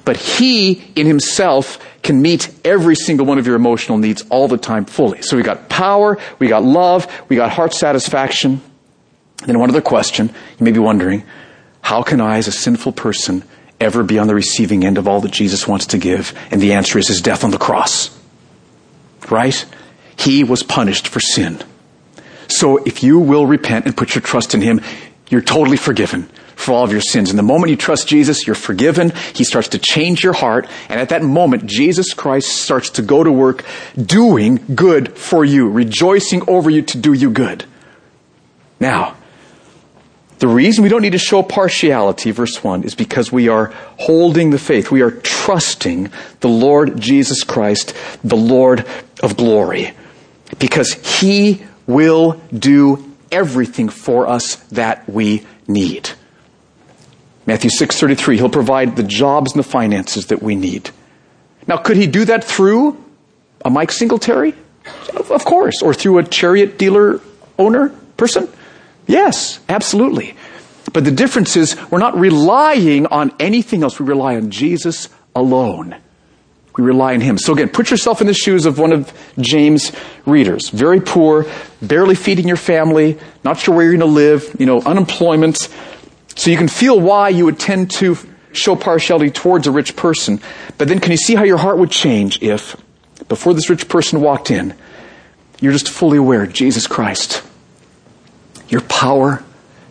But 0.05 0.15
He, 0.15 0.81
in 0.95 1.05
Himself, 1.07 1.77
can 2.03 2.21
meet 2.21 2.49
every 2.63 2.95
single 2.95 3.25
one 3.25 3.37
of 3.37 3.45
your 3.45 3.57
emotional 3.57 3.97
needs 3.97 4.23
all 4.29 4.47
the 4.47 4.57
time 4.57 4.85
fully. 4.85 5.21
So 5.23 5.35
we 5.35 5.43
got 5.43 5.67
power, 5.67 6.17
we 6.39 6.47
got 6.47 6.63
love, 6.63 7.05
we 7.27 7.35
got 7.35 7.51
heart 7.51 7.73
satisfaction. 7.73 8.61
And 9.41 9.49
then 9.49 9.59
one 9.59 9.69
other 9.69 9.81
question, 9.81 10.29
you 10.57 10.63
may 10.63 10.71
be 10.71 10.79
wondering, 10.79 11.25
how 11.81 12.01
can 12.01 12.21
I, 12.21 12.37
as 12.37 12.47
a 12.47 12.53
sinful 12.53 12.93
person, 12.93 13.43
ever 13.81 14.01
be 14.01 14.17
on 14.17 14.27
the 14.27 14.35
receiving 14.35 14.85
end 14.85 14.97
of 14.97 15.09
all 15.09 15.19
that 15.19 15.33
Jesus 15.33 15.67
wants 15.67 15.87
to 15.87 15.97
give? 15.97 16.33
And 16.49 16.61
the 16.61 16.71
answer 16.71 16.97
is 16.97 17.09
his 17.09 17.19
death 17.19 17.43
on 17.43 17.51
the 17.51 17.57
cross. 17.57 18.17
Right? 19.29 19.65
He 20.15 20.45
was 20.45 20.63
punished 20.63 21.09
for 21.09 21.19
sin. 21.19 21.61
So 22.47 22.77
if 22.77 23.03
you 23.03 23.19
will 23.19 23.45
repent 23.45 23.85
and 23.85 23.97
put 23.97 24.15
your 24.15 24.21
trust 24.21 24.53
in 24.53 24.61
him, 24.61 24.79
you're 25.29 25.41
totally 25.41 25.77
forgiven 25.77 26.29
for 26.55 26.73
all 26.73 26.83
of 26.83 26.91
your 26.91 27.01
sins. 27.01 27.29
And 27.29 27.37
the 27.37 27.43
moment 27.43 27.69
you 27.69 27.75
trust 27.75 28.07
Jesus, 28.07 28.47
you're 28.47 28.55
forgiven. 28.55 29.11
He 29.33 29.43
starts 29.43 29.69
to 29.69 29.79
change 29.79 30.23
your 30.23 30.33
heart. 30.33 30.67
And 30.89 30.99
at 30.99 31.09
that 31.09 31.21
moment, 31.21 31.65
Jesus 31.65 32.13
Christ 32.13 32.49
starts 32.49 32.91
to 32.91 33.01
go 33.01 33.23
to 33.23 33.31
work 33.31 33.65
doing 33.95 34.63
good 34.73 35.17
for 35.17 35.43
you, 35.43 35.69
rejoicing 35.69 36.47
over 36.49 36.69
you 36.69 36.81
to 36.83 36.97
do 36.97 37.13
you 37.13 37.29
good. 37.29 37.65
Now, 38.79 39.15
the 40.39 40.47
reason 40.47 40.83
we 40.83 40.89
don't 40.89 41.01
need 41.01 41.13
to 41.13 41.17
show 41.17 41.43
partiality, 41.43 42.31
verse 42.31 42.61
1, 42.63 42.83
is 42.83 42.93
because 42.93 43.31
we 43.31 43.47
are 43.47 43.73
holding 43.97 44.49
the 44.49 44.59
faith. 44.59 44.91
We 44.91 45.01
are 45.01 45.11
trusting 45.11 46.11
the 46.41 46.49
Lord 46.49 46.99
Jesus 46.99 47.43
Christ, 47.43 47.95
the 48.23 48.35
Lord 48.35 48.85
of 49.23 49.37
glory. 49.37 49.91
Because 50.59 50.93
He 50.93 51.63
will 51.87 52.41
do 52.53 53.14
everything 53.31 53.89
for 53.89 54.27
us 54.27 54.55
that 54.71 55.07
we 55.09 55.45
need. 55.67 56.09
Matthew 57.45 57.69
6:33, 57.69 58.37
he'll 58.37 58.49
provide 58.49 58.95
the 58.95 59.03
jobs 59.03 59.53
and 59.53 59.59
the 59.63 59.67
finances 59.67 60.27
that 60.27 60.41
we 60.41 60.55
need. 60.55 60.89
Now, 61.67 61.77
could 61.77 61.97
he 61.97 62.07
do 62.07 62.25
that 62.25 62.43
through 62.43 62.97
a 63.63 63.69
Mike 63.69 63.91
Singletary? 63.91 64.53
Of 65.29 65.45
course. 65.45 65.81
Or 65.81 65.93
through 65.93 66.19
a 66.19 66.23
chariot 66.23 66.77
dealer 66.77 67.21
owner 67.57 67.89
person? 68.17 68.47
Yes, 69.07 69.59
absolutely. 69.69 70.35
But 70.93 71.03
the 71.03 71.11
difference 71.11 71.55
is 71.55 71.75
we're 71.89 71.99
not 71.99 72.17
relying 72.17 73.07
on 73.07 73.33
anything 73.39 73.83
else. 73.83 73.99
We 73.99 74.05
rely 74.05 74.35
on 74.35 74.49
Jesus 74.51 75.09
alone. 75.35 75.95
We 76.77 76.83
rely 76.83 77.13
on 77.13 77.21
Him. 77.21 77.37
So 77.37 77.53
again, 77.53 77.69
put 77.69 77.89
yourself 77.89 78.21
in 78.21 78.27
the 78.27 78.33
shoes 78.33 78.65
of 78.65 78.77
one 78.79 78.91
of 78.91 79.13
James' 79.39 79.91
readers. 80.25 80.69
Very 80.69 80.99
poor, 80.99 81.45
barely 81.81 82.15
feeding 82.15 82.47
your 82.47 82.57
family, 82.57 83.17
not 83.43 83.57
sure 83.57 83.75
where 83.75 83.85
you're 83.85 83.97
going 83.97 84.09
to 84.09 84.13
live, 84.13 84.55
you 84.59 84.65
know, 84.65 84.81
unemployment. 84.81 85.69
So 86.35 86.51
you 86.51 86.57
can 86.57 86.67
feel 86.67 86.99
why 86.99 87.29
you 87.29 87.45
would 87.45 87.59
tend 87.59 87.91
to 87.91 88.17
show 88.51 88.75
partiality 88.75 89.31
towards 89.31 89.67
a 89.67 89.71
rich 89.71 89.95
person. 89.95 90.41
But 90.77 90.87
then 90.87 90.99
can 90.99 91.11
you 91.11 91.17
see 91.17 91.35
how 91.35 91.43
your 91.43 91.57
heart 91.57 91.77
would 91.77 91.91
change 91.91 92.41
if, 92.41 92.75
before 93.27 93.53
this 93.53 93.69
rich 93.69 93.87
person 93.87 94.21
walked 94.21 94.51
in, 94.51 94.75
you're 95.61 95.71
just 95.71 95.89
fully 95.89 96.17
aware, 96.17 96.45
Jesus 96.45 96.87
Christ, 96.87 97.41
your 98.67 98.81
power, 98.81 99.43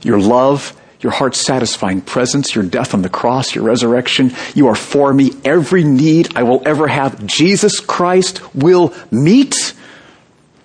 your 0.02 0.20
love, 0.20 0.78
your 1.04 1.12
heart 1.12 1.36
satisfying 1.36 2.00
presence, 2.00 2.54
your 2.54 2.64
death 2.64 2.94
on 2.94 3.02
the 3.02 3.10
cross, 3.10 3.54
your 3.54 3.62
resurrection. 3.62 4.34
You 4.54 4.68
are 4.68 4.74
for 4.74 5.12
me. 5.12 5.32
Every 5.44 5.84
need 5.84 6.34
I 6.34 6.42
will 6.44 6.62
ever 6.66 6.88
have, 6.88 7.24
Jesus 7.26 7.78
Christ 7.78 8.40
will 8.54 8.94
meet. 9.10 9.54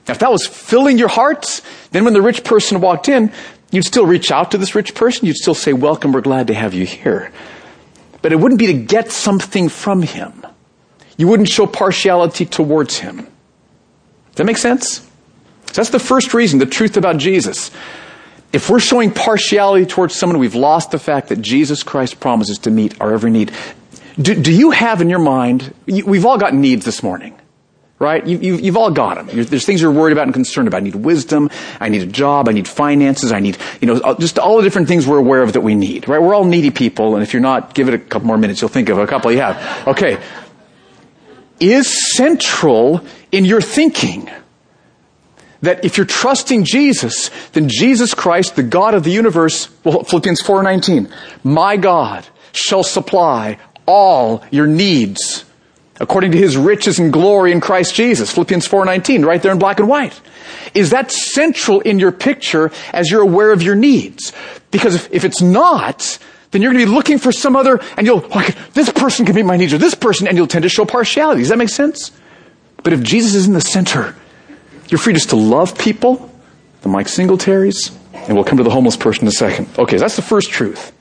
Now, 0.07 0.13
if 0.13 0.19
that 0.19 0.31
was 0.31 0.47
filling 0.47 0.97
your 0.97 1.09
heart, 1.09 1.61
then 1.91 2.05
when 2.05 2.13
the 2.13 2.21
rich 2.21 2.45
person 2.45 2.79
walked 2.79 3.09
in, 3.09 3.33
you'd 3.69 3.83
still 3.83 4.07
reach 4.07 4.31
out 4.31 4.51
to 4.51 4.57
this 4.57 4.73
rich 4.73 4.95
person. 4.95 5.27
You'd 5.27 5.35
still 5.35 5.53
say, 5.53 5.73
welcome, 5.73 6.13
we're 6.13 6.21
glad 6.21 6.47
to 6.47 6.53
have 6.53 6.73
you 6.73 6.85
here. 6.85 7.33
But 8.21 8.31
it 8.31 8.37
wouldn't 8.37 8.59
be 8.59 8.67
to 8.67 8.73
get 8.73 9.11
something 9.11 9.67
from 9.67 10.01
him. 10.01 10.47
You 11.17 11.27
wouldn't 11.27 11.49
show 11.49 11.67
partiality 11.67 12.45
towards 12.45 12.97
him. 12.97 13.17
Does 13.17 14.35
that 14.35 14.45
make 14.45 14.57
sense? 14.57 14.99
So 15.67 15.73
that's 15.73 15.89
the 15.89 15.99
first 15.99 16.33
reason, 16.33 16.59
the 16.59 16.65
truth 16.65 16.95
about 16.95 17.17
Jesus. 17.17 17.71
If 18.51 18.69
we're 18.69 18.79
showing 18.79 19.11
partiality 19.11 19.85
towards 19.85 20.15
someone, 20.15 20.39
we've 20.39 20.55
lost 20.55 20.91
the 20.91 20.99
fact 20.99 21.29
that 21.29 21.41
Jesus 21.41 21.83
Christ 21.83 22.19
promises 22.19 22.57
to 22.59 22.71
meet 22.71 22.99
our 22.99 23.13
every 23.13 23.31
need. 23.31 23.51
Do, 24.19 24.33
do 24.33 24.51
you 24.51 24.71
have 24.71 25.01
in 25.01 25.09
your 25.09 25.19
mind, 25.19 25.73
you, 25.85 26.05
we've 26.05 26.25
all 26.25 26.37
got 26.37 26.53
needs 26.53 26.83
this 26.85 27.03
morning 27.03 27.39
right? 27.99 28.25
You, 28.25 28.57
have 28.57 28.77
all 28.77 28.91
got 28.91 29.15
them. 29.15 29.29
You're, 29.35 29.45
there's 29.45 29.65
things 29.65 29.81
you're 29.81 29.91
worried 29.91 30.13
about 30.13 30.23
and 30.23 30.33
concerned 30.33 30.67
about. 30.67 30.77
I 30.77 30.85
need 30.85 30.95
wisdom. 30.95 31.49
I 31.79 31.89
need 31.89 32.01
a 32.01 32.05
job. 32.05 32.47
I 32.47 32.53
need 32.53 32.67
finances. 32.67 33.31
I 33.31 33.41
need, 33.41 33.57
you 33.81 33.87
know, 33.87 34.15
just 34.15 34.39
all 34.39 34.57
the 34.57 34.63
different 34.63 34.87
things 34.87 35.05
we're 35.05 35.17
aware 35.17 35.43
of 35.43 35.53
that 35.53 35.61
we 35.61 35.75
need, 35.75 36.07
right? 36.07 36.21
We're 36.21 36.33
all 36.33 36.45
needy 36.45 36.71
people, 36.71 37.15
and 37.15 37.23
if 37.23 37.33
you're 37.33 37.41
not, 37.41 37.75
give 37.75 37.89
it 37.89 37.93
a 37.93 37.99
couple 37.99 38.27
more 38.27 38.37
minutes. 38.37 38.61
You'll 38.61 38.69
think 38.69 38.89
of 38.89 38.97
a 38.97 39.05
couple 39.05 39.31
you 39.31 39.41
have. 39.41 39.87
Okay. 39.87 40.17
Is 41.59 42.15
central 42.15 43.05
in 43.33 43.43
your 43.43 43.61
thinking 43.61 44.29
that 45.61 45.83
if 45.83 45.97
you're 45.97 46.05
trusting 46.05 46.63
Jesus, 46.63 47.29
then 47.53 47.67
Jesus 47.67 48.13
Christ, 48.13 48.55
the 48.55 48.63
God 48.63 48.93
of 48.93 49.03
the 49.03 49.11
universe, 49.11 49.69
well, 49.83 50.03
Philippians 50.03 50.41
4:19, 50.41 51.11
my 51.43 51.77
God 51.77 52.25
shall 52.51 52.83
supply 52.83 53.57
all 53.85 54.43
your 54.51 54.67
needs 54.67 55.45
according 55.99 56.31
to 56.31 56.37
his 56.37 56.55
riches 56.55 56.97
and 56.97 57.11
glory 57.11 57.51
in 57.51 57.59
Christ 57.59 57.93
Jesus. 57.93 58.31
Philippians 58.31 58.67
4:19, 58.67 59.25
right 59.25 59.41
there 59.41 59.51
in 59.51 59.59
black 59.59 59.79
and 59.79 59.89
white. 59.89 60.19
Is 60.73 60.91
that 60.91 61.11
central 61.11 61.81
in 61.81 61.99
your 61.99 62.11
picture 62.11 62.71
as 62.93 63.11
you're 63.11 63.21
aware 63.21 63.51
of 63.51 63.61
your 63.61 63.75
needs? 63.75 64.31
Because 64.71 64.95
if, 64.95 65.09
if 65.11 65.25
it's 65.25 65.41
not, 65.41 66.17
then 66.51 66.61
you're 66.61 66.71
going 66.71 66.83
to 66.83 66.89
be 66.89 66.95
looking 66.95 67.17
for 67.17 67.31
some 67.31 67.55
other, 67.55 67.79
and 67.97 68.07
you'll, 68.07 68.25
like, 68.29 68.55
this 68.73 68.89
person 68.91 69.25
can 69.25 69.35
meet 69.35 69.45
my 69.45 69.57
needs, 69.57 69.73
or 69.73 69.77
this 69.77 69.95
person, 69.95 70.27
and 70.27 70.37
you'll 70.37 70.47
tend 70.47 70.63
to 70.63 70.69
show 70.69 70.85
partiality. 70.85 71.41
Does 71.41 71.49
that 71.49 71.57
make 71.57 71.69
sense? 71.69 72.11
But 72.83 72.93
if 72.93 73.03
Jesus 73.03 73.35
is 73.35 73.47
in 73.47 73.53
the 73.53 73.61
center, 73.61 74.15
you're 74.89 74.99
free 74.99 75.13
just 75.13 75.29
to 75.29 75.35
love 75.35 75.77
people, 75.77 76.31
the 76.81 76.89
Mike 76.89 77.07
Singletaries, 77.07 77.95
and 78.13 78.35
we'll 78.35 78.43
come 78.43 78.57
to 78.57 78.63
the 78.63 78.69
homeless 78.69 78.97
person 78.97 79.23
in 79.23 79.27
a 79.27 79.31
second. 79.31 79.69
Okay, 79.77 79.97
that's 79.97 80.15
the 80.15 80.21
first 80.21 80.49
truth. 80.49 80.91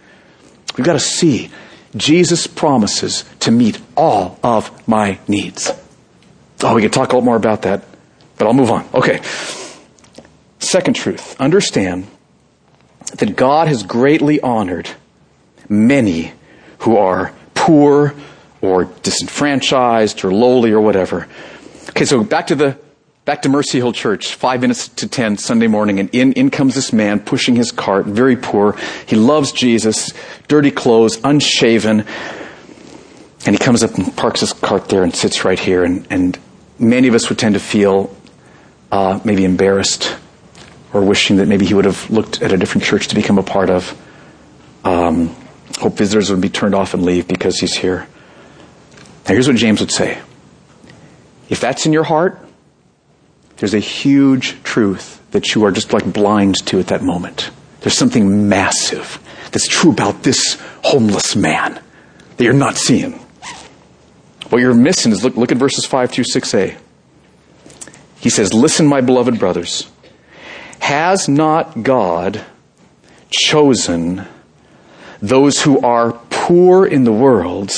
We've 0.77 0.87
got 0.87 0.93
to 0.93 1.01
see 1.01 1.51
Jesus 1.97 2.47
promises 2.47 3.25
to 3.41 3.51
meet 3.51 3.81
all 3.97 4.39
of 4.43 4.87
my 4.87 5.19
needs. 5.27 5.73
Oh, 6.63 6.75
we 6.75 6.83
could 6.83 6.93
talk 6.93 7.13
a 7.13 7.17
lot 7.17 7.25
more 7.25 7.37
about 7.37 7.63
that, 7.63 7.85
but 8.37 8.47
I'll 8.47 8.55
move 8.55 8.71
on. 8.71 8.89
Okay. 8.93 9.21
Second 10.59 10.95
truth. 10.95 11.41
Understand 11.41 12.07
that 13.17 13.37
God 13.37 13.69
has 13.69 13.83
greatly 13.83 14.41
honored 14.41 14.91
many 15.69 16.33
who 16.81 16.97
are 16.97 17.33
poor 17.55 18.15
or 18.61 18.85
disenfranchised 18.85 20.25
or 20.25 20.33
lowly 20.33 20.73
or 20.73 20.81
whatever. 20.81 21.27
Okay, 21.91 22.05
so 22.05 22.23
back 22.23 22.49
to 22.49 22.55
the 22.55 22.79
back 23.29 23.43
to 23.43 23.49
Mercy 23.51 23.77
Hill 23.77 23.93
Church, 23.93 24.37
five 24.37 24.63
minutes 24.63 24.89
to 24.89 25.07
ten 25.07 25.37
Sunday 25.37 25.67
morning, 25.67 26.01
and 26.01 26.09
in, 26.15 26.33
in 26.33 26.49
comes 26.49 26.75
this 26.75 26.95
man 26.95 27.21
pushing 27.21 27.57
his 27.57 27.71
cart, 27.71 28.07
very 28.07 28.37
poor. 28.37 28.75
He 29.05 29.17
loves 29.17 29.53
Jesus, 29.53 30.15
dirty 30.49 30.71
clothes, 30.71 31.21
unshaven. 31.23 32.07
And 33.45 33.55
he 33.55 33.59
comes 33.59 33.83
up 33.83 33.97
and 33.97 34.17
parks 34.17 34.41
his 34.41 34.55
cart 34.55 34.89
there 34.89 35.03
and 35.03 35.15
sits 35.15 35.45
right 35.45 35.59
here. 35.59 35.85
And, 35.85 36.07
and 36.09 36.39
many 36.79 37.07
of 37.07 37.15
us 37.15 37.29
would 37.29 37.39
tend 37.39 37.53
to 37.53 37.61
feel 37.61 38.17
uh, 38.91 39.21
maybe 39.27 39.45
embarrassed 39.45 40.17
or 40.95 41.03
wishing 41.03 41.37
that 41.37 41.49
maybe 41.49 41.67
he 41.67 41.75
would 41.75 41.85
have 41.85 42.09
looked 42.11 42.41
at 42.41 42.51
a 42.51 42.57
different 42.57 42.85
church 42.85 43.09
to 43.09 43.15
become 43.15 43.37
a 43.37 43.43
part 43.43 43.69
of. 43.69 43.95
Um, 44.85 45.37
hope 45.79 45.99
visitors 45.99 46.31
would 46.31 46.41
be 46.41 46.49
turned 46.49 46.75
off 46.75 46.95
and 46.95 47.03
leave 47.03 47.29
because 47.29 47.59
he's 47.59 47.77
here. 47.77 48.09
Now, 49.27 49.35
here's 49.35 49.47
what 49.47 49.57
James 49.59 49.81
would 49.81 49.93
say 49.93 50.19
If 51.51 51.61
that's 51.61 51.85
in 51.85 51.93
your 51.93 52.05
heart, 52.05 52.47
there's 53.59 53.75
a 53.75 53.81
huge 53.81 54.63
truth 54.63 55.21
that 55.33 55.55
you 55.55 55.65
are 55.65 55.71
just 55.71 55.93
like 55.93 56.11
blind 56.13 56.65
to 56.67 56.79
at 56.79 56.89
that 56.89 57.03
moment. 57.03 57.51
There's 57.81 57.97
something 57.97 58.49
massive 58.49 59.21
that's 59.53 59.69
true 59.69 59.91
about 59.91 60.23
this 60.23 60.61
homeless 60.85 61.37
man 61.37 61.81
that 62.37 62.45
you're 62.45 62.53
not 62.53 62.77
seeing. 62.77 63.13
What 64.51 64.61
you're 64.61 64.75
missing 64.75 65.13
is 65.13 65.25
look, 65.25 65.37
look 65.37 65.53
at 65.53 65.59
verses 65.59 65.85
5 65.85 66.11
through 66.11 66.25
6a. 66.25 66.79
He 68.21 68.31
says, 68.31 68.55
Listen, 68.55 68.87
my 68.87 69.01
beloved 69.01 69.39
brothers, 69.39 69.91
has 70.81 71.29
not 71.29 71.83
God 71.83 72.45
chosen 73.31 74.27
those 75.21 75.63
who 75.63 75.81
are 75.81 76.13
poor 76.31 76.87
in 76.87 77.05
the 77.05 77.13
world 77.13 77.71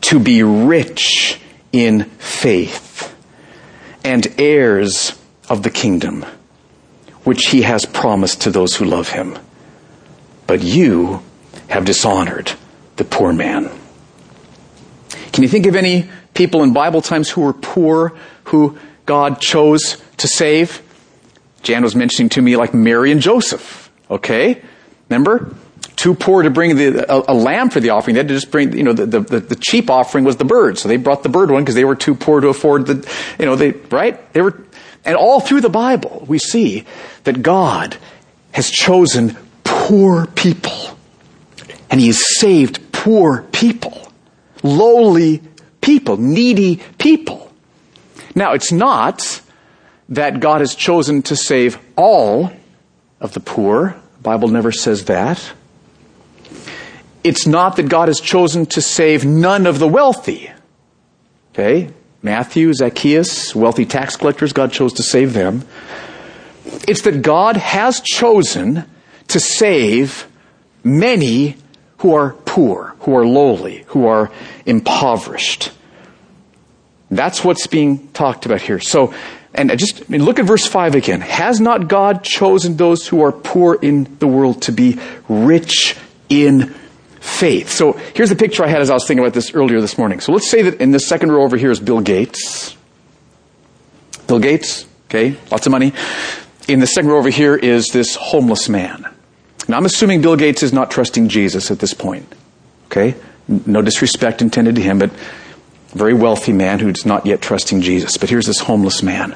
to 0.00 0.20
be 0.20 0.42
rich 0.42 1.40
in 1.72 2.04
faith 2.04 3.13
and 4.04 4.32
heirs 4.38 5.18
of 5.48 5.62
the 5.62 5.70
kingdom, 5.70 6.24
which 7.24 7.46
he 7.46 7.62
has 7.62 7.86
promised 7.86 8.42
to 8.42 8.50
those 8.50 8.76
who 8.76 8.84
love 8.84 9.08
him. 9.08 9.36
But 10.46 10.62
you 10.62 11.22
have 11.68 11.86
dishonored 11.86 12.52
the 12.96 13.04
poor 13.04 13.32
man. 13.32 13.70
Can 15.32 15.42
you 15.42 15.48
think 15.48 15.66
of 15.66 15.74
any 15.74 16.08
people 16.34 16.62
in 16.62 16.72
Bible 16.72 17.00
times 17.00 17.30
who 17.30 17.40
were 17.40 17.54
poor, 17.54 18.16
who 18.44 18.78
God 19.06 19.40
chose 19.40 20.00
to 20.18 20.28
save? 20.28 20.82
Jan 21.62 21.82
was 21.82 21.96
mentioning 21.96 22.28
to 22.30 22.42
me 22.42 22.56
like 22.56 22.74
Mary 22.74 23.10
and 23.10 23.20
Joseph. 23.20 23.90
Okay? 24.10 24.62
Remember? 25.08 25.54
Too 26.04 26.14
poor 26.14 26.42
to 26.42 26.50
bring 26.50 26.76
the, 26.76 27.10
a, 27.10 27.32
a, 27.32 27.34
lamb 27.34 27.70
for 27.70 27.80
the 27.80 27.88
offering. 27.88 28.12
They 28.12 28.18
had 28.18 28.28
to 28.28 28.34
just 28.34 28.50
bring, 28.50 28.76
you 28.76 28.82
know, 28.82 28.92
the, 28.92 29.06
the, 29.06 29.40
the 29.40 29.56
cheap 29.56 29.88
offering 29.88 30.22
was 30.22 30.36
the 30.36 30.44
bird. 30.44 30.76
So 30.76 30.86
they 30.86 30.98
brought 30.98 31.22
the 31.22 31.30
bird 31.30 31.50
one 31.50 31.62
because 31.62 31.76
they 31.76 31.86
were 31.86 31.96
too 31.96 32.14
poor 32.14 32.42
to 32.42 32.48
afford 32.48 32.86
the, 32.86 33.10
you 33.38 33.46
know, 33.46 33.56
they, 33.56 33.70
right? 33.70 34.30
They 34.34 34.42
were, 34.42 34.62
and 35.06 35.16
all 35.16 35.40
through 35.40 35.62
the 35.62 35.70
Bible, 35.70 36.26
we 36.28 36.38
see 36.38 36.84
that 37.22 37.40
God 37.40 37.96
has 38.52 38.70
chosen 38.70 39.34
poor 39.64 40.26
people. 40.26 40.98
And 41.90 41.98
He 41.98 42.08
has 42.08 42.20
saved 42.38 42.92
poor 42.92 43.40
people. 43.44 44.12
Lowly 44.62 45.40
people. 45.80 46.18
Needy 46.18 46.82
people. 46.98 47.50
Now, 48.34 48.52
it's 48.52 48.72
not 48.72 49.40
that 50.10 50.40
God 50.40 50.60
has 50.60 50.74
chosen 50.74 51.22
to 51.22 51.34
save 51.34 51.78
all 51.96 52.52
of 53.22 53.32
the 53.32 53.40
poor. 53.40 53.96
The 54.18 54.22
Bible 54.22 54.48
never 54.48 54.70
says 54.70 55.06
that 55.06 55.54
it's 57.24 57.46
not 57.46 57.76
that 57.76 57.88
God 57.88 58.08
has 58.08 58.20
chosen 58.20 58.66
to 58.66 58.82
save 58.82 59.24
none 59.24 59.66
of 59.66 59.78
the 59.78 59.88
wealthy. 59.88 60.52
Okay? 61.52 61.90
Matthew, 62.22 62.72
Zacchaeus, 62.72 63.54
wealthy 63.54 63.86
tax 63.86 64.16
collectors, 64.16 64.52
God 64.52 64.72
chose 64.72 64.92
to 64.94 65.02
save 65.02 65.32
them. 65.32 65.64
It's 66.86 67.02
that 67.02 67.22
God 67.22 67.56
has 67.56 68.00
chosen 68.00 68.84
to 69.28 69.40
save 69.40 70.26
many 70.82 71.56
who 71.98 72.14
are 72.14 72.34
poor, 72.44 72.94
who 73.00 73.16
are 73.16 73.26
lowly, 73.26 73.84
who 73.88 74.06
are 74.06 74.30
impoverished. 74.66 75.72
That's 77.10 77.44
what's 77.44 77.66
being 77.66 78.08
talked 78.08 78.44
about 78.44 78.60
here. 78.60 78.80
So, 78.80 79.14
and 79.54 79.76
just 79.78 80.02
I 80.02 80.04
mean, 80.08 80.24
look 80.24 80.38
at 80.38 80.44
verse 80.46 80.66
5 80.66 80.94
again. 80.94 81.20
Has 81.20 81.60
not 81.60 81.88
God 81.88 82.22
chosen 82.22 82.76
those 82.76 83.06
who 83.06 83.22
are 83.22 83.32
poor 83.32 83.74
in 83.74 84.18
the 84.18 84.26
world 84.26 84.62
to 84.62 84.72
be 84.72 84.98
rich 85.28 85.96
in 86.28 86.74
faith. 87.24 87.70
So 87.70 87.92
here's 88.14 88.28
the 88.28 88.36
picture 88.36 88.64
I 88.64 88.68
had 88.68 88.82
as 88.82 88.90
I 88.90 88.94
was 88.94 89.06
thinking 89.06 89.24
about 89.24 89.32
this 89.32 89.54
earlier 89.54 89.80
this 89.80 89.96
morning. 89.96 90.20
So 90.20 90.32
let's 90.32 90.48
say 90.48 90.62
that 90.62 90.80
in 90.80 90.90
the 90.90 91.00
second 91.00 91.32
row 91.32 91.42
over 91.42 91.56
here 91.56 91.70
is 91.70 91.80
Bill 91.80 92.00
Gates. 92.00 92.76
Bill 94.26 94.38
Gates, 94.38 94.86
okay, 95.08 95.36
lots 95.50 95.66
of 95.66 95.72
money. 95.72 95.94
In 96.68 96.80
the 96.80 96.86
second 96.86 97.10
row 97.10 97.18
over 97.18 97.30
here 97.30 97.56
is 97.56 97.88
this 97.88 98.14
homeless 98.14 98.68
man. 98.68 99.08
Now 99.68 99.78
I'm 99.78 99.86
assuming 99.86 100.20
Bill 100.20 100.36
Gates 100.36 100.62
is 100.62 100.74
not 100.74 100.90
trusting 100.90 101.28
Jesus 101.28 101.70
at 101.70 101.78
this 101.78 101.94
point. 101.94 102.30
Okay? 102.86 103.14
No 103.48 103.80
disrespect 103.80 104.42
intended 104.42 104.74
to 104.76 104.82
him, 104.82 104.98
but 104.98 105.10
very 105.88 106.12
wealthy 106.12 106.52
man 106.52 106.78
who's 106.78 107.06
not 107.06 107.24
yet 107.24 107.40
trusting 107.40 107.80
Jesus. 107.80 108.18
But 108.18 108.28
here's 108.28 108.46
this 108.46 108.60
homeless 108.60 109.02
man. 109.02 109.34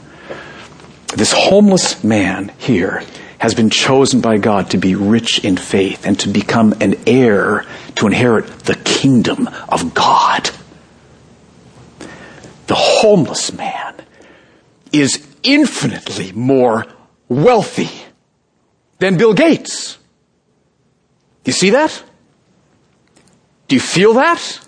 This 1.16 1.33
homeless 1.33 2.05
man 2.05 2.53
here 2.59 3.03
has 3.38 3.55
been 3.55 3.70
chosen 3.70 4.20
by 4.20 4.38
God 4.38 4.70
to 4.70 4.79
be 4.79 4.94
rich 4.94 5.44
in 5.44 5.57
faith 5.57 6.07
and 6.07 6.18
to 6.20 6.29
become 6.29 6.74
an 6.81 6.96
heir 7.07 7.64
to 7.96 8.07
inherit 8.07 8.46
the 8.61 8.74
kingdom 8.74 9.48
of 9.68 9.94
God. 9.94 10.51
The 12.66 12.74
homeless 12.74 13.53
man 13.53 13.94
is 14.92 15.27
infinitely 15.42 16.33
more 16.33 16.87
wealthy 17.29 17.90
than 18.98 19.16
Bill 19.16 19.35
Gates. 19.35 19.98
You 21.44 21.53
see 21.53 21.70
that? 21.70 22.03
Do 23.68 23.77
you 23.77 23.81
feel 23.81 24.14
that? 24.14 24.61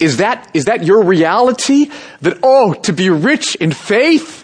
Is 0.00 0.16
that, 0.16 0.50
is 0.54 0.64
that 0.64 0.84
your 0.84 1.04
reality? 1.04 1.90
That, 2.20 2.38
oh, 2.42 2.74
to 2.74 2.92
be 2.92 3.10
rich 3.10 3.54
in 3.56 3.72
faith? 3.72 4.43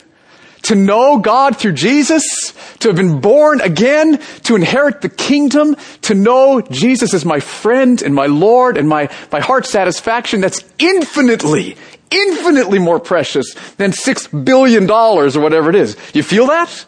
To 0.70 0.76
know 0.76 1.18
God 1.18 1.56
through 1.56 1.72
Jesus, 1.72 2.54
to 2.78 2.88
have 2.88 2.96
been 2.96 3.20
born 3.20 3.60
again, 3.60 4.20
to 4.44 4.54
inherit 4.54 5.00
the 5.00 5.08
kingdom, 5.08 5.74
to 6.02 6.14
know 6.14 6.60
Jesus 6.60 7.12
as 7.12 7.24
my 7.24 7.40
friend 7.40 8.00
and 8.00 8.14
my 8.14 8.26
Lord 8.26 8.76
and 8.76 8.88
my, 8.88 9.10
my 9.32 9.40
heart 9.40 9.66
satisfaction, 9.66 10.40
that's 10.40 10.62
infinitely, 10.78 11.76
infinitely 12.12 12.78
more 12.78 13.00
precious 13.00 13.52
than 13.78 13.90
six 13.90 14.28
billion 14.28 14.86
dollars 14.86 15.36
or 15.36 15.40
whatever 15.40 15.70
it 15.70 15.74
is. 15.74 15.96
You 16.14 16.22
feel 16.22 16.46
that? 16.46 16.86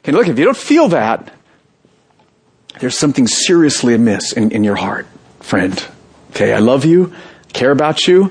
Okay, 0.00 0.12
look, 0.12 0.28
if 0.28 0.38
you 0.38 0.44
don't 0.44 0.54
feel 0.54 0.88
that, 0.88 1.32
there's 2.80 2.98
something 2.98 3.26
seriously 3.26 3.94
amiss 3.94 4.34
in, 4.34 4.50
in 4.50 4.62
your 4.62 4.76
heart, 4.76 5.06
friend. 5.40 5.82
Okay, 6.32 6.52
I 6.52 6.58
love 6.58 6.84
you, 6.84 7.14
care 7.54 7.70
about 7.70 8.06
you. 8.06 8.26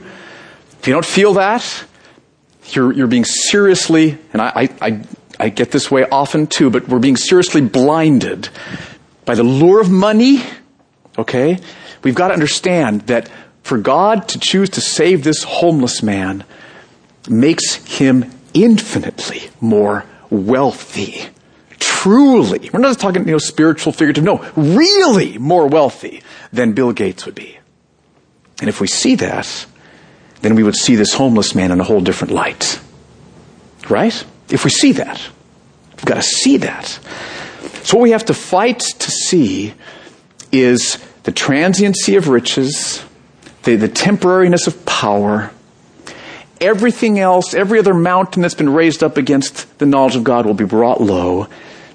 If 0.79 0.87
you 0.87 0.93
don't 0.93 1.03
feel 1.03 1.33
that, 1.33 1.86
you're, 2.75 2.91
you're 2.91 3.07
being 3.07 3.25
seriously, 3.25 4.17
and 4.33 4.41
I, 4.41 4.69
I, 4.81 5.01
I 5.39 5.49
get 5.49 5.71
this 5.71 5.91
way 5.91 6.07
often 6.09 6.47
too, 6.47 6.69
but 6.69 6.87
we're 6.87 6.99
being 6.99 7.17
seriously 7.17 7.61
blinded 7.61 8.49
by 9.25 9.35
the 9.35 9.43
lure 9.43 9.81
of 9.81 9.89
money. 9.89 10.41
Okay? 11.17 11.59
We've 12.03 12.15
got 12.15 12.29
to 12.29 12.33
understand 12.33 13.01
that 13.07 13.29
for 13.63 13.77
God 13.77 14.29
to 14.29 14.39
choose 14.39 14.69
to 14.71 14.81
save 14.81 15.23
this 15.23 15.43
homeless 15.43 16.01
man 16.01 16.45
makes 17.29 17.75
him 17.75 18.31
infinitely 18.53 19.49
more 19.59 20.05
wealthy. 20.29 21.25
Truly. 21.79 22.69
We're 22.71 22.79
not 22.79 22.97
talking, 22.99 23.25
you 23.25 23.33
know, 23.33 23.37
spiritual, 23.37 23.91
figurative. 23.91 24.23
No, 24.23 24.37
really 24.55 25.37
more 25.37 25.67
wealthy 25.67 26.23
than 26.53 26.73
Bill 26.73 26.91
Gates 26.91 27.25
would 27.25 27.35
be. 27.35 27.57
And 28.59 28.69
if 28.69 28.81
we 28.81 28.87
see 28.87 29.15
that, 29.15 29.65
then 30.41 30.55
we 30.55 30.63
would 30.63 30.75
see 30.75 30.95
this 30.95 31.13
homeless 31.13 31.55
man 31.55 31.71
in 31.71 31.79
a 31.79 31.83
whole 31.83 32.01
different 32.01 32.33
light. 32.33 32.79
Right? 33.89 34.25
If 34.49 34.63
we 34.63 34.69
see 34.69 34.93
that, 34.93 35.21
we've 35.95 36.05
got 36.05 36.15
to 36.15 36.21
see 36.21 36.57
that. 36.57 36.85
So 37.83 37.97
what 37.97 38.03
we 38.03 38.11
have 38.11 38.25
to 38.25 38.33
fight 38.33 38.79
to 38.79 39.11
see 39.11 39.73
is 40.51 41.03
the 41.23 41.31
transiency 41.31 42.15
of 42.15 42.27
riches, 42.27 43.03
the, 43.63 43.75
the 43.75 43.89
temporariness 43.89 44.67
of 44.67 44.85
power, 44.85 45.51
everything 46.61 47.19
else, 47.19 47.53
every 47.53 47.79
other 47.79 47.93
mountain 47.93 48.41
that's 48.41 48.55
been 48.55 48.69
raised 48.69 49.03
up 49.03 49.17
against 49.17 49.77
the 49.79 49.85
knowledge 49.85 50.15
of 50.15 50.23
God 50.23 50.45
will 50.45 50.53
be 50.53 50.65
brought 50.65 51.01
low. 51.01 51.47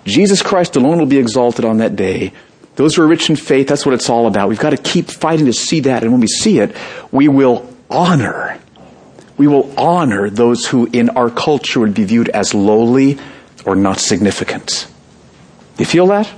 Jesus 0.05 0.43
Christ 0.43 0.77
alone 0.77 0.99
will 0.99 1.07
be 1.07 1.19
exalted 1.19 1.65
on 1.65 1.79
that 1.79 1.97
day. 1.97 2.33
Those 2.77 2.97
who 2.97 3.03
are 3.03 3.07
rich 3.07 3.29
in 3.29 3.37
faith, 3.37 3.69
that's 3.69 3.85
what 3.85 3.95
it's 3.95 4.09
all 4.09 4.27
about. 4.27 4.49
We've 4.49 4.59
got 4.59 4.71
to 4.71 4.77
keep 4.77 5.11
fighting 5.11 5.47
to 5.47 5.53
see 5.53 5.81
that. 5.81 6.03
And 6.03 6.13
when 6.13 6.21
we 6.21 6.27
see 6.27 6.59
it, 6.59 6.75
we 7.11 7.29
will 7.29 7.72
honor. 7.93 8.59
We 9.37 9.47
will 9.47 9.73
honor 9.79 10.31
those 10.31 10.67
who 10.67 10.89
in 10.93 11.11
our 11.11 11.31
culture 11.31 11.81
would 11.81 11.95
be 11.95 12.05
viewed 12.05 12.29
as 12.29 12.55
lowly 12.55 13.19
or 13.65 13.75
not 13.77 14.01
significant. 14.01 14.87
You 15.79 15.85
feel 15.85 16.07
that? 16.09 16.29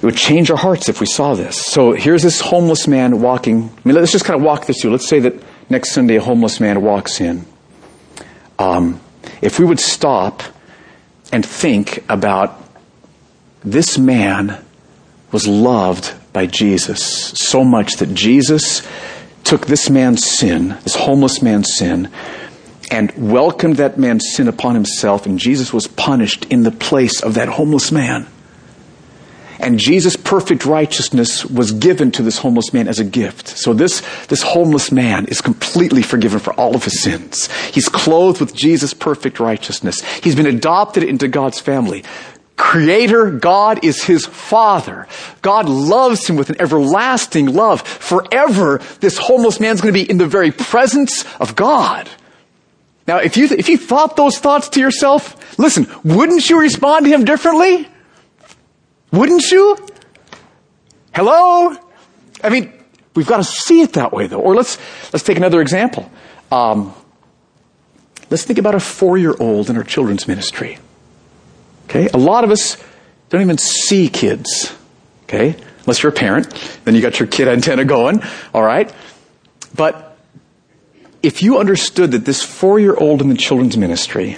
It 0.00 0.04
would 0.04 0.16
change 0.16 0.50
our 0.50 0.56
hearts 0.56 0.88
if 0.88 1.00
we 1.00 1.06
saw 1.06 1.34
this. 1.34 1.56
So 1.56 1.92
here's 1.92 2.22
this 2.22 2.40
homeless 2.40 2.86
man 2.86 3.20
walking. 3.20 3.64
I 3.64 3.88
mean, 3.88 3.96
let's 3.96 4.12
just 4.12 4.24
kind 4.24 4.38
of 4.38 4.44
walk 4.44 4.66
this 4.66 4.80
through. 4.80 4.92
Let's 4.92 5.08
say 5.08 5.20
that 5.20 5.34
next 5.70 5.92
Sunday 5.92 6.16
a 6.16 6.20
homeless 6.20 6.60
man 6.60 6.82
walks 6.82 7.20
in. 7.20 7.44
Um, 8.58 9.00
if 9.42 9.58
we 9.58 9.64
would 9.64 9.80
stop 9.80 10.42
and 11.32 11.44
think 11.44 12.04
about 12.08 12.62
this 13.64 13.98
man 13.98 14.64
was 15.32 15.48
loved 15.48 16.14
by 16.36 16.44
Jesus 16.44 17.02
so 17.02 17.64
much 17.64 17.94
that 17.94 18.12
Jesus 18.12 18.86
took 19.42 19.64
this 19.64 19.88
man's 19.88 20.22
sin, 20.22 20.76
this 20.84 20.94
homeless 20.94 21.40
man's 21.40 21.74
sin, 21.74 22.10
and 22.90 23.10
welcomed 23.16 23.76
that 23.76 23.98
man's 23.98 24.34
sin 24.34 24.46
upon 24.46 24.74
himself, 24.74 25.24
and 25.24 25.38
Jesus 25.38 25.72
was 25.72 25.86
punished 25.86 26.44
in 26.50 26.62
the 26.62 26.70
place 26.70 27.22
of 27.22 27.32
that 27.34 27.48
homeless 27.48 27.90
man. 27.90 28.26
And 29.58 29.78
Jesus' 29.78 30.14
perfect 30.14 30.66
righteousness 30.66 31.42
was 31.46 31.72
given 31.72 32.12
to 32.12 32.22
this 32.22 32.36
homeless 32.36 32.70
man 32.74 32.86
as 32.86 32.98
a 32.98 33.04
gift. 33.04 33.48
So 33.48 33.72
this, 33.72 34.02
this 34.26 34.42
homeless 34.42 34.92
man 34.92 35.24
is 35.28 35.40
completely 35.40 36.02
forgiven 36.02 36.38
for 36.38 36.52
all 36.52 36.76
of 36.76 36.84
his 36.84 37.00
sins. 37.00 37.50
He's 37.72 37.88
clothed 37.88 38.40
with 38.40 38.54
Jesus' 38.54 38.92
perfect 38.92 39.40
righteousness. 39.40 40.02
He's 40.18 40.36
been 40.36 40.44
adopted 40.44 41.02
into 41.02 41.28
God's 41.28 41.60
family. 41.60 42.04
Creator, 42.56 43.32
God 43.32 43.84
is 43.84 44.02
his 44.02 44.24
father. 44.24 45.06
God 45.42 45.68
loves 45.68 46.26
him 46.26 46.36
with 46.36 46.48
an 46.48 46.60
everlasting 46.60 47.52
love. 47.52 47.82
Forever, 47.82 48.78
this 49.00 49.18
homeless 49.18 49.60
man's 49.60 49.82
going 49.82 49.92
to 49.92 50.00
be 50.04 50.08
in 50.10 50.16
the 50.16 50.26
very 50.26 50.50
presence 50.50 51.24
of 51.38 51.54
God. 51.54 52.08
Now, 53.06 53.18
if 53.18 53.36
you, 53.36 53.46
if 53.46 53.68
you 53.68 53.76
thought 53.76 54.16
those 54.16 54.38
thoughts 54.38 54.70
to 54.70 54.80
yourself, 54.80 55.58
listen, 55.58 55.86
wouldn't 56.02 56.48
you 56.48 56.58
respond 56.58 57.04
to 57.04 57.10
him 57.10 57.24
differently? 57.24 57.88
Wouldn't 59.12 59.44
you? 59.50 59.76
Hello? 61.14 61.76
I 62.42 62.48
mean, 62.48 62.72
we've 63.14 63.26
got 63.26 63.36
to 63.36 63.44
see 63.44 63.82
it 63.82 63.92
that 63.92 64.12
way 64.12 64.26
though. 64.26 64.40
Or 64.40 64.54
let's, 64.54 64.78
let's 65.12 65.24
take 65.24 65.36
another 65.36 65.60
example. 65.60 66.10
Um, 66.50 66.94
let's 68.30 68.44
think 68.44 68.58
about 68.58 68.74
a 68.74 68.80
four-year-old 68.80 69.70
in 69.70 69.76
our 69.76 69.84
children's 69.84 70.26
ministry. 70.26 70.78
Okay? 71.86 72.08
A 72.12 72.18
lot 72.18 72.44
of 72.44 72.50
us 72.50 72.76
don't 73.28 73.40
even 73.40 73.58
see 73.58 74.08
kids. 74.08 74.74
Okay? 75.24 75.56
Unless 75.80 76.02
you're 76.02 76.12
a 76.12 76.14
parent, 76.14 76.52
then 76.84 76.94
you 76.94 77.00
got 77.00 77.18
your 77.18 77.28
kid 77.28 77.48
antenna 77.48 77.84
going. 77.84 78.22
All 78.52 78.62
right? 78.62 78.92
But 79.74 80.16
if 81.22 81.42
you 81.42 81.58
understood 81.58 82.12
that 82.12 82.24
this 82.24 82.42
four 82.42 82.78
year 82.78 82.94
old 82.94 83.20
in 83.20 83.28
the 83.28 83.36
children's 83.36 83.76
ministry 83.76 84.36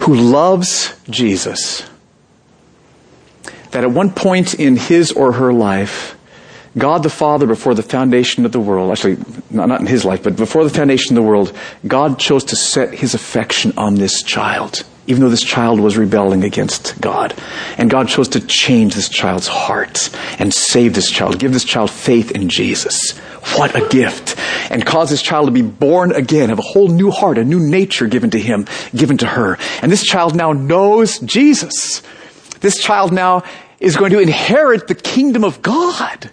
who 0.00 0.14
loves 0.14 0.94
Jesus, 1.08 1.88
that 3.70 3.84
at 3.84 3.90
one 3.90 4.10
point 4.10 4.54
in 4.54 4.76
his 4.76 5.12
or 5.12 5.32
her 5.32 5.52
life, 5.52 6.16
God 6.78 7.02
the 7.02 7.10
Father, 7.10 7.46
before 7.46 7.74
the 7.74 7.82
foundation 7.82 8.46
of 8.46 8.52
the 8.52 8.60
world, 8.60 8.92
actually, 8.92 9.18
not 9.50 9.80
in 9.80 9.86
his 9.86 10.04
life, 10.04 10.22
but 10.22 10.36
before 10.36 10.62
the 10.62 10.70
foundation 10.70 11.16
of 11.16 11.22
the 11.22 11.28
world, 11.28 11.52
God 11.86 12.18
chose 12.18 12.44
to 12.44 12.56
set 12.56 12.94
his 12.94 13.14
affection 13.14 13.72
on 13.76 13.96
this 13.96 14.22
child 14.22 14.84
even 15.10 15.22
though 15.22 15.28
this 15.28 15.42
child 15.42 15.80
was 15.80 15.96
rebelling 15.96 16.44
against 16.44 17.00
God. 17.00 17.34
And 17.76 17.90
God 17.90 18.08
chose 18.08 18.28
to 18.28 18.40
change 18.40 18.94
this 18.94 19.08
child's 19.08 19.48
heart 19.48 20.08
and 20.38 20.54
save 20.54 20.94
this 20.94 21.10
child, 21.10 21.40
give 21.40 21.52
this 21.52 21.64
child 21.64 21.90
faith 21.90 22.30
in 22.30 22.48
Jesus. 22.48 23.18
What 23.56 23.74
a 23.74 23.88
gift. 23.88 24.38
And 24.70 24.86
cause 24.86 25.10
this 25.10 25.20
child 25.20 25.46
to 25.46 25.52
be 25.52 25.62
born 25.62 26.12
again, 26.12 26.50
have 26.50 26.60
a 26.60 26.62
whole 26.62 26.86
new 26.86 27.10
heart, 27.10 27.38
a 27.38 27.44
new 27.44 27.58
nature 27.58 28.06
given 28.06 28.30
to 28.30 28.38
him, 28.38 28.66
given 28.94 29.18
to 29.18 29.26
her. 29.26 29.58
And 29.82 29.90
this 29.90 30.04
child 30.04 30.36
now 30.36 30.52
knows 30.52 31.18
Jesus. 31.18 32.02
This 32.60 32.78
child 32.78 33.12
now 33.12 33.42
is 33.80 33.96
going 33.96 34.12
to 34.12 34.20
inherit 34.20 34.86
the 34.86 34.94
kingdom 34.94 35.42
of 35.42 35.60
God. 35.60 36.30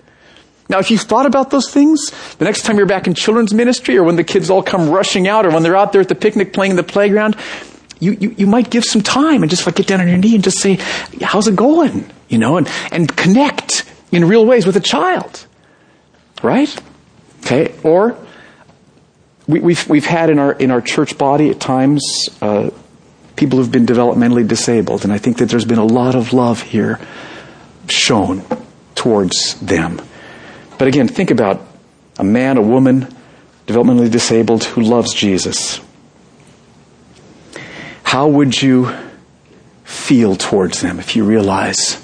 Now, 0.69 0.79
if 0.79 0.91
you've 0.91 1.01
thought 1.01 1.25
about 1.25 1.49
those 1.49 1.71
things, 1.71 2.11
the 2.37 2.45
next 2.45 2.63
time 2.63 2.77
you're 2.77 2.85
back 2.85 3.07
in 3.07 3.13
children's 3.13 3.53
ministry 3.53 3.97
or 3.97 4.03
when 4.03 4.17
the 4.17 4.23
kids 4.23 4.49
all 4.49 4.61
come 4.61 4.89
rushing 4.89 5.27
out 5.27 5.45
or 5.45 5.51
when 5.51 5.63
they're 5.63 5.77
out 5.77 5.93
there 5.93 6.01
at 6.01 6.09
the 6.09 6.15
picnic 6.15 6.51
playing 6.51 6.71
in 6.71 6.77
the 6.77 6.83
playground, 6.83 7.37
you, 7.99 8.11
you, 8.11 8.35
you 8.37 8.47
might 8.47 8.69
give 8.69 8.83
some 8.83 9.01
time 9.01 9.43
and 9.43 9.49
just 9.49 9.65
like 9.65 9.75
get 9.75 9.87
down 9.87 10.01
on 10.01 10.07
your 10.07 10.17
knee 10.17 10.35
and 10.35 10.43
just 10.43 10.59
say, 10.59 10.77
how's 11.21 11.47
it 11.47 11.55
going? 11.55 12.09
You 12.27 12.37
know, 12.37 12.57
and, 12.57 12.69
and 12.91 13.15
connect 13.15 13.91
in 14.11 14.25
real 14.25 14.45
ways 14.45 14.65
with 14.65 14.75
a 14.75 14.81
child. 14.81 15.45
Right? 16.43 16.75
Okay. 17.45 17.73
Or 17.83 18.17
we, 19.47 19.59
have 19.59 19.65
we've, 19.65 19.89
we've 19.89 20.05
had 20.05 20.29
in 20.29 20.37
our, 20.37 20.51
in 20.51 20.69
our 20.69 20.81
church 20.81 21.17
body 21.17 21.49
at 21.49 21.59
times, 21.59 22.29
uh, 22.41 22.69
people 23.37 23.59
who've 23.59 23.71
been 23.71 23.85
developmentally 23.85 24.45
disabled. 24.45 25.05
And 25.05 25.13
I 25.13 25.17
think 25.17 25.37
that 25.37 25.47
there's 25.47 25.65
been 25.65 25.77
a 25.77 25.85
lot 25.85 26.15
of 26.15 26.33
love 26.33 26.61
here 26.61 26.99
shown 27.87 28.43
towards 28.95 29.59
them. 29.61 30.01
But 30.77 30.87
again, 30.87 31.07
think 31.07 31.31
about 31.31 31.61
a 32.17 32.23
man, 32.23 32.57
a 32.57 32.61
woman, 32.61 33.07
developmentally 33.65 34.11
disabled 34.11 34.63
who 34.63 34.81
loves 34.81 35.13
Jesus 35.13 35.81
how 38.07 38.25
would 38.25 38.61
you 38.61 38.89
feel 39.83 40.37
towards 40.37 40.79
them 40.79 40.97
if 40.97 41.17
you 41.17 41.25
realize 41.25 42.03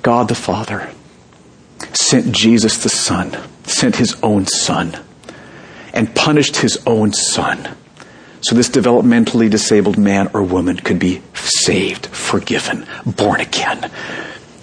God 0.00 0.28
the 0.28 0.36
Father 0.36 0.88
sent 1.92 2.30
Jesus 2.30 2.82
the 2.84 2.88
Son, 2.88 3.36
sent 3.64 3.96
his 3.96 4.16
own 4.22 4.46
Son, 4.46 4.96
and 5.92 6.14
punished 6.14 6.58
his 6.58 6.80
own 6.86 7.12
Son. 7.12 7.76
So 8.42 8.54
this 8.54 8.70
developmentally 8.70 9.50
disabled 9.50 9.98
man 9.98 10.30
or 10.32 10.44
woman 10.44 10.76
could 10.76 11.00
be 11.00 11.20
saved, 11.34 12.06
forgiven, 12.06 12.86
born 13.04 13.40
again. 13.40 13.90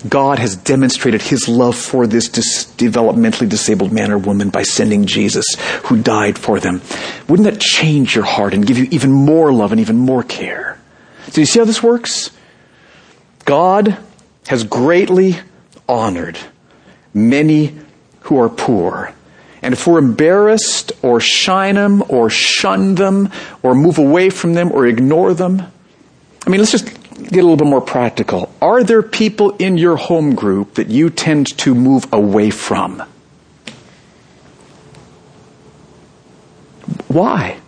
God 0.07 0.37
has 0.39 0.55
demonstrated 0.55 1.21
his 1.21 1.47
love 1.47 1.75
for 1.75 2.05
this 2.05 2.29
dis- 2.29 2.65
developmentally 2.77 3.49
disabled 3.49 3.91
man 3.91 4.11
or 4.11 4.17
woman 4.17 4.49
by 4.49 4.61
sending 4.61 5.05
Jesus 5.05 5.45
who 5.85 6.01
died 6.01 6.37
for 6.37 6.59
them. 6.59 6.81
Wouldn't 7.27 7.49
that 7.51 7.59
change 7.59 8.15
your 8.15 8.25
heart 8.25 8.53
and 8.53 8.65
give 8.65 8.77
you 8.77 8.87
even 8.91 9.11
more 9.11 9.51
love 9.51 9.71
and 9.71 9.81
even 9.81 9.97
more 9.97 10.23
care? 10.23 10.79
So 11.29 11.41
you 11.41 11.45
see 11.45 11.59
how 11.59 11.65
this 11.65 11.81
works? 11.81 12.31
God 13.45 13.97
has 14.47 14.63
greatly 14.63 15.37
honored 15.89 16.37
many 17.13 17.75
who 18.21 18.39
are 18.39 18.49
poor. 18.49 19.13
And 19.61 19.73
if 19.73 19.87
we're 19.87 19.97
embarrassed 19.97 20.91
or 21.01 21.19
shine 21.19 21.75
them 21.75 22.03
or 22.07 22.29
shun 22.29 22.95
them 22.95 23.31
or 23.63 23.73
move 23.73 23.97
away 23.97 24.29
from 24.29 24.53
them 24.53 24.71
or 24.71 24.85
ignore 24.85 25.33
them, 25.33 25.63
I 26.45 26.49
mean, 26.49 26.59
let's 26.59 26.71
just 26.71 26.87
get 27.17 27.39
a 27.39 27.47
little 27.47 27.57
bit 27.57 27.67
more 27.67 27.81
practical. 27.81 28.53
Are 28.61 28.83
there 28.83 29.01
people 29.01 29.51
in 29.57 29.77
your 29.77 29.95
home 29.95 30.35
group 30.35 30.75
that 30.75 30.87
you 30.87 31.09
tend 31.09 31.57
to 31.59 31.73
move 31.73 32.11
away 32.13 32.49
from? 32.49 33.03
Why? 37.07 37.59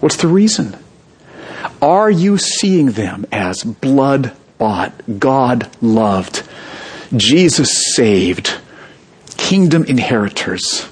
What's 0.00 0.16
the 0.16 0.28
reason? 0.28 0.76
Are 1.80 2.10
you 2.10 2.38
seeing 2.38 2.92
them 2.92 3.26
as 3.32 3.62
blood 3.62 4.36
bought, 4.58 4.92
God 5.18 5.70
loved, 5.82 6.42
Jesus 7.16 7.94
saved, 7.94 8.58
kingdom 9.36 9.84
inheritors? 9.84 10.88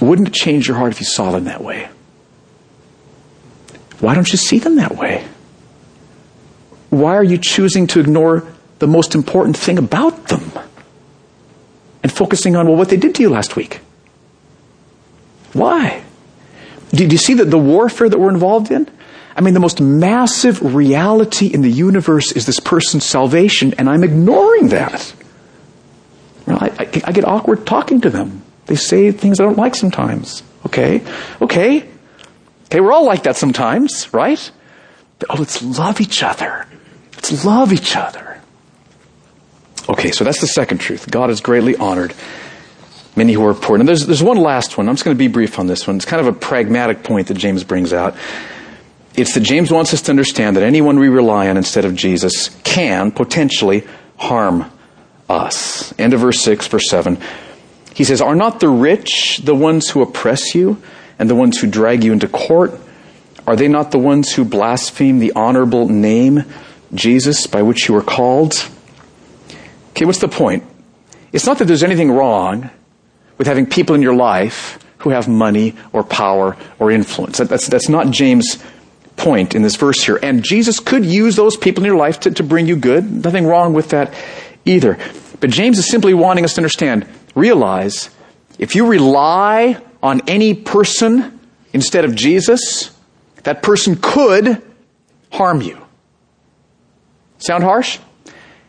Wouldn't 0.00 0.28
it 0.28 0.34
change 0.34 0.68
your 0.68 0.76
heart 0.76 0.92
if 0.92 1.00
you 1.00 1.06
saw 1.06 1.32
them 1.32 1.44
that 1.44 1.62
way? 1.62 1.88
Why 4.04 4.14
don't 4.14 4.30
you 4.30 4.36
see 4.36 4.58
them 4.58 4.76
that 4.76 4.96
way? 4.96 5.26
Why 6.90 7.16
are 7.16 7.24
you 7.24 7.38
choosing 7.38 7.86
to 7.88 8.00
ignore 8.00 8.46
the 8.78 8.86
most 8.86 9.14
important 9.14 9.56
thing 9.56 9.78
about 9.78 10.28
them 10.28 10.52
and 12.02 12.12
focusing 12.12 12.54
on, 12.54 12.68
well, 12.68 12.76
what 12.76 12.90
they 12.90 12.98
did 12.98 13.14
to 13.14 13.22
you 13.22 13.30
last 13.30 13.56
week? 13.56 13.80
Why? 15.54 16.04
Do 16.90 17.06
you 17.06 17.16
see 17.16 17.32
that 17.32 17.46
the 17.46 17.58
warfare 17.58 18.10
that 18.10 18.18
we're 18.18 18.28
involved 18.28 18.70
in? 18.70 18.90
I 19.34 19.40
mean, 19.40 19.54
the 19.54 19.60
most 19.60 19.80
massive 19.80 20.74
reality 20.74 21.46
in 21.46 21.62
the 21.62 21.70
universe 21.70 22.30
is 22.32 22.44
this 22.44 22.60
person's 22.60 23.06
salvation, 23.06 23.72
and 23.78 23.88
I'm 23.88 24.04
ignoring 24.04 24.68
that. 24.68 25.14
Well, 26.46 26.58
I, 26.60 26.66
I, 26.78 27.02
I 27.04 27.12
get 27.12 27.24
awkward 27.24 27.66
talking 27.66 28.02
to 28.02 28.10
them. 28.10 28.42
They 28.66 28.76
say 28.76 29.12
things 29.12 29.40
I 29.40 29.44
don't 29.44 29.56
like 29.56 29.74
sometimes. 29.74 30.42
Okay? 30.66 31.02
Okay? 31.40 31.88
Okay, 32.74 32.80
we're 32.80 32.90
all 32.90 33.04
like 33.04 33.22
that 33.22 33.36
sometimes, 33.36 34.12
right? 34.12 34.50
Oh, 35.30 35.36
let's 35.38 35.62
love 35.62 36.00
each 36.00 36.24
other. 36.24 36.66
Let's 37.14 37.44
love 37.44 37.72
each 37.72 37.94
other. 37.94 38.40
Okay, 39.88 40.10
so 40.10 40.24
that's 40.24 40.40
the 40.40 40.48
second 40.48 40.78
truth. 40.78 41.08
God 41.08 41.30
is 41.30 41.40
greatly 41.40 41.76
honored 41.76 42.14
many 43.14 43.34
who 43.34 43.46
are 43.46 43.54
poor. 43.54 43.78
And 43.78 43.88
there's, 43.88 44.04
there's 44.06 44.24
one 44.24 44.38
last 44.38 44.76
one. 44.76 44.88
I'm 44.88 44.96
just 44.96 45.04
going 45.04 45.16
to 45.16 45.18
be 45.18 45.28
brief 45.28 45.60
on 45.60 45.68
this 45.68 45.86
one. 45.86 45.94
It's 45.94 46.04
kind 46.04 46.18
of 46.18 46.26
a 46.26 46.36
pragmatic 46.36 47.04
point 47.04 47.28
that 47.28 47.34
James 47.34 47.62
brings 47.62 47.92
out. 47.92 48.16
It's 49.14 49.34
that 49.34 49.44
James 49.44 49.70
wants 49.70 49.94
us 49.94 50.02
to 50.02 50.10
understand 50.10 50.56
that 50.56 50.64
anyone 50.64 50.98
we 50.98 51.08
rely 51.08 51.48
on 51.48 51.56
instead 51.56 51.84
of 51.84 51.94
Jesus 51.94 52.48
can 52.64 53.12
potentially 53.12 53.86
harm 54.16 54.68
us. 55.28 55.96
End 55.96 56.12
of 56.12 56.18
verse 56.18 56.40
6, 56.40 56.66
verse 56.66 56.90
7. 56.90 57.20
He 57.94 58.02
says, 58.02 58.20
Are 58.20 58.34
not 58.34 58.58
the 58.58 58.68
rich 58.68 59.42
the 59.44 59.54
ones 59.54 59.90
who 59.90 60.02
oppress 60.02 60.56
you 60.56 60.82
and 61.18 61.28
the 61.28 61.34
ones 61.34 61.58
who 61.58 61.66
drag 61.66 62.04
you 62.04 62.12
into 62.12 62.28
court? 62.28 62.78
Are 63.46 63.56
they 63.56 63.68
not 63.68 63.90
the 63.90 63.98
ones 63.98 64.32
who 64.32 64.44
blaspheme 64.44 65.18
the 65.18 65.32
honorable 65.32 65.88
name, 65.88 66.44
Jesus, 66.94 67.46
by 67.46 67.62
which 67.62 67.88
you 67.88 67.94
were 67.94 68.02
called? 68.02 68.68
Okay, 69.90 70.04
what's 70.04 70.20
the 70.20 70.28
point? 70.28 70.64
It's 71.32 71.46
not 71.46 71.58
that 71.58 71.66
there's 71.66 71.82
anything 71.82 72.10
wrong 72.10 72.70
with 73.38 73.46
having 73.46 73.66
people 73.66 73.94
in 73.94 74.02
your 74.02 74.14
life 74.14 74.78
who 74.98 75.10
have 75.10 75.28
money 75.28 75.74
or 75.92 76.02
power 76.02 76.56
or 76.78 76.90
influence. 76.90 77.38
That's, 77.38 77.68
that's 77.68 77.88
not 77.88 78.10
James' 78.10 78.62
point 79.16 79.54
in 79.54 79.62
this 79.62 79.76
verse 79.76 80.02
here. 80.02 80.18
And 80.22 80.42
Jesus 80.42 80.80
could 80.80 81.04
use 81.04 81.36
those 81.36 81.56
people 81.56 81.84
in 81.84 81.86
your 81.88 81.98
life 81.98 82.20
to, 82.20 82.30
to 82.30 82.42
bring 82.42 82.66
you 82.66 82.76
good. 82.76 83.10
Nothing 83.24 83.46
wrong 83.46 83.74
with 83.74 83.90
that 83.90 84.14
either. 84.64 84.98
But 85.40 85.50
James 85.50 85.78
is 85.78 85.88
simply 85.88 86.14
wanting 86.14 86.44
us 86.44 86.54
to 86.54 86.60
understand, 86.60 87.06
realize, 87.34 88.10
if 88.58 88.74
you 88.74 88.86
rely 88.86 89.80
on 90.04 90.20
any 90.28 90.52
person 90.52 91.40
instead 91.72 92.04
of 92.04 92.14
Jesus, 92.14 92.96
that 93.44 93.62
person 93.62 93.96
could 94.00 94.62
harm 95.32 95.62
you. 95.62 95.78
Sound 97.38 97.64
harsh? 97.64 97.98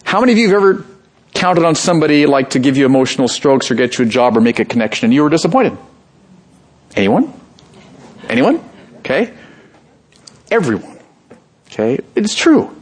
How 0.05 0.21
many 0.21 0.31
of 0.31 0.37
you 0.37 0.47
have 0.47 0.55
ever 0.55 0.85
counted 1.33 1.65
on 1.65 1.75
somebody 1.75 2.25
like 2.25 2.51
to 2.51 2.59
give 2.59 2.77
you 2.77 2.85
emotional 2.85 3.27
strokes 3.27 3.69
or 3.69 3.75
get 3.75 3.97
you 3.97 4.05
a 4.05 4.07
job 4.07 4.37
or 4.37 4.41
make 4.41 4.59
a 4.59 4.65
connection 4.65 5.05
and 5.05 5.13
you 5.13 5.23
were 5.23 5.29
disappointed? 5.29 5.77
Anyone? 6.95 7.33
Anyone? 8.29 8.63
Okay. 8.99 9.33
Everyone. 10.49 10.97
Okay. 11.67 11.99
It's 12.15 12.33
true. 12.33 12.73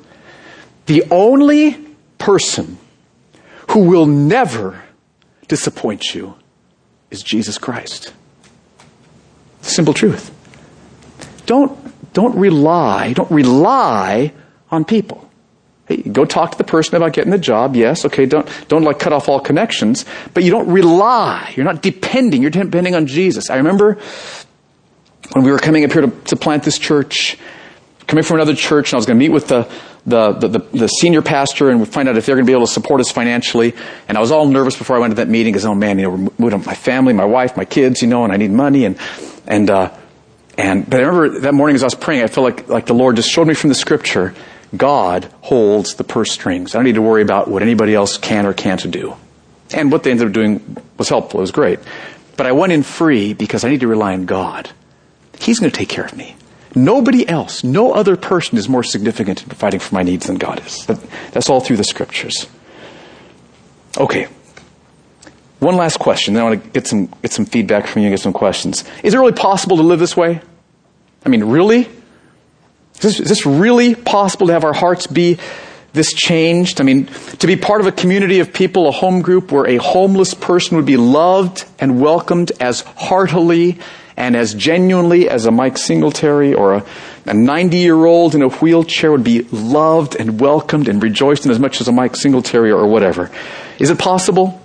The 0.85 1.05
only 1.09 1.75
person 2.19 2.77
who 3.71 3.85
will 3.89 4.05
never 4.05 4.83
disappoint 5.47 6.13
you 6.13 6.35
is 7.09 7.23
Jesus 7.23 7.57
Christ. 7.57 8.13
Simple 9.63 9.93
truth. 9.93 10.29
Don't, 11.45 12.13
don't 12.13 12.37
rely, 12.37 13.13
don't 13.13 13.31
rely 13.31 14.33
on 14.69 14.85
people. 14.85 15.29
Hey, 15.87 15.97
go 15.97 16.25
talk 16.25 16.51
to 16.51 16.57
the 16.57 16.63
person 16.63 16.95
about 16.95 17.13
getting 17.13 17.31
the 17.31 17.37
job. 17.37 17.75
Yes, 17.75 18.05
okay, 18.05 18.25
don't, 18.25 18.47
don't 18.67 18.83
like 18.83 18.99
cut 18.99 19.13
off 19.13 19.27
all 19.27 19.39
connections, 19.39 20.05
but 20.33 20.43
you 20.43 20.51
don't 20.51 20.67
rely. 20.67 21.53
You're 21.55 21.65
not 21.65 21.81
depending. 21.81 22.41
You're 22.41 22.51
depending 22.51 22.93
on 22.93 23.07
Jesus. 23.07 23.49
I 23.49 23.57
remember 23.57 23.97
when 25.31 25.43
we 25.45 25.51
were 25.51 25.59
coming 25.59 25.83
up 25.85 25.91
here 25.91 26.03
to, 26.03 26.11
to 26.25 26.35
plant 26.35 26.63
this 26.63 26.77
church, 26.77 27.37
coming 28.07 28.23
from 28.23 28.37
another 28.37 28.55
church, 28.55 28.91
and 28.91 28.95
I 28.95 28.97
was 28.97 29.05
going 29.05 29.17
to 29.17 29.25
meet 29.25 29.31
with 29.33 29.47
the, 29.47 29.69
the, 30.05 30.33
the, 30.33 30.59
the, 30.59 30.87
senior 30.87 31.21
pastor 31.21 31.69
and 31.69 31.87
find 31.87 32.09
out 32.09 32.17
if 32.17 32.25
they're 32.25 32.35
going 32.35 32.45
to 32.45 32.49
be 32.49 32.53
able 32.53 32.67
to 32.67 32.71
support 32.71 32.99
us 32.99 33.11
financially. 33.11 33.73
And 34.09 34.17
I 34.17 34.21
was 34.21 34.31
all 34.31 34.45
nervous 34.45 34.77
before 34.77 34.97
I 34.97 34.99
went 34.99 35.11
to 35.11 35.15
that 35.15 35.29
meeting 35.29 35.53
because, 35.53 35.65
oh 35.65 35.75
man, 35.75 35.99
you 35.99 36.03
know, 36.03 36.09
we're 36.11 36.31
moving 36.37 36.65
my 36.65 36.75
family, 36.75 37.13
my 37.13 37.25
wife, 37.25 37.55
my 37.55 37.65
kids, 37.65 38.01
you 38.01 38.07
know, 38.09 38.25
and 38.25 38.33
I 38.33 38.37
need 38.37 38.51
money. 38.51 38.85
And, 38.85 38.97
and, 39.47 39.69
uh, 39.69 39.93
and, 40.57 40.89
but 40.89 40.99
I 40.99 41.03
remember 41.03 41.39
that 41.41 41.53
morning 41.53 41.75
as 41.75 41.83
I 41.83 41.87
was 41.87 41.95
praying, 41.95 42.23
I 42.23 42.27
felt 42.27 42.43
like, 42.45 42.67
like 42.69 42.85
the 42.85 42.93
Lord 42.93 43.15
just 43.15 43.29
showed 43.29 43.47
me 43.47 43.53
from 43.53 43.69
the 43.69 43.75
scripture 43.75 44.33
God 44.75 45.29
holds 45.41 45.95
the 45.95 46.03
purse 46.03 46.31
strings. 46.31 46.73
I 46.73 46.79
don't 46.79 46.85
need 46.85 46.95
to 46.95 47.01
worry 47.01 47.21
about 47.21 47.47
what 47.47 47.61
anybody 47.61 47.93
else 47.93 48.17
can 48.17 48.45
or 48.45 48.53
can't 48.53 48.89
do. 48.91 49.15
And 49.71 49.91
what 49.91 50.03
they 50.03 50.11
ended 50.11 50.27
up 50.27 50.33
doing 50.33 50.77
was 50.97 51.09
helpful. 51.09 51.39
It 51.39 51.43
was 51.43 51.51
great. 51.51 51.79
But 52.37 52.47
I 52.47 52.51
went 52.51 52.73
in 52.73 52.83
free 52.83 53.33
because 53.33 53.63
I 53.63 53.69
need 53.69 53.81
to 53.81 53.87
rely 53.87 54.13
on 54.13 54.25
God. 54.25 54.71
He's 55.39 55.59
going 55.59 55.71
to 55.71 55.77
take 55.77 55.89
care 55.89 56.05
of 56.05 56.15
me. 56.15 56.35
Nobody 56.75 57.27
else, 57.27 57.63
no 57.63 57.93
other 57.93 58.17
person 58.17 58.57
is 58.57 58.67
more 58.67 58.83
significant 58.83 59.43
in 59.43 59.47
providing 59.47 59.79
for 59.79 59.93
my 59.93 60.01
needs 60.01 60.25
than 60.25 60.37
God 60.37 60.65
is. 60.65 60.87
That's 61.31 61.49
all 61.49 61.59
through 61.59 61.77
the 61.77 61.83
scriptures. 61.83 62.47
Okay. 63.97 64.27
One 65.63 65.77
last 65.77 65.97
question. 65.97 66.33
Then 66.33 66.43
I 66.43 66.49
want 66.49 66.63
to 66.63 66.69
get 66.71 66.87
some, 66.87 67.05
get 67.21 67.31
some 67.31 67.45
feedback 67.45 67.87
from 67.87 68.01
you 68.01 68.07
and 68.07 68.13
get 68.13 68.21
some 68.21 68.33
questions. 68.33 68.83
Is 69.01 69.13
it 69.13 69.17
really 69.17 69.31
possible 69.31 69.77
to 69.77 69.83
live 69.83 69.97
this 69.97 70.17
way? 70.17 70.41
I 71.25 71.29
mean, 71.29 71.45
really? 71.45 71.87
Is 72.95 72.99
this, 72.99 73.19
is 73.21 73.29
this 73.29 73.45
really 73.45 73.95
possible 73.95 74.47
to 74.47 74.53
have 74.53 74.65
our 74.65 74.73
hearts 74.73 75.07
be 75.07 75.37
this 75.93 76.11
changed? 76.11 76.81
I 76.81 76.83
mean, 76.83 77.05
to 77.39 77.47
be 77.47 77.55
part 77.55 77.79
of 77.79 77.87
a 77.87 77.93
community 77.93 78.39
of 78.41 78.51
people, 78.51 78.89
a 78.89 78.91
home 78.91 79.21
group 79.21 79.53
where 79.53 79.65
a 79.65 79.77
homeless 79.77 80.33
person 80.33 80.75
would 80.75 80.85
be 80.85 80.97
loved 80.97 81.63
and 81.79 82.01
welcomed 82.01 82.51
as 82.59 82.81
heartily 82.81 83.79
and 84.17 84.35
as 84.35 84.53
genuinely 84.53 85.29
as 85.29 85.45
a 85.45 85.51
Mike 85.51 85.77
Singletary 85.77 86.53
or 86.53 86.83
a 87.25 87.33
90 87.33 87.77
year 87.77 88.05
old 88.05 88.35
in 88.35 88.41
a 88.41 88.49
wheelchair 88.49 89.13
would 89.13 89.23
be 89.23 89.43
loved 89.43 90.17
and 90.17 90.41
welcomed 90.41 90.89
and 90.89 91.01
rejoiced 91.01 91.45
in 91.45 91.51
as 91.51 91.59
much 91.59 91.79
as 91.79 91.87
a 91.87 91.93
Mike 91.93 92.17
Singletary 92.17 92.69
or 92.69 92.85
whatever. 92.85 93.31
Is 93.79 93.89
it 93.89 93.97
possible? 93.97 94.59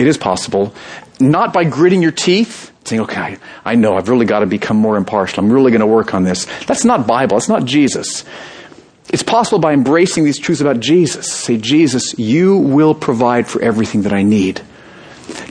It 0.00 0.06
is 0.06 0.16
possible. 0.16 0.74
Not 1.20 1.52
by 1.52 1.64
gritting 1.64 2.00
your 2.00 2.10
teeth, 2.10 2.72
saying, 2.84 3.02
okay, 3.02 3.36
I 3.66 3.74
know 3.74 3.98
I've 3.98 4.08
really 4.08 4.24
got 4.24 4.40
to 4.40 4.46
become 4.46 4.78
more 4.78 4.96
impartial. 4.96 5.44
I'm 5.44 5.52
really 5.52 5.70
going 5.70 5.82
to 5.82 5.86
work 5.86 6.14
on 6.14 6.24
this. 6.24 6.46
That's 6.64 6.86
not 6.86 7.06
Bible. 7.06 7.36
It's 7.36 7.50
not 7.50 7.66
Jesus. 7.66 8.24
It's 9.10 9.22
possible 9.22 9.58
by 9.58 9.74
embracing 9.74 10.24
these 10.24 10.38
truths 10.38 10.62
about 10.62 10.80
Jesus. 10.80 11.30
Say, 11.30 11.58
Jesus, 11.58 12.18
you 12.18 12.56
will 12.56 12.94
provide 12.94 13.46
for 13.46 13.60
everything 13.60 14.02
that 14.02 14.14
I 14.14 14.22
need. 14.22 14.62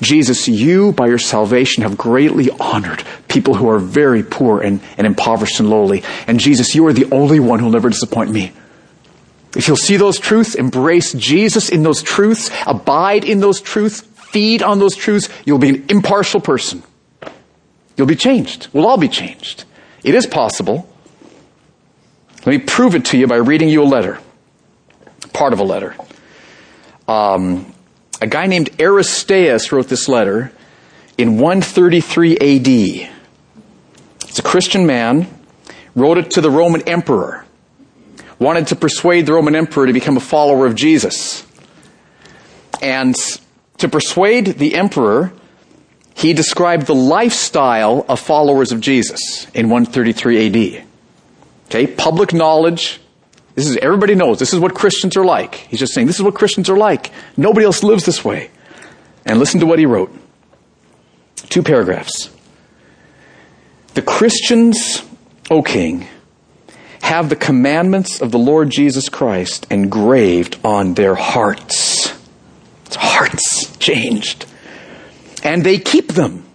Jesus, 0.01 0.47
you, 0.47 0.93
by 0.93 1.05
your 1.05 1.19
salvation, 1.19 1.83
have 1.83 1.95
greatly 1.95 2.49
honored 2.59 3.03
people 3.27 3.53
who 3.53 3.69
are 3.69 3.77
very 3.77 4.23
poor 4.23 4.61
and, 4.61 4.81
and 4.97 5.05
impoverished 5.05 5.59
and 5.59 5.69
lowly. 5.69 6.03
And 6.25 6.39
Jesus, 6.39 6.73
you 6.73 6.87
are 6.87 6.93
the 6.93 7.13
only 7.13 7.39
one 7.39 7.59
who 7.59 7.65
will 7.65 7.73
never 7.73 7.89
disappoint 7.89 8.31
me. 8.31 8.51
If 9.55 9.67
you'll 9.67 9.77
see 9.77 9.97
those 9.97 10.17
truths, 10.17 10.55
embrace 10.55 11.13
Jesus 11.13 11.69
in 11.69 11.83
those 11.83 12.01
truths, 12.01 12.49
abide 12.65 13.23
in 13.23 13.41
those 13.41 13.61
truths, 13.61 14.03
feed 14.31 14.61
on 14.61 14.79
those 14.79 14.95
truths, 14.95 15.29
you'll 15.45 15.59
be 15.59 15.69
an 15.69 15.85
impartial 15.89 16.39
person. 16.39 16.83
You'll 17.97 18.07
be 18.07 18.15
changed. 18.15 18.67
We'll 18.71 18.87
all 18.87 18.97
be 18.97 19.09
changed. 19.09 19.65
It 20.03 20.15
is 20.15 20.25
possible. 20.25 20.87
Let 22.45 22.47
me 22.47 22.57
prove 22.59 22.95
it 22.95 23.05
to 23.05 23.17
you 23.17 23.27
by 23.27 23.35
reading 23.35 23.69
you 23.69 23.83
a 23.83 23.85
letter. 23.85 24.19
Part 25.33 25.53
of 25.53 25.59
a 25.59 25.63
letter. 25.63 25.95
Um, 27.07 27.73
a 28.21 28.27
guy 28.27 28.47
named 28.47 28.69
Aristides 28.79 29.71
wrote 29.71 29.87
this 29.87 30.07
letter 30.07 30.51
in 31.17 31.37
133 31.37 32.37
AD. 32.37 33.11
It's 34.27 34.39
a 34.39 34.43
Christian 34.43 34.85
man, 34.85 35.27
wrote 35.95 36.17
it 36.17 36.31
to 36.31 36.41
the 36.41 36.51
Roman 36.51 36.87
emperor, 36.87 37.45
wanted 38.39 38.67
to 38.67 38.75
persuade 38.75 39.25
the 39.25 39.33
Roman 39.33 39.55
emperor 39.55 39.87
to 39.87 39.93
become 39.93 40.17
a 40.17 40.21
follower 40.21 40.65
of 40.65 40.75
Jesus. 40.75 41.45
And 42.81 43.15
to 43.79 43.89
persuade 43.89 44.45
the 44.45 44.75
emperor, 44.75 45.33
he 46.13 46.33
described 46.33 46.85
the 46.85 46.95
lifestyle 46.95 48.05
of 48.07 48.19
followers 48.19 48.71
of 48.71 48.81
Jesus 48.81 49.47
in 49.53 49.69
133 49.69 50.77
AD. 50.77 50.85
Okay, 51.67 51.87
public 51.87 52.33
knowledge. 52.33 52.99
This 53.55 53.67
is, 53.67 53.77
everybody 53.77 54.15
knows, 54.15 54.39
this 54.39 54.53
is 54.53 54.59
what 54.59 54.73
Christians 54.73 55.17
are 55.17 55.25
like. 55.25 55.55
He's 55.55 55.79
just 55.79 55.93
saying, 55.93 56.07
this 56.07 56.17
is 56.17 56.23
what 56.23 56.35
Christians 56.35 56.69
are 56.69 56.77
like. 56.77 57.11
Nobody 57.35 57.65
else 57.65 57.83
lives 57.83 58.05
this 58.05 58.23
way. 58.23 58.51
And 59.25 59.39
listen 59.39 59.59
to 59.59 59.65
what 59.65 59.79
he 59.79 59.85
wrote. 59.85 60.13
Two 61.49 61.63
paragraphs. 61.63 62.29
The 63.93 64.01
Christians, 64.01 65.03
O 65.49 65.61
King, 65.61 66.07
have 67.01 67.29
the 67.29 67.35
commandments 67.35 68.21
of 68.21 68.31
the 68.31 68.39
Lord 68.39 68.69
Jesus 68.69 69.09
Christ 69.09 69.67
engraved 69.71 70.59
on 70.63 70.93
their 70.93 71.15
hearts. 71.15 72.13
Hearts 72.91 73.48
changed. 73.79 74.45
And 75.43 75.63
they 75.63 75.77
keep 75.77 76.13
them, 76.13 76.45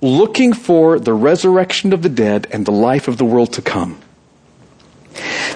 looking 0.00 0.52
for 0.52 0.98
the 0.98 1.14
resurrection 1.14 1.92
of 1.92 2.02
the 2.02 2.08
dead 2.08 2.48
and 2.50 2.66
the 2.66 2.72
life 2.72 3.08
of 3.08 3.16
the 3.16 3.24
world 3.24 3.52
to 3.54 3.62
come. 3.62 4.00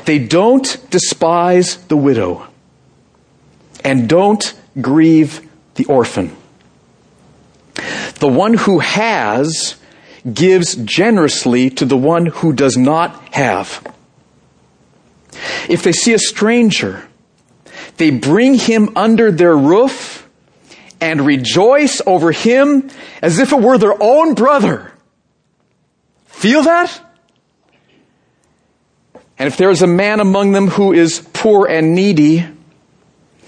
They 0.05 0.18
don't 0.18 0.79
despise 0.91 1.77
the 1.89 1.97
widow 1.97 2.47
and 3.85 4.09
don't 4.09 4.55
grieve 4.81 5.47
the 5.75 5.85
orphan. 5.87 6.37
The 8.21 8.29
one 8.29 8.55
who 8.55 8.79
has 8.79 9.77
gives 10.33 10.75
generously 10.75 11.71
to 11.71 11.85
the 11.85 11.97
one 11.97 12.27
who 12.27 12.53
does 12.53 12.77
not 12.77 13.35
have. 13.35 13.87
If 15.68 15.83
they 15.83 15.93
see 15.93 16.12
a 16.12 16.18
stranger, 16.18 17.09
they 17.97 18.11
bring 18.11 18.55
him 18.55 18.91
under 18.97 19.31
their 19.31 19.57
roof 19.57 20.29
and 21.01 21.20
rejoice 21.22 22.03
over 22.07 22.32
him 22.32 22.90
as 23.22 23.38
if 23.38 23.53
it 23.53 23.61
were 23.61 23.78
their 23.78 24.01
own 24.01 24.34
brother. 24.34 24.92
Feel 26.26 26.62
that? 26.62 27.01
And 29.38 29.46
if 29.46 29.57
there 29.57 29.70
is 29.70 29.82
a 29.82 29.86
man 29.86 30.20
among 30.20 30.53
them 30.53 30.68
who 30.68 30.92
is 30.92 31.26
poor 31.32 31.66
and 31.66 31.94
needy, 31.94 32.46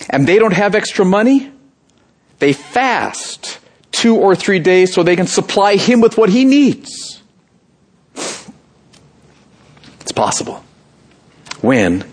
and 0.08 0.26
they 0.26 0.38
don't 0.38 0.54
have 0.54 0.74
extra 0.74 1.04
money, 1.04 1.52
they 2.38 2.52
fast 2.52 3.58
two 3.90 4.16
or 4.16 4.34
three 4.34 4.58
days 4.58 4.92
so 4.92 5.02
they 5.02 5.16
can 5.16 5.26
supply 5.26 5.76
him 5.76 6.00
with 6.00 6.16
what 6.16 6.30
he 6.30 6.44
needs. 6.44 7.22
It's 10.00 10.12
possible. 10.12 10.64
When 11.60 12.04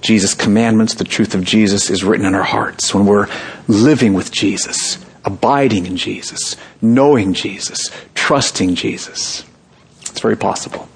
Jesus' 0.00 0.34
commandments, 0.34 0.94
the 0.94 1.04
truth 1.04 1.34
of 1.34 1.42
Jesus 1.42 1.90
is 1.90 2.04
written 2.04 2.26
in 2.26 2.34
our 2.34 2.42
hearts, 2.42 2.94
when 2.94 3.06
we're 3.06 3.28
living 3.66 4.14
with 4.14 4.30
Jesus, 4.30 5.04
abiding 5.24 5.86
in 5.86 5.96
Jesus, 5.96 6.56
knowing 6.80 7.32
Jesus, 7.32 7.90
trusting 8.14 8.74
Jesus. 8.74 9.44
It's 10.02 10.20
very 10.20 10.36
possible. 10.36 10.88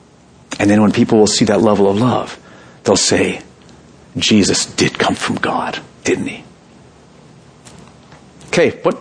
And 0.59 0.71
then 0.71 0.83
when 0.83 0.93
people 0.93 1.19
will 1.19 1.27
see 1.27 1.45
that 1.47 1.61
level 1.61 1.89
of 1.89 1.99
love, 1.99 2.39
they'll 2.85 2.97
say, 2.97 3.43
Jesus 4.17 4.67
did 4.67 4.99
come 4.99 5.15
from 5.15 5.37
God, 5.37 5.79
didn't 6.05 6.27
he? 6.27 6.45
Okay, 8.49 8.71
what, 8.83 8.97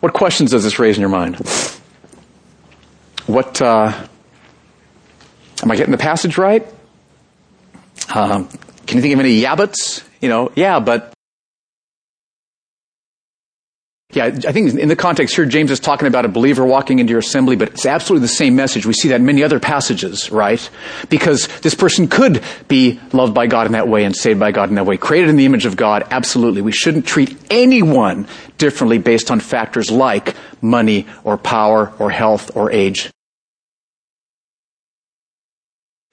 what 0.00 0.12
questions 0.12 0.50
does 0.50 0.64
this 0.64 0.78
raise 0.78 0.96
in 0.96 1.00
your 1.00 1.10
mind? 1.10 1.36
What, 3.26 3.60
uh, 3.60 3.92
am 5.62 5.70
I 5.70 5.76
getting 5.76 5.92
the 5.92 5.98
passage 5.98 6.38
right? 6.38 6.66
Um, 8.14 8.48
can 8.86 8.96
you 8.96 9.02
think 9.02 9.14
of 9.14 9.20
any 9.20 9.34
yeah 9.34 9.54
buts? 9.54 10.02
You 10.20 10.28
know, 10.28 10.52
yeah, 10.54 10.80
but 10.80 11.12
yeah, 14.12 14.26
I 14.26 14.30
think 14.52 14.72
in 14.74 14.88
the 14.88 14.96
context 14.96 15.34
here, 15.34 15.44
James 15.44 15.70
is 15.70 15.78
talking 15.78 16.08
about 16.08 16.24
a 16.24 16.28
believer 16.28 16.64
walking 16.64 17.00
into 17.00 17.10
your 17.10 17.18
assembly, 17.18 17.54
but 17.56 17.68
it's 17.68 17.84
absolutely 17.84 18.24
the 18.24 18.32
same 18.32 18.56
message. 18.56 18.86
We 18.86 18.94
see 18.94 19.08
that 19.08 19.16
in 19.16 19.26
many 19.26 19.42
other 19.42 19.60
passages, 19.60 20.30
right? 20.30 20.70
Because 21.10 21.48
this 21.60 21.74
person 21.74 22.08
could 22.08 22.42
be 22.66 22.98
loved 23.12 23.34
by 23.34 23.46
God 23.46 23.66
in 23.66 23.72
that 23.72 23.88
way 23.88 24.04
and 24.04 24.16
saved 24.16 24.40
by 24.40 24.52
God 24.52 24.68
in 24.68 24.76
that 24.76 24.86
way, 24.86 24.96
created 24.96 25.28
in 25.28 25.36
the 25.36 25.44
image 25.44 25.66
of 25.66 25.76
God. 25.76 26.04
Absolutely. 26.10 26.62
We 26.62 26.72
shouldn't 26.72 27.06
treat 27.06 27.36
anyone 27.50 28.26
differently 28.56 28.98
based 28.98 29.30
on 29.30 29.40
factors 29.40 29.90
like 29.90 30.34
money 30.62 31.06
or 31.24 31.36
power 31.36 31.92
or 31.98 32.10
health 32.10 32.56
or 32.56 32.70
age. 32.70 33.10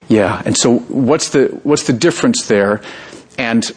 Yeah, 0.08 0.42
and 0.44 0.56
so 0.56 0.78
what's 0.78 1.30
the, 1.30 1.60
what's 1.62 1.84
the 1.84 1.92
difference 1.92 2.46
there? 2.46 2.82
And 3.38 3.70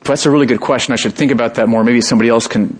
that's 0.00 0.26
a 0.26 0.30
really 0.30 0.46
good 0.46 0.60
question. 0.60 0.92
I 0.92 0.96
should 0.96 1.14
think 1.14 1.32
about 1.32 1.54
that 1.54 1.68
more. 1.68 1.84
Maybe 1.84 2.00
somebody 2.00 2.28
else 2.28 2.46
can 2.46 2.78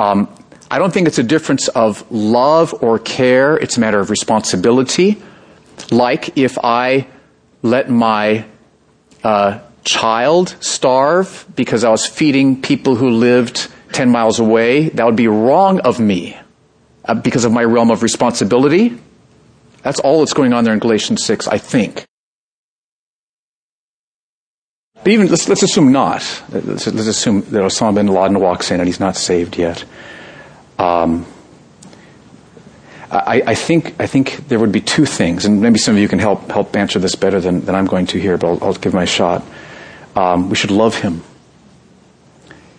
um, 0.00 0.28
I 0.70 0.78
don't 0.78 0.94
think 0.94 1.08
it's 1.08 1.18
a 1.18 1.24
difference 1.24 1.68
of 1.68 2.10
love 2.10 2.74
or 2.80 2.98
care. 2.98 3.56
It's 3.56 3.76
a 3.76 3.80
matter 3.80 3.98
of 3.98 4.08
responsibility. 4.08 5.20
Like 5.90 6.38
if 6.38 6.58
I 6.62 7.08
let 7.62 7.90
my 7.90 8.46
uh, 9.24 9.58
child 9.84 10.56
starve 10.60 11.44
because 11.56 11.82
I 11.82 11.90
was 11.90 12.06
feeding 12.06 12.62
people 12.62 12.94
who 12.94 13.10
lived 13.10 13.68
10 13.92 14.10
miles 14.10 14.38
away, 14.38 14.88
that 14.90 15.04
would 15.04 15.16
be 15.16 15.28
wrong 15.28 15.80
of 15.80 15.98
me 15.98 16.38
uh, 17.04 17.14
because 17.14 17.44
of 17.44 17.52
my 17.52 17.64
realm 17.64 17.90
of 17.90 18.04
responsibility. 18.04 18.96
That's 19.82 20.00
all 20.00 20.20
that's 20.20 20.34
going 20.34 20.52
on 20.52 20.64
there 20.64 20.72
in 20.72 20.78
Galatians 20.78 21.24
6, 21.24 21.48
I 21.48 21.58
think. 21.58 22.04
But 25.02 25.08
even, 25.08 25.28
let's, 25.28 25.48
let's 25.48 25.62
assume 25.62 25.92
not. 25.92 26.20
Let's, 26.50 26.86
let's 26.86 27.06
assume 27.06 27.40
that 27.40 27.62
Osama 27.62 27.94
bin 27.94 28.08
Laden 28.08 28.38
walks 28.38 28.70
in 28.70 28.80
and 28.80 28.86
he's 28.88 29.00
not 29.00 29.16
saved 29.16 29.56
yet. 29.56 29.84
Um, 30.78 31.26
I, 33.10 33.42
I, 33.44 33.54
think 33.54 33.94
I 33.98 34.06
think 34.06 34.48
there 34.48 34.58
would 34.58 34.70
be 34.70 34.80
two 34.80 35.04
things, 35.04 35.44
and 35.44 35.60
maybe 35.60 35.78
some 35.78 35.96
of 35.96 36.00
you 36.00 36.06
can 36.06 36.20
help 36.20 36.48
help 36.50 36.76
answer 36.76 37.00
this 37.00 37.16
better 37.16 37.40
than, 37.40 37.64
than 37.64 37.74
I'm 37.74 37.86
going 37.86 38.06
to 38.06 38.20
here, 38.20 38.38
but 38.38 38.48
I'll, 38.48 38.64
I'll 38.64 38.74
give 38.74 38.94
my 38.94 39.04
shot. 39.04 39.44
Um, 40.14 40.48
we 40.48 40.54
should 40.54 40.70
love 40.70 40.94
him, 40.94 41.22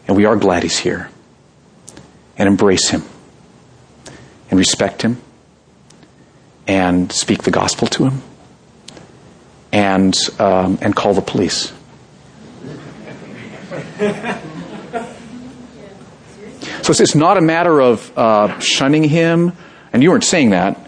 and 0.08 0.16
we 0.16 0.26
are 0.26 0.38
glad 0.38 0.64
he's 0.64 0.78
here, 0.78 1.10
and 2.38 2.48
embrace 2.48 2.90
him, 2.90 3.04
and 4.50 4.58
respect 4.58 5.02
him, 5.02 5.22
and 6.72 7.12
speak 7.12 7.44
the 7.44 7.52
gospel 7.52 7.86
to 7.86 8.06
him, 8.06 8.22
and 9.74 10.16
um, 10.40 10.78
and 10.82 10.96
call 10.96 11.14
the 11.14 11.22
police. 11.22 11.74
So 16.82 16.92
it's 16.92 17.14
not 17.14 17.38
a 17.38 17.42
matter 17.42 17.82
of 17.82 18.18
uh, 18.18 18.58
shunning 18.60 19.04
him, 19.04 19.52
and 19.92 20.02
you 20.02 20.12
weren't 20.12 20.24
saying 20.24 20.52
that, 20.52 20.80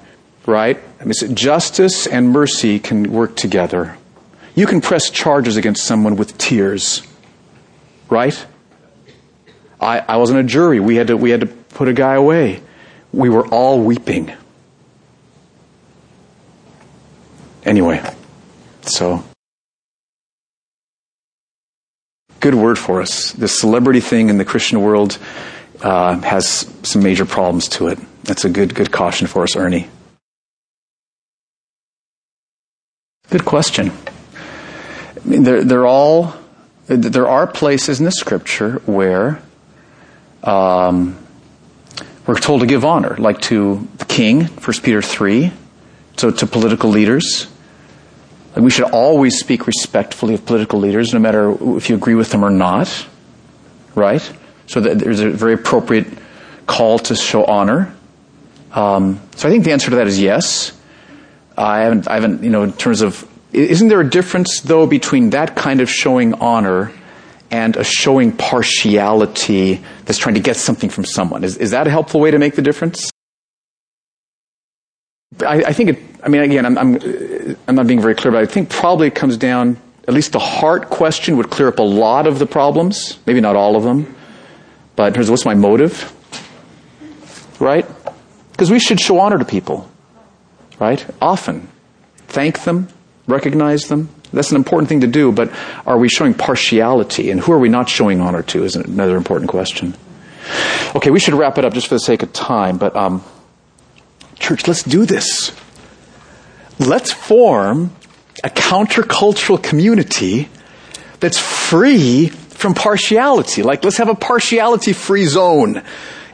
right? 0.45 0.79
I 1.01 1.03
mean, 1.03 1.35
justice 1.35 2.07
and 2.07 2.29
mercy 2.29 2.79
can 2.79 3.11
work 3.11 3.35
together. 3.35 3.97
You 4.55 4.65
can 4.65 4.79
press 4.79 5.09
charges 5.09 5.57
against 5.57 5.83
someone 5.83 6.15
with 6.15 6.37
tears, 6.37 7.05
right? 8.09 8.45
I, 9.81 9.99
I 9.99 10.15
was 10.15 10.29
in 10.29 10.37
a 10.37 10.43
jury. 10.43 10.79
We 10.79 10.95
had 10.95 11.07
to 11.07 11.17
we 11.17 11.29
had 11.31 11.41
to 11.41 11.47
put 11.47 11.89
a 11.89 11.93
guy 11.93 12.13
away. 12.13 12.61
We 13.11 13.27
were 13.27 13.45
all 13.47 13.81
weeping. 13.81 14.31
Anyway, 17.65 18.03
so 18.81 19.23
good 22.39 22.55
word 22.55 22.77
for 22.77 23.01
us. 23.01 23.31
This 23.31 23.57
celebrity 23.57 24.01
thing 24.01 24.29
in 24.29 24.37
the 24.37 24.45
Christian 24.45 24.81
world 24.81 25.17
uh, 25.81 26.19
has 26.19 26.69
some 26.83 27.03
major 27.03 27.25
problems 27.25 27.69
to 27.69 27.87
it. 27.87 27.99
That's 28.23 28.45
a 28.45 28.49
good 28.49 28.75
good 28.75 28.91
caution 28.91 29.27
for 29.27 29.43
us, 29.43 29.55
Ernie. 29.55 29.87
Good 33.29 33.45
question. 33.45 33.91
I 35.15 35.27
mean, 35.27 35.43
they're, 35.43 35.63
they're 35.63 35.87
all 35.87 36.35
there 36.87 37.27
are 37.27 37.47
places 37.47 37.99
in 37.99 38.05
the 38.05 38.11
scripture 38.11 38.81
where 38.85 39.41
um, 40.43 41.17
we're 42.27 42.35
told 42.35 42.61
to 42.61 42.67
give 42.67 42.83
honor, 42.83 43.15
like 43.17 43.39
to 43.41 43.87
the 43.97 44.05
king, 44.05 44.45
1 44.45 44.81
Peter 44.83 45.01
3, 45.01 45.51
so 46.17 46.29
to 46.31 46.45
political 46.45 46.89
leaders. 46.89 47.47
We 48.55 48.69
should 48.69 48.85
always 48.85 49.39
speak 49.39 49.67
respectfully 49.67 50.35
of 50.35 50.45
political 50.45 50.79
leaders, 50.79 51.13
no 51.13 51.19
matter 51.19 51.55
if 51.75 51.89
you 51.89 51.95
agree 51.95 52.15
with 52.15 52.29
them 52.29 52.43
or 52.45 52.49
not. 52.49 53.07
Right? 53.95 54.21
So 54.67 54.79
there's 54.79 55.19
a 55.19 55.29
very 55.29 55.53
appropriate 55.53 56.07
call 56.65 56.99
to 56.99 57.15
show 57.15 57.43
honor. 57.45 57.95
Um, 58.71 59.21
so 59.35 59.47
I 59.47 59.51
think 59.51 59.65
the 59.65 59.71
answer 59.71 59.89
to 59.91 59.97
that 59.97 60.07
is 60.07 60.19
yes. 60.19 60.77
I 61.57 61.81
haven't, 61.81 62.07
I 62.07 62.15
haven't, 62.15 62.43
you 62.43 62.49
know, 62.49 62.63
in 62.63 62.73
terms 62.73 63.01
of, 63.01 63.27
isn't 63.51 63.87
there 63.87 64.01
a 64.01 64.09
difference 64.09 64.61
though 64.61 64.87
between 64.87 65.31
that 65.31 65.55
kind 65.55 65.81
of 65.81 65.89
showing 65.89 66.33
honor 66.35 66.91
and 67.51 67.77
a 67.77 67.83
showing 67.83 68.31
partiality 68.31 69.83
that's 70.05 70.17
trying 70.17 70.35
to 70.35 70.41
get 70.41 70.57
something 70.57 70.89
from 70.89 71.05
someone? 71.05 71.43
Is, 71.43 71.57
is 71.57 71.71
that 71.71 71.85
a 71.85 71.91
helpful 71.91 72.19
way 72.19 72.31
to 72.31 72.39
make 72.39 72.55
the 72.55 72.63
difference? 72.63 73.12
I, 75.41 75.63
I 75.63 75.73
think 75.73 75.89
it, 75.89 75.99
I 76.23 76.29
mean, 76.29 76.41
again, 76.41 76.65
I'm, 76.65 76.77
I'm, 76.77 77.57
I'm 77.67 77.75
not 77.75 77.87
being 77.87 78.01
very 78.01 78.15
clear, 78.15 78.31
but 78.31 78.43
I 78.43 78.45
think 78.45 78.69
probably 78.69 79.07
it 79.07 79.15
comes 79.15 79.37
down, 79.37 79.77
at 80.07 80.13
least 80.13 80.31
the 80.31 80.39
heart 80.39 80.89
question 80.89 81.37
would 81.37 81.49
clear 81.49 81.67
up 81.67 81.79
a 81.79 81.83
lot 81.83 82.27
of 82.27 82.39
the 82.39 82.45
problems, 82.45 83.19
maybe 83.25 83.41
not 83.41 83.55
all 83.55 83.75
of 83.75 83.83
them, 83.83 84.15
but 84.95 85.07
in 85.07 85.13
terms 85.13 85.27
of 85.27 85.31
what's 85.31 85.45
my 85.45 85.55
motive, 85.55 86.11
right? 87.59 87.85
Because 88.51 88.69
we 88.69 88.79
should 88.79 88.99
show 88.99 89.19
honor 89.19 89.39
to 89.39 89.45
people, 89.45 89.89
right? 90.79 91.05
Often. 91.21 91.67
Thank 92.27 92.63
them, 92.63 92.87
recognize 93.27 93.87
them. 93.87 94.09
That's 94.31 94.49
an 94.49 94.57
important 94.57 94.89
thing 94.89 95.01
to 95.01 95.07
do, 95.07 95.31
but 95.31 95.51
are 95.85 95.97
we 95.97 96.09
showing 96.09 96.33
partiality? 96.33 97.29
And 97.29 97.39
who 97.39 97.51
are 97.51 97.59
we 97.59 97.69
not 97.69 97.87
showing 97.87 98.19
honor 98.19 98.41
to 98.43 98.63
is 98.63 98.75
another 98.75 99.15
important 99.15 99.49
question. 99.49 99.93
Okay, 100.95 101.11
we 101.11 101.19
should 101.19 101.35
wrap 101.35 101.57
it 101.57 101.65
up 101.65 101.73
just 101.73 101.87
for 101.87 101.95
the 101.95 101.99
sake 101.99 102.23
of 102.23 102.33
time, 102.33 102.77
but 102.77 102.95
um, 102.95 103.23
church, 104.43 104.67
let's 104.67 104.83
do 104.83 105.05
this. 105.05 105.55
Let's 106.77 107.11
form 107.11 107.95
a 108.43 108.49
countercultural 108.49 109.61
community 109.61 110.49
that's 111.19 111.39
free 111.39 112.27
from 112.27 112.73
partiality. 112.73 113.63
Like, 113.63 113.83
let's 113.83 113.97
have 113.97 114.09
a 114.09 114.15
partiality 114.15 114.93
free 114.93 115.25
zone 115.25 115.81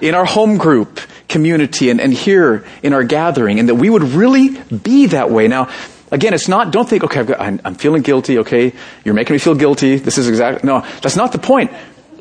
in 0.02 0.16
our 0.16 0.26
home 0.26 0.58
group 0.58 1.00
community 1.28 1.90
and, 1.90 2.02
and 2.02 2.14
here 2.14 2.66
in 2.82 2.94
our 2.94 3.04
gathering, 3.04 3.60
and 3.60 3.70
that 3.70 3.76
we 3.76 3.90
would 3.90 4.04
really 4.04 4.58
be 4.66 5.08
that 5.08 5.30
way. 5.30 5.48
Now, 5.48 5.70
again, 6.12 6.34
it's 6.34 6.48
not, 6.48 6.72
don't 6.72 6.90
think, 6.90 7.04
okay, 7.04 7.34
I'm, 7.36 7.62
I'm 7.64 7.76
feeling 7.76 8.02
guilty, 8.02 8.40
okay, 8.40 8.74
you're 9.06 9.14
making 9.14 9.34
me 9.34 9.40
feel 9.40 9.56
guilty, 9.56 9.98
this 9.98 10.18
is 10.18 10.28
exactly, 10.28 10.66
no, 10.66 10.82
that's 11.02 11.16
not 11.16 11.32
the 11.32 11.40
point. 11.40 11.72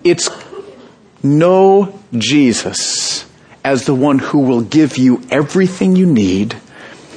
It's 0.05 0.29
know 1.23 1.99
Jesus 2.13 3.28
as 3.69 3.85
the 3.85 3.95
one 3.95 4.19
who 4.19 4.39
will 4.39 4.63
give 4.63 4.97
you 4.97 5.23
everything 5.31 5.95
you 5.95 6.07
need 6.07 6.57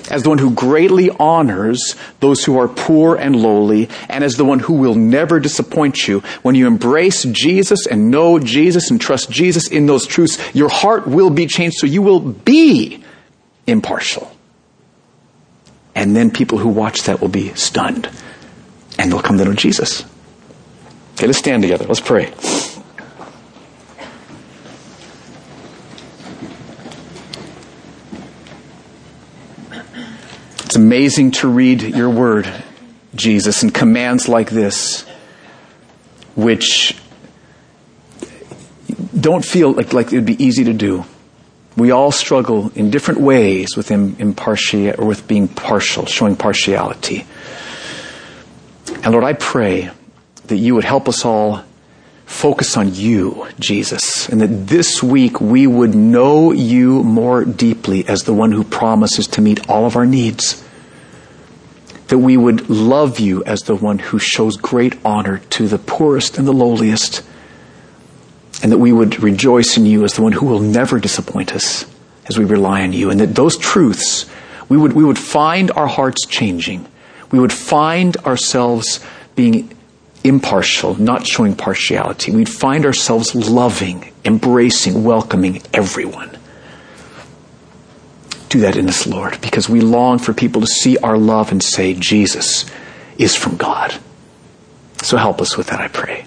as 0.10 0.24
the 0.24 0.28
one 0.30 0.38
who 0.38 0.52
greatly 0.52 1.10
honors 1.10 1.96
those 2.20 2.44
who 2.44 2.60
are 2.60 2.68
poor 2.68 3.16
and 3.16 3.34
lowly, 3.34 3.88
and 4.10 4.26
as 4.26 4.36
the 4.36 4.44
one 4.44 4.60
who 4.60 4.74
will 4.74 4.96
never 4.96 5.40
disappoint 5.40 6.10
you. 6.10 6.20
When 6.42 6.54
you 6.54 6.68
embrace 6.68 7.24
Jesus 7.24 7.88
and 7.88 8.12
know 8.12 8.38
Jesus 8.38 8.92
and 8.92 9.00
trust 9.00 9.32
Jesus 9.32 9.70
in 9.70 9.86
those 9.86 10.06
truths, 10.06 10.38
your 10.54 10.68
heart 10.68 11.08
will 11.08 11.30
be 11.30 11.48
changed 11.48 11.78
so 11.78 11.88
you 11.88 12.02
will 12.02 12.20
be 12.20 13.02
impartial. 13.66 14.30
And 15.96 16.14
then 16.14 16.32
people 16.32 16.58
who 16.58 16.68
watch 16.68 17.04
that 17.04 17.22
will 17.22 17.30
be 17.30 17.54
stunned 17.54 18.10
and 19.00 19.10
they'll 19.10 19.22
come 19.22 19.38
to 19.38 19.46
know 19.46 19.54
Jesus. 19.54 20.04
Okay, 21.14 21.28
let's 21.28 21.40
stand 21.40 21.64
together. 21.64 21.86
Let's 21.86 22.02
pray. 22.02 22.34
It's 30.72 30.78
amazing 30.78 31.32
to 31.32 31.50
read 31.50 31.82
your 31.82 32.10
word, 32.10 32.50
Jesus, 33.14 33.62
and 33.62 33.74
commands 33.74 34.30
like 34.30 34.50
this, 34.50 35.02
which 36.34 36.98
don't 39.20 39.44
feel 39.44 39.74
like, 39.74 39.92
like 39.92 40.14
it 40.14 40.16
would 40.16 40.26
be 40.26 40.42
easy 40.42 40.64
to 40.64 40.72
do. 40.72 41.04
We 41.76 41.92
all 41.92 42.14
struggle 42.14 42.72
in 42.74 42.90
different 42.90 43.20
ways 43.20 43.76
with 43.76 43.92
impartial 43.92 44.94
or 44.98 45.06
with 45.08 45.28
being 45.28 45.50
partial, 45.50 46.06
showing 46.06 46.38
partiality. 46.38 47.26
And 49.04 49.12
Lord, 49.12 49.26
I 49.26 49.34
pray 49.34 49.92
that 50.46 50.56
you 50.56 50.74
would 50.76 50.86
help 50.86 51.10
us 51.10 51.26
all 51.26 51.66
focus 52.32 52.78
on 52.78 52.96
you, 52.96 53.46
Jesus, 53.60 54.30
and 54.30 54.42
that 54.42 54.68
this 54.68 55.04
week 55.04 55.42
we 55.42 55.68
would 55.68 55.94
know 55.94 56.52
you 56.52 57.04
more 57.04 57.44
deeply 57.44 58.08
as 58.08 58.24
the 58.24 58.34
one 58.34 58.54
who 58.54 58.64
promises 58.64 59.28
to 59.28 59.42
meet 59.42 59.70
all 59.70 59.86
of 59.86 59.96
our 59.96 60.06
needs. 60.06 60.64
That 62.08 62.20
we 62.20 62.38
would 62.38 62.70
love 62.70 63.20
you 63.20 63.44
as 63.44 63.62
the 63.64 63.76
one 63.76 64.00
who 64.00 64.18
shows 64.18 64.56
great 64.56 64.98
honor 65.06 65.40
to 65.52 65.68
the 65.68 65.78
poorest 65.78 66.38
and 66.38 66.48
the 66.48 66.54
lowliest. 66.54 67.22
And 68.64 68.72
that 68.72 68.80
we 68.80 68.94
would 68.94 69.22
rejoice 69.22 69.78
in 69.78 69.86
you 69.86 70.04
as 70.06 70.14
the 70.14 70.22
one 70.22 70.32
who 70.32 70.46
will 70.46 70.62
never 70.62 71.00
disappoint 71.00 71.54
us 71.54 71.86
as 72.28 72.40
we 72.40 72.46
rely 72.46 72.82
on 72.82 72.94
you. 72.94 73.10
And 73.10 73.20
that 73.20 73.36
those 73.36 73.58
truths, 73.58 74.26
we 74.70 74.78
would, 74.78 74.94
we 74.94 75.04
would 75.04 75.20
find 75.20 75.70
our 75.72 75.88
hearts 75.88 76.26
changing. 76.26 76.88
We 77.30 77.40
would 77.40 77.54
find 77.54 78.18
ourselves 78.18 79.00
being 79.36 79.78
impartial, 80.24 80.96
not 81.00 81.26
showing 81.26 81.56
partiality. 81.56 82.32
We'd 82.32 82.50
find 82.50 82.86
ourselves 82.86 83.34
loving, 83.36 84.12
embracing, 84.24 85.04
welcoming 85.04 85.62
everyone. 85.74 86.38
Do 88.50 88.60
that 88.62 88.76
in 88.76 88.90
us, 88.90 89.08
Lord, 89.08 89.40
because 89.42 89.70
we 89.70 89.82
long 89.82 90.20
for 90.20 90.34
people 90.34 90.62
to 90.62 90.68
see 90.68 90.98
our 90.98 91.18
love 91.18 91.52
and 91.52 91.64
say, 91.64 91.94
Jesus 91.94 92.66
is 93.18 93.36
from 93.36 93.56
God. 93.56 93.96
So 95.02 95.18
help 95.18 95.42
us 95.42 95.58
with 95.58 95.68
that, 95.68 95.80
I 95.80 95.88
pray. 95.88 96.26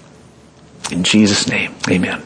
In 0.90 1.04
Jesus' 1.04 1.48
name, 1.48 1.74
amen. 1.88 2.22